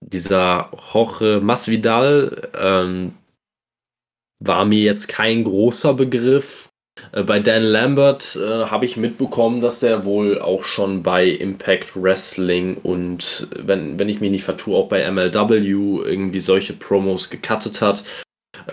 [0.01, 3.15] dieser Jorge Masvidal ähm,
[4.40, 6.69] war mir jetzt kein großer Begriff.
[7.12, 12.01] Äh, bei Dan Lambert äh, habe ich mitbekommen, dass der wohl auch schon bei Impact
[12.01, 15.59] Wrestling und wenn, wenn ich mich nicht vertue, auch bei MLW
[16.05, 18.05] irgendwie solche Promos gecuttet hat.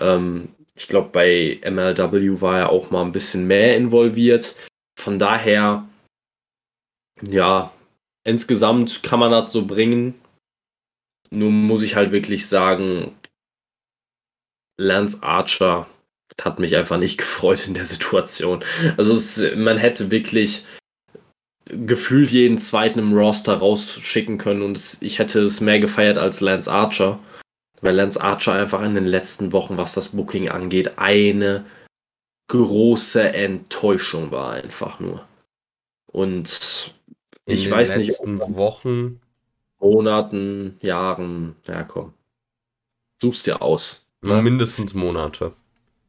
[0.00, 4.54] Ähm, ich glaube, bei MLW war er auch mal ein bisschen mehr involviert.
[4.98, 5.86] Von daher
[7.28, 7.72] ja,
[8.24, 10.14] insgesamt kann man das so bringen.
[11.30, 13.16] Nun muss ich halt wirklich sagen,
[14.78, 15.86] Lance Archer
[16.40, 18.64] hat mich einfach nicht gefreut in der Situation.
[18.96, 20.64] Also es, man hätte wirklich
[21.66, 26.40] gefühlt jeden zweiten im Roster rausschicken können und es, ich hätte es mehr gefeiert als
[26.40, 27.18] Lance Archer,
[27.80, 31.64] weil Lance Archer einfach in den letzten Wochen, was das Booking angeht, eine
[32.48, 35.26] große Enttäuschung war einfach nur.
[36.12, 36.94] Und
[37.46, 38.18] in ich weiß nicht.
[38.20, 39.20] Wochen.
[39.78, 42.14] Monaten, Jahren, ja komm.
[43.20, 44.06] Such's dir aus.
[44.20, 44.40] Ne?
[44.40, 45.54] Mindestens Monate.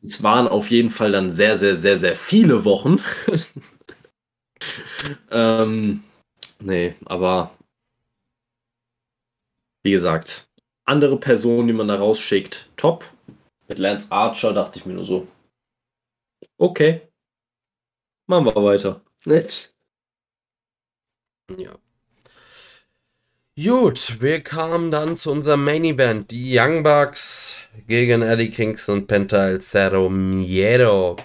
[0.04, 3.00] Es waren auf jeden Fall dann sehr, sehr, sehr, sehr viele Wochen.
[5.32, 6.04] ähm,
[6.60, 7.52] nee, aber
[9.84, 10.48] wie gesagt,
[10.86, 13.06] andere Personen, die man da rausschickt, top.
[13.68, 15.28] Mit Lance Archer dachte ich mir nur so,
[16.58, 17.02] okay,
[18.28, 19.02] machen wir weiter.
[21.50, 21.78] Ja.
[23.56, 26.32] Gut, wir kamen dann zu unserem Main Event.
[26.32, 31.18] Die Young Bucks gegen Eddie Kingston und Penta El Cerro Miedo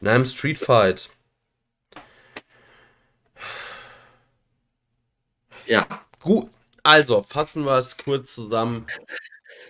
[0.00, 1.10] in einem Street Fight.
[5.66, 5.86] Ja.
[6.20, 6.48] Gut,
[6.82, 8.86] also fassen wir es kurz zusammen.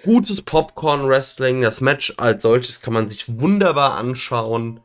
[0.05, 1.63] Gutes Popcorn-Wrestling.
[1.63, 4.81] Das Match als solches kann man sich wunderbar anschauen.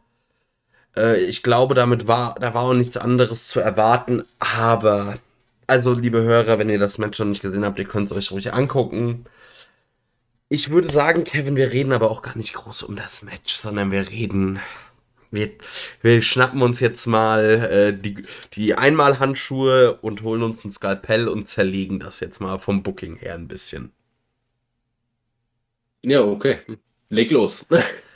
[0.96, 4.24] Äh, ich glaube, damit war, da war auch nichts anderes zu erwarten.
[4.40, 5.16] Aber,
[5.68, 8.32] also, liebe Hörer, wenn ihr das Match schon nicht gesehen habt, ihr könnt es euch
[8.32, 9.26] ruhig angucken.
[10.50, 13.92] Ich würde sagen, Kevin, wir reden aber auch gar nicht groß um das Match, sondern
[13.92, 14.60] wir reden.
[15.32, 15.52] Wir,
[16.02, 18.24] wir schnappen uns jetzt mal äh, die,
[18.56, 23.36] die Einmalhandschuhe und holen uns ein Skalpell und zerlegen das jetzt mal vom Booking her
[23.36, 23.92] ein bisschen.
[26.02, 26.60] Ja, okay.
[27.10, 27.66] Leg los.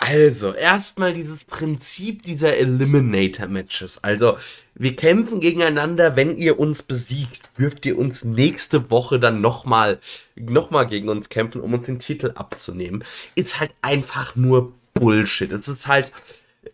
[0.00, 4.04] Also, erstmal dieses Prinzip dieser Eliminator-Matches.
[4.04, 4.38] Also,
[4.76, 9.98] wir kämpfen gegeneinander, wenn ihr uns besiegt, dürft ihr uns nächste Woche dann nochmal
[10.36, 13.04] noch mal gegen uns kämpfen, um uns den Titel abzunehmen.
[13.34, 15.50] Ist halt einfach nur Bullshit.
[15.50, 16.12] Es ist halt,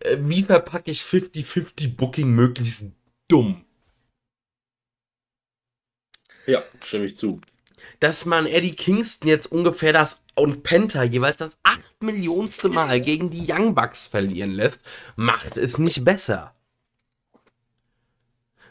[0.01, 2.91] äh, wie verpacke ich 50-50 Booking möglichst
[3.27, 3.65] dumm?
[6.45, 7.41] Ja, stimme ich zu.
[7.99, 13.29] Dass man Eddie Kingston jetzt ungefähr das und Penta jeweils das acht Millionste Mal gegen
[13.29, 14.81] die Young Bucks verlieren lässt,
[15.15, 16.53] macht es nicht besser.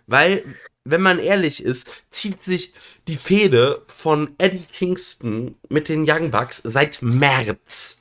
[0.06, 0.44] Weil,
[0.84, 2.74] wenn man ehrlich ist, zieht sich
[3.09, 8.01] die Fehde von Eddie Kingston mit den Young Bucks seit März.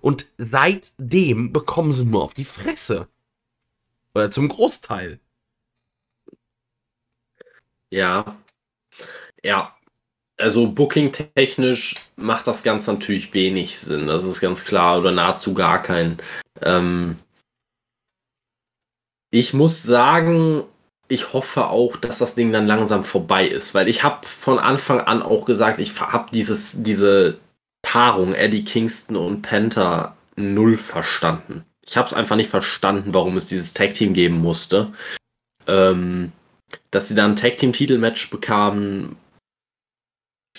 [0.00, 3.08] Und seitdem bekommen sie nur auf die Fresse.
[4.14, 5.20] Oder zum Großteil.
[7.90, 8.36] Ja.
[9.42, 9.77] Ja,
[10.38, 15.82] also Booking-technisch macht das Ganze natürlich wenig Sinn, das ist ganz klar, oder nahezu gar
[15.82, 16.18] keinen.
[16.62, 17.18] Ähm
[19.30, 20.64] ich muss sagen,
[21.08, 25.00] ich hoffe auch, dass das Ding dann langsam vorbei ist, weil ich habe von Anfang
[25.00, 27.38] an auch gesagt, ich habe diese
[27.82, 31.64] Paarung Eddie Kingston und Penta null verstanden.
[31.86, 34.92] Ich habe es einfach nicht verstanden, warum es dieses Tag Team geben musste.
[35.66, 36.32] Ähm,
[36.90, 39.16] dass sie dann ein Tag Team Titelmatch bekamen,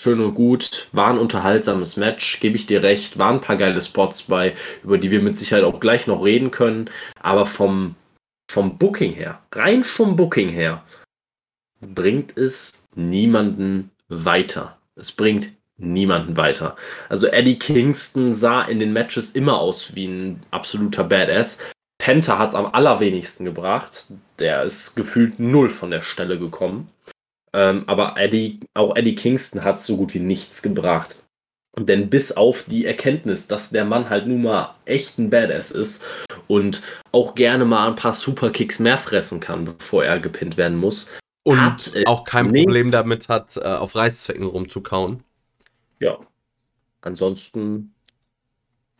[0.00, 3.80] schön und gut, war ein unterhaltsames Match, gebe ich dir recht, waren ein paar geile
[3.82, 6.88] Spots bei, über die wir mit Sicherheit auch gleich noch reden können,
[7.20, 7.94] aber vom,
[8.50, 10.82] vom Booking her, rein vom Booking her,
[11.80, 14.78] bringt es niemanden weiter.
[14.96, 16.76] Es bringt niemanden weiter.
[17.08, 21.58] Also Eddie Kingston sah in den Matches immer aus wie ein absoluter Badass.
[21.98, 24.06] Penta hat es am allerwenigsten gebracht.
[24.38, 26.88] Der ist gefühlt null von der Stelle gekommen.
[27.52, 31.16] Ähm, aber Eddie, auch Eddie Kingston hat so gut wie nichts gebracht.
[31.78, 36.04] Denn bis auf die Erkenntnis, dass der Mann halt nun mal echt ein Badass ist
[36.48, 36.82] und
[37.12, 41.10] auch gerne mal ein paar Superkicks mehr fressen kann, bevor er gepinnt werden muss.
[41.42, 45.22] Und hat, äh, auch kein Problem damit hat, äh, auf Reißzwecken rumzukauen.
[46.00, 46.18] Ja.
[47.02, 47.94] Ansonsten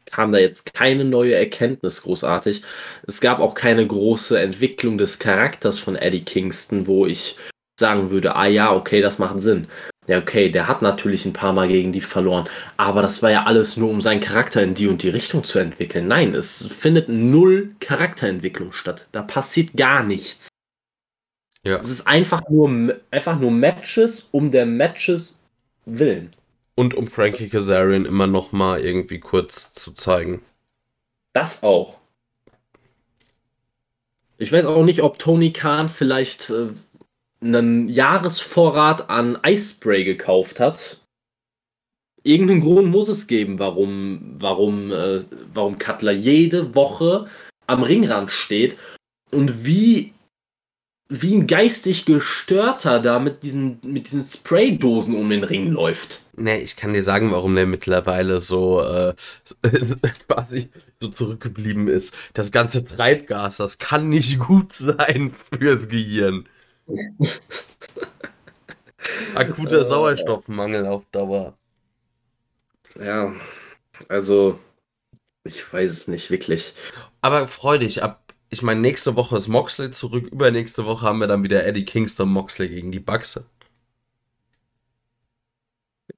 [0.06, 2.62] kam da jetzt keine neue Erkenntnis großartig.
[3.06, 7.36] Es gab auch keine große Entwicklung des Charakters von Eddie Kingston, wo ich
[7.80, 9.66] sagen würde, ah ja, okay, das macht Sinn.
[10.06, 13.44] Ja, okay, der hat natürlich ein paar Mal gegen die verloren, aber das war ja
[13.44, 16.08] alles nur, um seinen Charakter in die und die Richtung zu entwickeln.
[16.08, 19.08] Nein, es findet null Charakterentwicklung statt.
[19.12, 20.48] Da passiert gar nichts.
[21.64, 21.76] Ja.
[21.76, 25.38] Es ist einfach nur, einfach nur Matches um der Matches
[25.84, 26.32] willen.
[26.74, 30.42] Und um Frankie Kazarian immer noch mal irgendwie kurz zu zeigen.
[31.32, 31.98] Das auch.
[34.38, 36.68] Ich weiß auch nicht, ob Tony Khan vielleicht äh,
[37.40, 40.98] einen Jahresvorrat an Eisspray gekauft hat.
[42.22, 47.28] Irgendeinen Grund muss es geben, warum, warum, äh, warum Cutler jede Woche
[47.66, 48.76] am Ringrand steht
[49.30, 50.12] und wie,
[51.08, 56.22] wie ein geistig Gestörter da mit diesen, mit diesen Spraydosen um den Ring läuft.
[56.36, 59.14] Nee, ich kann dir sagen, warum der mittlerweile so äh,
[60.28, 60.68] quasi
[60.98, 62.14] so zurückgeblieben ist.
[62.34, 66.46] Das ganze Treibgas, das kann nicht gut sein fürs Gehirn.
[69.34, 71.56] Akuter Sauerstoffmangel auf Dauer.
[72.98, 73.32] Ja,
[74.08, 74.58] also
[75.44, 76.74] ich weiß es nicht wirklich.
[77.20, 81.28] Aber freu dich, ab, ich meine, nächste Woche ist Moxley zurück, übernächste Woche haben wir
[81.28, 83.40] dann wieder Eddie Kingston Moxley gegen die Bugs.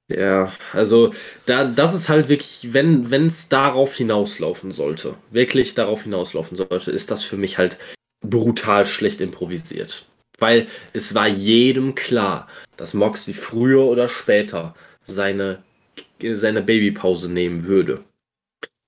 [0.09, 1.13] Ja, also
[1.47, 7.11] da, das ist halt wirklich, wenn es darauf hinauslaufen sollte, wirklich darauf hinauslaufen sollte, ist
[7.11, 7.79] das für mich halt
[8.21, 10.07] brutal schlecht improvisiert.
[10.43, 14.75] Weil es war jedem klar, dass Moxie früher oder später
[15.05, 15.63] seine,
[16.21, 18.05] seine Babypause nehmen würde.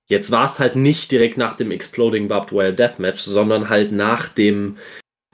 [0.07, 4.27] Jetzt war es halt nicht direkt nach dem Exploding Barbed Wire Deathmatch, sondern halt nach
[4.27, 4.77] dem,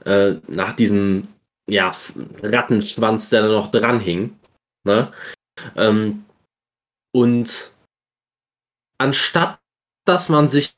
[0.05, 1.23] äh, nach diesem,
[1.67, 1.91] ja,
[2.43, 4.39] Rattenschwanz, der da noch dran hing.
[4.83, 5.11] Ne?
[5.75, 6.23] Ähm,
[7.11, 7.71] und
[8.99, 9.59] anstatt,
[10.05, 10.73] dass man sich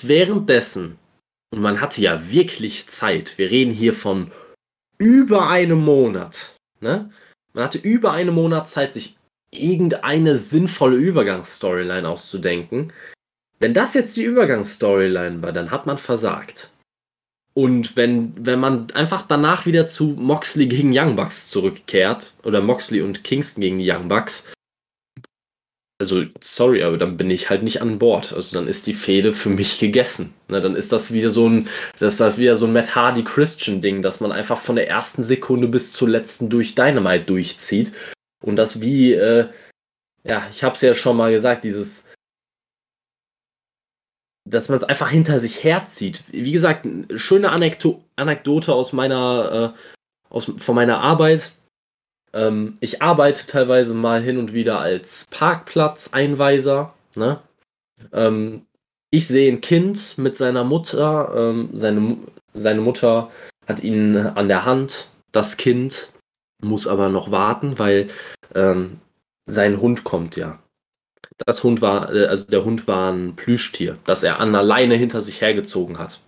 [0.00, 0.98] währenddessen
[1.54, 3.38] und man hatte ja wirklich Zeit.
[3.38, 4.32] Wir reden hier von
[4.98, 6.56] über einem Monat.
[6.80, 7.10] Ne?
[7.52, 9.16] Man hatte über einen Monat Zeit, sich
[9.52, 12.92] irgendeine sinnvolle Übergangsstoryline auszudenken.
[13.60, 16.70] Wenn das jetzt die Übergangsstoryline war, dann hat man versagt.
[17.54, 23.00] Und wenn, wenn man einfach danach wieder zu Moxley gegen Young Bucks zurückkehrt, oder Moxley
[23.00, 24.44] und Kingston gegen die Young Bucks,
[26.04, 28.32] also sorry, aber dann bin ich halt nicht an Bord.
[28.32, 30.34] Also dann ist die Fehde für mich gegessen.
[30.48, 31.68] Na, dann ist das wieder so ein,
[31.98, 34.88] das ist das wieder so ein Matt Hardy Christian Ding, dass man einfach von der
[34.88, 37.92] ersten Sekunde bis zur letzten durch Dynamite durchzieht
[38.42, 39.48] und das wie, äh,
[40.24, 42.10] ja, ich habe es ja schon mal gesagt, dieses,
[44.46, 46.24] dass man es einfach hinter sich herzieht.
[46.30, 49.78] Wie gesagt, schöne Anekdo Anekdote aus meiner, äh,
[50.28, 51.52] aus, von meiner Arbeit
[52.34, 56.92] ähm, ich arbeite teilweise mal hin und wieder als Parkplatzeinweiser.
[57.14, 57.40] Ne?
[58.12, 58.66] Ähm,
[59.10, 61.32] ich sehe ein Kind mit seiner Mutter.
[61.36, 62.16] Ähm, seine,
[62.52, 63.30] seine Mutter
[63.66, 65.08] hat ihn an der Hand.
[65.32, 66.10] Das Kind
[66.62, 68.08] muss aber noch warten, weil
[68.54, 69.00] ähm,
[69.46, 70.58] sein Hund kommt ja.
[71.46, 74.94] Das Hund war, äh, also der Hund war ein Plüschtier, das er an der Leine
[74.96, 76.20] hinter sich hergezogen hat.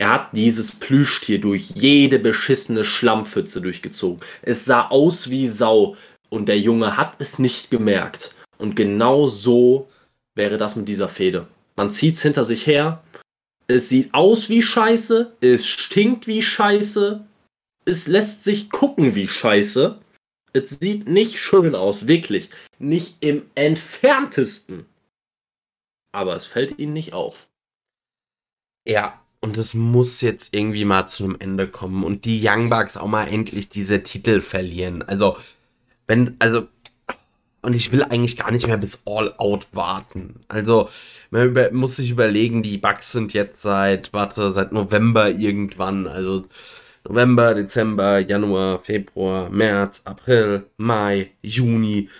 [0.00, 4.24] Er hat dieses Plüschtier durch jede beschissene Schlammpfütze durchgezogen.
[4.40, 5.94] Es sah aus wie Sau
[6.30, 8.34] und der Junge hat es nicht gemerkt.
[8.56, 9.90] Und genau so
[10.34, 11.48] wäre das mit dieser Fehde.
[11.76, 13.04] Man zieht es hinter sich her.
[13.66, 15.36] Es sieht aus wie Scheiße.
[15.42, 17.22] Es stinkt wie Scheiße.
[17.84, 20.00] Es lässt sich gucken wie Scheiße.
[20.54, 22.48] Es sieht nicht schön aus, wirklich.
[22.78, 24.86] Nicht im entferntesten.
[26.12, 27.46] Aber es fällt ihnen nicht auf.
[28.88, 32.96] Ja, und es muss jetzt irgendwie mal zu einem Ende kommen und die Young Bucks
[32.96, 35.02] auch mal endlich diese Titel verlieren.
[35.02, 35.36] Also,
[36.06, 36.68] wenn, also,
[37.62, 40.40] und ich will eigentlich gar nicht mehr bis All Out warten.
[40.48, 40.88] Also,
[41.30, 46.44] man über, muss sich überlegen, die Bucks sind jetzt seit, warte, seit November irgendwann, also
[47.08, 52.10] November, Dezember, Januar, Februar, März, April, Mai, Juni.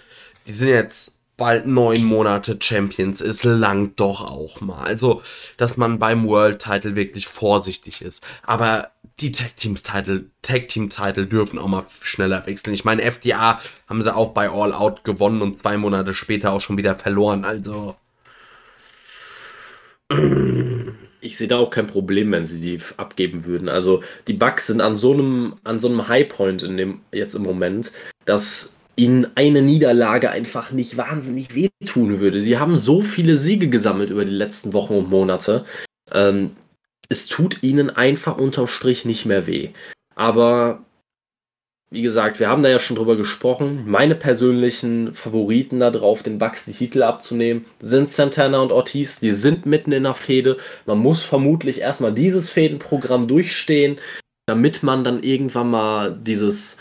[0.47, 3.23] Die sind jetzt bald neun Monate Champions.
[3.23, 4.85] Es langt doch auch mal.
[4.85, 5.23] Also,
[5.57, 8.23] dass man beim World Title wirklich vorsichtig ist.
[8.45, 8.91] Aber
[9.21, 12.75] die Tag Teams Title, Tag Team Title dürfen auch mal schneller wechseln.
[12.75, 13.59] Ich meine, FDA
[13.89, 17.47] haben sie auch bei All Out gewonnen und zwei Monate später auch schon wieder verloren.
[17.47, 17.97] Also.
[21.23, 23.71] Ich sehe da auch kein Problem, wenn sie die abgeben würden.
[23.71, 27.43] Also die Bugs sind an so einem, an so einem Highpoint in dem, jetzt im
[27.43, 27.93] Moment,
[28.27, 32.43] dass ihnen eine Niederlage einfach nicht wahnsinnig wehtun würde.
[32.43, 35.65] Sie haben so viele Siege gesammelt über die letzten Wochen und Monate.
[36.13, 36.51] Ähm,
[37.09, 39.71] es tut ihnen einfach unterm Strich nicht mehr weh.
[40.17, 40.85] Aber
[41.91, 43.85] wie gesagt, wir haben da ja schon drüber gesprochen.
[43.87, 49.19] Meine persönlichen Favoriten da drauf, den Bucks die Titel abzunehmen, sind Santana und Ortiz.
[49.19, 50.59] Die sind mitten in der Fehde.
[50.85, 53.99] Man muss vermutlich erstmal dieses Fädenprogramm durchstehen,
[54.47, 56.79] damit man dann irgendwann mal dieses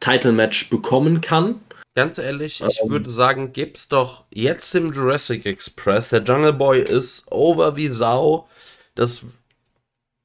[0.00, 1.60] Title-Match bekommen kann.
[1.94, 2.92] Ganz ehrlich, ich um, ähm.
[2.92, 6.10] würde sagen, gibt's doch jetzt im Jurassic Express.
[6.10, 8.48] Der Jungle Boy ist over wie Sau.
[8.94, 9.24] Das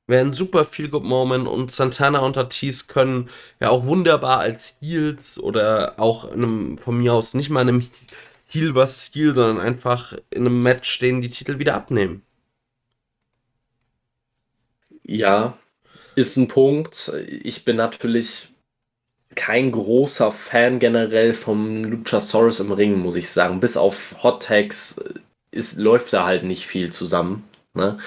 [0.07, 3.29] wäre ein super feel good Moment und Santana und Ortiz können
[3.59, 7.69] ja auch wunderbar als Heels oder auch in einem, von mir aus nicht mal in
[7.69, 7.87] einem
[8.47, 12.21] Heel was Heal, sondern einfach in einem Match stehen, die Titel wieder abnehmen.
[15.03, 15.57] Ja,
[16.15, 17.11] ist ein Punkt.
[17.27, 18.52] Ich bin natürlich
[19.35, 23.59] kein großer Fan generell vom Luchasaurus im Ring, muss ich sagen.
[23.59, 25.13] Bis auf Hot Tags äh,
[25.51, 27.43] ist, läuft da halt nicht viel zusammen.
[27.73, 27.97] Ne?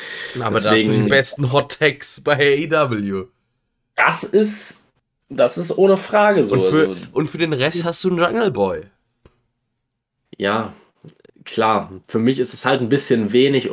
[0.40, 3.27] Aber Deswegen, die besten Hot Tags bei AEW.
[3.97, 4.85] Das ist,
[5.28, 6.55] das ist ohne Frage so.
[6.55, 8.82] Und für, also, und für den Rest hast du einen Jungle Boy.
[10.36, 10.74] Ja,
[11.44, 11.90] klar.
[12.07, 13.70] Für mich ist es halt ein bisschen wenig,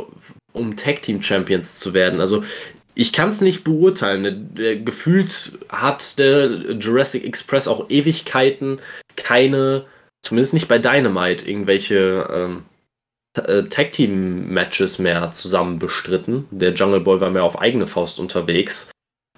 [0.53, 2.21] um Tag Team Champions zu werden.
[2.21, 2.43] Also
[2.95, 4.53] ich kann es nicht beurteilen.
[4.86, 8.80] Gefühlt hat der Jurassic Express auch Ewigkeiten
[9.15, 9.86] keine,
[10.22, 12.65] zumindest nicht bei Dynamite, irgendwelche ähm,
[13.38, 16.48] äh, Tag Team Matches mehr zusammen bestritten.
[16.52, 18.91] Der Jungle Boy war mehr auf eigene Faust unterwegs.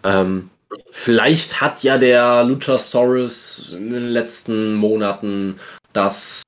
[0.03, 0.49] Ähm,
[0.91, 5.59] vielleicht hat ja der Luchasaurus in den letzten Monaten
[5.93, 6.41] das,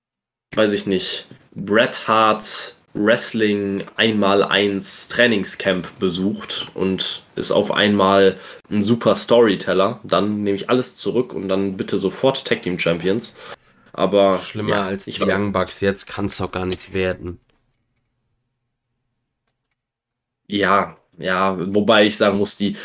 [0.55, 8.37] weiß ich nicht, Bret Hart Wrestling einmal eins Trainingscamp besucht und ist auf einmal
[8.69, 9.99] ein super Storyteller.
[10.03, 13.35] Dann nehme ich alles zurück und dann bitte sofort Tag Team Champions.
[13.93, 17.39] Aber schlimmer ja, als die Young Bucks jetzt kann es doch gar nicht werden.
[20.47, 22.77] Ja, ja, wobei ich sagen muss, die,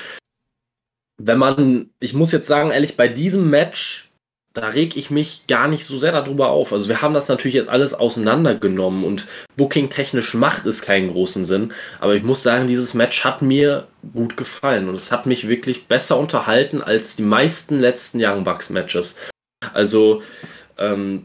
[1.18, 4.11] wenn man, ich muss jetzt sagen, ehrlich, bei diesem Match
[4.54, 6.72] da reg ich mich gar nicht so sehr darüber auf.
[6.72, 9.26] Also wir haben das natürlich jetzt alles auseinandergenommen und
[9.56, 11.72] booking-technisch macht es keinen großen Sinn.
[12.00, 15.86] Aber ich muss sagen, dieses Match hat mir gut gefallen und es hat mich wirklich
[15.86, 19.14] besser unterhalten als die meisten letzten Young Bucks Matches.
[19.72, 20.22] Also
[20.76, 21.24] ähm,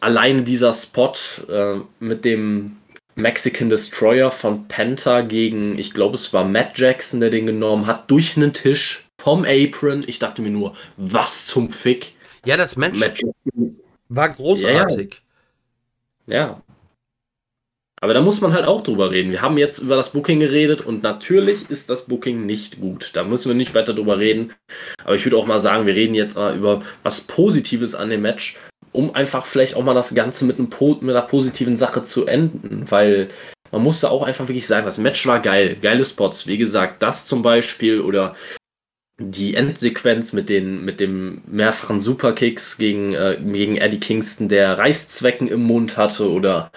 [0.00, 1.12] alleine dieser Spot
[1.48, 2.76] äh, mit dem
[3.14, 8.10] Mexican Destroyer von Penta gegen, ich glaube es war Matt Jackson, der den genommen hat,
[8.10, 10.02] durch einen Tisch vom Apron.
[10.06, 12.14] Ich dachte mir nur, was zum Fick
[12.44, 13.22] ja, das Match, Match.
[14.08, 15.22] war großartig.
[16.26, 16.62] Ja, ja.
[18.00, 19.32] Aber da muss man halt auch drüber reden.
[19.32, 23.10] Wir haben jetzt über das Booking geredet und natürlich ist das Booking nicht gut.
[23.14, 24.52] Da müssen wir nicht weiter drüber reden.
[25.04, 28.22] Aber ich würde auch mal sagen, wir reden jetzt mal über was Positives an dem
[28.22, 28.56] Match,
[28.92, 30.68] um einfach vielleicht auch mal das Ganze mit, einem,
[31.00, 32.88] mit einer positiven Sache zu enden.
[32.88, 33.28] Weil
[33.72, 35.76] man musste auch einfach wirklich sagen, das Match war geil.
[35.82, 36.46] Geile Spots.
[36.46, 38.36] Wie gesagt, das zum Beispiel oder
[39.20, 45.48] die Endsequenz mit den mit dem mehrfachen Superkicks gegen, äh, gegen Eddie Kingston, der Reißzwecken
[45.48, 46.70] im Mund hatte oder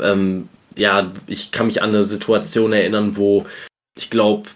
[0.00, 3.46] ähm, ja, ich kann mich an eine Situation erinnern, wo
[3.96, 4.50] ich glaube,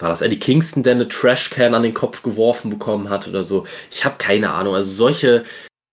[0.00, 3.66] war das Eddie Kingston, der eine Trashcan an den Kopf geworfen bekommen hat oder so.
[3.90, 4.74] Ich habe keine Ahnung.
[4.74, 5.44] Also solche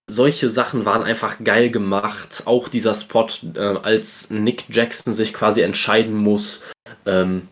[0.10, 2.44] solche Sachen waren einfach geil gemacht.
[2.46, 6.64] Auch dieser Spot, äh, als Nick Jackson sich quasi entscheiden muss,
[7.06, 7.48] ähm,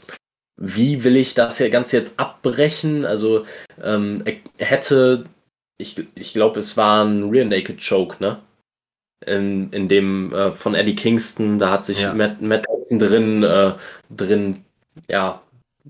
[0.57, 3.05] wie will ich das hier ganz jetzt abbrechen?
[3.05, 3.45] Also
[3.81, 4.23] ähm,
[4.57, 5.25] hätte,
[5.77, 8.39] ich, ich glaube, es war ein Rear Naked Choke, ne?
[9.25, 12.13] In, in dem äh, von Eddie Kingston, da hat sich ja.
[12.13, 13.73] Matt, Matt drin, äh,
[14.15, 14.63] drin
[15.07, 15.41] ja,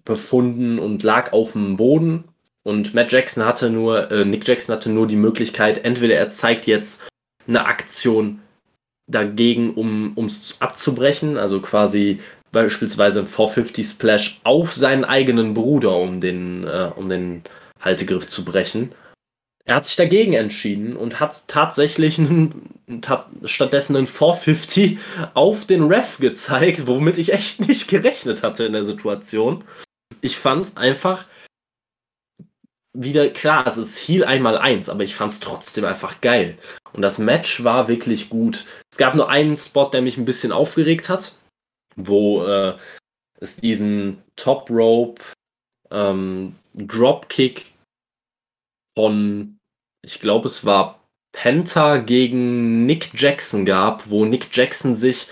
[0.05, 2.25] befunden und lag auf dem Boden.
[2.63, 6.67] Und Matt Jackson hatte nur, äh, Nick Jackson hatte nur die Möglichkeit, entweder er zeigt
[6.67, 7.07] jetzt
[7.47, 8.41] eine Aktion
[9.09, 12.19] dagegen, um es abzubrechen, also quasi
[12.51, 17.43] beispielsweise ein 450 Splash auf seinen eigenen Bruder, um den, äh, um den
[17.79, 18.93] Haltegriff zu brechen.
[19.65, 23.01] Er hat sich dagegen entschieden und hat tatsächlich einen,
[23.43, 24.97] stattdessen einen 450
[25.33, 29.65] auf den Ref gezeigt, womit ich echt nicht gerechnet hatte in der Situation.
[30.21, 31.25] Ich fand es einfach
[32.93, 36.57] wieder, klar, es ist Heal einmal eins, aber ich fand es trotzdem einfach geil.
[36.93, 38.65] Und das Match war wirklich gut.
[38.91, 41.33] Es gab nur einen Spot, der mich ein bisschen aufgeregt hat,
[41.97, 42.75] wo äh,
[43.39, 45.21] es diesen Top Rope
[45.91, 47.73] ähm, Dropkick
[48.97, 49.57] von,
[50.03, 50.99] ich glaube, es war
[51.33, 55.27] Penta gegen Nick Jackson gab, wo Nick Jackson sich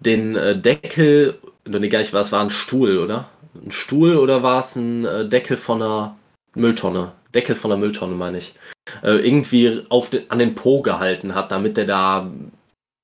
[0.00, 3.28] den äh, Deckel, nee, gar nicht, was war ein Stuhl, oder?
[3.54, 6.16] Ein Stuhl oder war es ein äh, Deckel von einer
[6.54, 7.12] Mülltonne?
[7.34, 8.54] Deckel von der Mülltonne, meine ich.
[9.02, 12.30] Äh, irgendwie auf den, an den Po gehalten hat, damit er da,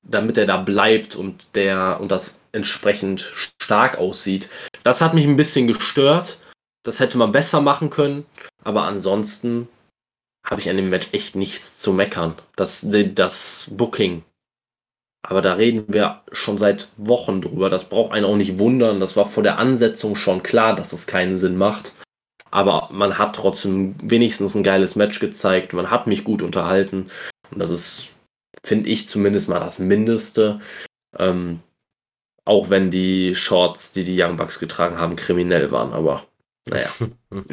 [0.08, 3.20] damit er da bleibt und der und das entsprechend
[3.58, 4.48] stark aussieht.
[4.82, 6.38] Das hat mich ein bisschen gestört.
[6.82, 8.24] Das hätte man besser machen können,
[8.64, 9.68] aber ansonsten
[10.48, 12.34] habe ich an dem Match echt nichts zu meckern.
[12.56, 14.24] Das, das Booking.
[15.22, 17.68] Aber da reden wir schon seit Wochen drüber.
[17.68, 19.00] Das braucht einen auch nicht wundern.
[19.00, 21.92] Das war vor der Ansetzung schon klar, dass es keinen Sinn macht.
[22.50, 25.74] Aber man hat trotzdem wenigstens ein geiles Match gezeigt.
[25.74, 27.10] Man hat mich gut unterhalten.
[27.50, 28.14] Und das ist,
[28.64, 30.60] finde ich, zumindest mal das Mindeste.
[31.18, 31.60] Ähm,
[32.44, 35.92] auch wenn die Shorts, die die Young Bucks getragen haben, kriminell waren.
[35.92, 36.26] Aber
[36.68, 36.90] naja.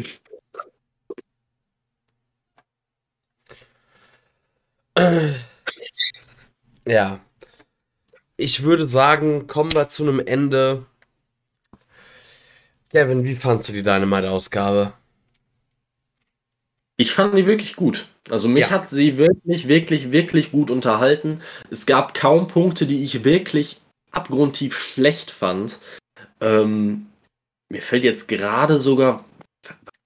[6.88, 7.20] Ja.
[8.38, 10.86] Ich würde sagen, kommen wir zu einem Ende.
[12.90, 14.94] Kevin, wie fandst du die Dynamite-Ausgabe?
[16.98, 18.08] Ich fand die wirklich gut.
[18.30, 18.70] Also mich ja.
[18.72, 21.42] hat sie wirklich, wirklich, wirklich gut unterhalten.
[21.70, 23.82] Es gab kaum Punkte, die ich wirklich
[24.12, 25.80] abgrundtief schlecht fand.
[26.40, 27.08] Ähm,
[27.70, 29.26] mir fällt jetzt gerade sogar,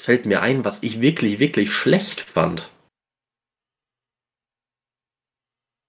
[0.02, 2.72] fällt mir ein, was ich wirklich, wirklich schlecht fand.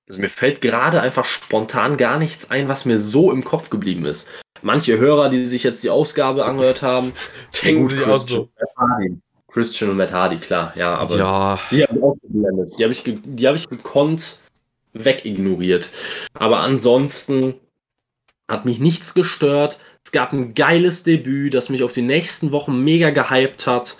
[0.08, 4.04] Also mir fällt gerade einfach spontan gar nichts ein, was mir so im Kopf geblieben
[4.04, 4.28] ist.
[4.60, 7.12] Manche Hörer, die sich jetzt die Ausgabe angehört haben,
[7.62, 8.50] denken sich auch so.
[9.50, 11.58] Christian und Matt Hardy, klar, ja, aber ja.
[11.70, 12.78] die habe ich ausgeblendet.
[12.78, 14.38] Die habe ich, die hab ich gekonnt
[14.92, 15.90] wegignoriert.
[16.34, 17.54] Aber ansonsten
[18.48, 19.78] hat mich nichts gestört.
[20.04, 23.96] Es gab ein geiles Debüt, das mich auf die nächsten Wochen mega gehypt hat,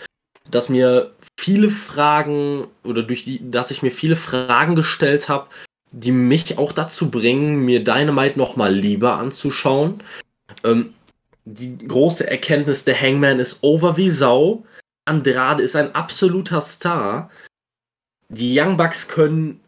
[0.50, 5.46] das mir viele Fragen oder durch die, dass ich mir viele Fragen gestellt habe,
[5.92, 10.02] die mich auch dazu bringen, mir Dynamite nochmal lieber anzuschauen.
[10.64, 10.94] Ähm,
[11.44, 14.64] die große Erkenntnis, der Hangman ist over wie Sau.
[15.04, 17.30] Andrade ist ein absoluter Star.
[18.28, 19.60] Die Young Bucks können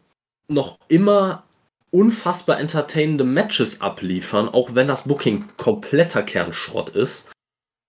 [0.47, 1.43] noch immer
[1.91, 7.31] unfassbar entertainende Matches abliefern, auch wenn das Booking kompletter Kernschrott ist.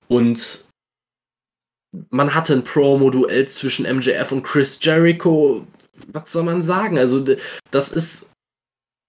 [0.09, 0.65] Und
[2.11, 5.67] man hatte ein Promo-Duell zwischen MJF und Chris Jericho,
[6.09, 6.99] was soll man sagen?
[6.99, 7.25] Also,
[7.71, 8.33] das ist,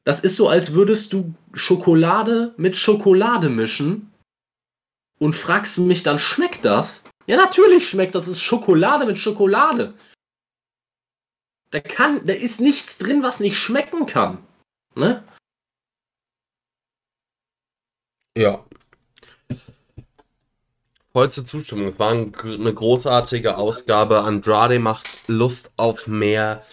[0.06, 4.12] das ist so, als würdest du Schokolade mit Schokolade mischen
[5.20, 7.04] und fragst mich dann, schmeckt das?
[7.28, 8.28] Ja, natürlich schmeckt das.
[8.28, 9.94] ist Schokolade mit Schokolade.
[11.72, 14.46] Da kann, da ist nichts drin, was nicht schmecken kann.
[14.96, 15.24] Ne?
[18.38, 18.64] Ja.
[21.12, 21.88] Vollste Zustimmung.
[21.88, 24.22] Es war eine großartige Ausgabe.
[24.22, 26.64] Andrade macht Lust auf mehr.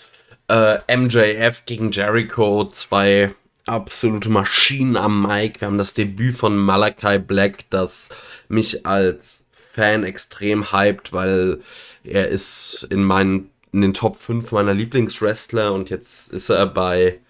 [0.48, 3.34] Äh, MJF gegen Jericho, zwei
[3.66, 5.60] absolute Maschinen am Mic.
[5.60, 8.10] Wir haben das Debüt von Malachi Black, das
[8.48, 11.60] mich als Fan extrem hypt, weil
[12.04, 17.20] er ist in meinen in den Top 5 meiner Lieblingswrestler und jetzt ist er bei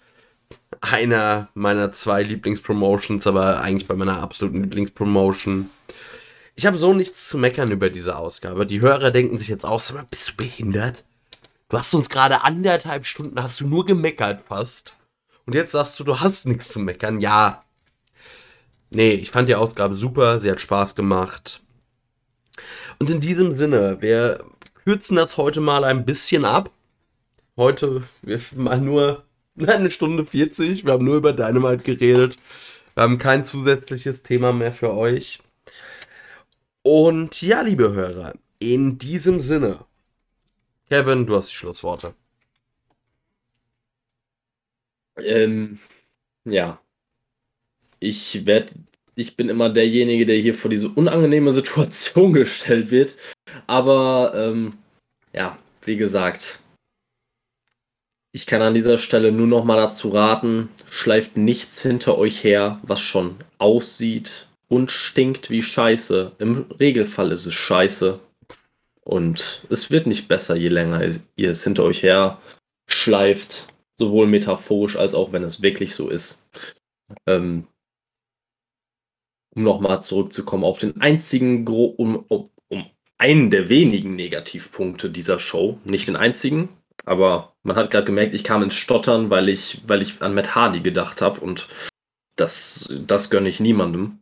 [0.81, 5.69] einer meiner zwei Lieblingspromotions, aber eigentlich bei meiner absoluten Lieblingspromotion.
[6.55, 8.65] Ich habe so nichts zu meckern über diese Ausgabe.
[8.65, 11.05] Die Hörer denken sich jetzt aus, bist du behindert?
[11.69, 14.95] Du hast uns gerade anderthalb Stunden, hast du nur gemeckert fast.
[15.45, 17.21] Und jetzt sagst du, du hast nichts zu meckern.
[17.21, 17.63] Ja.
[18.89, 21.62] Nee, ich fand die Ausgabe super, sie hat Spaß gemacht.
[23.03, 24.45] Und in diesem Sinne, wir
[24.85, 26.71] kürzen das heute mal ein bisschen ab.
[27.57, 29.25] Heute, wir mal nur
[29.57, 30.85] eine Stunde 40.
[30.85, 32.37] Wir haben nur über Dynamite geredet.
[32.93, 35.41] Wir haben kein zusätzliches Thema mehr für euch.
[36.81, 39.83] Und ja, liebe Hörer, in diesem Sinne,
[40.87, 42.13] Kevin, du hast die Schlussworte.
[45.17, 45.77] Ähm,
[46.45, 46.79] ja.
[47.99, 48.73] Ich werde,
[49.15, 53.17] ich bin immer derjenige, der hier vor diese unangenehme Situation gestellt wird.
[53.67, 54.73] Aber ähm,
[55.33, 56.59] ja, wie gesagt,
[58.31, 62.79] ich kann an dieser Stelle nur noch mal dazu raten, schleift nichts hinter euch her,
[62.81, 66.31] was schon aussieht und stinkt wie Scheiße.
[66.39, 68.19] Im Regelfall ist es Scheiße.
[69.01, 71.01] Und es wird nicht besser, je länger
[71.35, 72.39] ihr es hinter euch her
[72.87, 73.67] schleift.
[73.97, 76.43] Sowohl metaphorisch als auch wenn es wirklich so ist.
[77.27, 77.67] Ähm,
[79.55, 82.85] um nochmal zurückzukommen auf den einzigen, Gro um, um, um
[83.17, 85.79] einen der wenigen Negativpunkte dieser Show.
[85.85, 86.69] Nicht den einzigen,
[87.05, 90.55] aber man hat gerade gemerkt, ich kam ins Stottern, weil ich, weil ich an Matt
[90.55, 91.67] Hardy gedacht habe und
[92.35, 94.19] das, das gönne ich niemandem.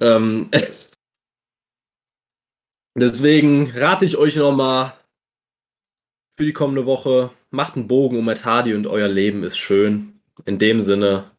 [0.00, 0.50] Ähm,
[2.94, 4.92] deswegen rate ich euch nochmal
[6.38, 10.20] für die kommende Woche, macht einen Bogen um Matt Hardy und euer Leben ist schön.
[10.44, 11.30] In dem Sinne,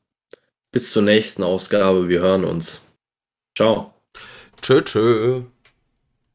[0.72, 2.10] bis zur nächsten Ausgabe.
[2.10, 2.87] Wir hören uns.
[3.58, 3.92] Ciao.
[4.62, 5.42] Tschö, tschö.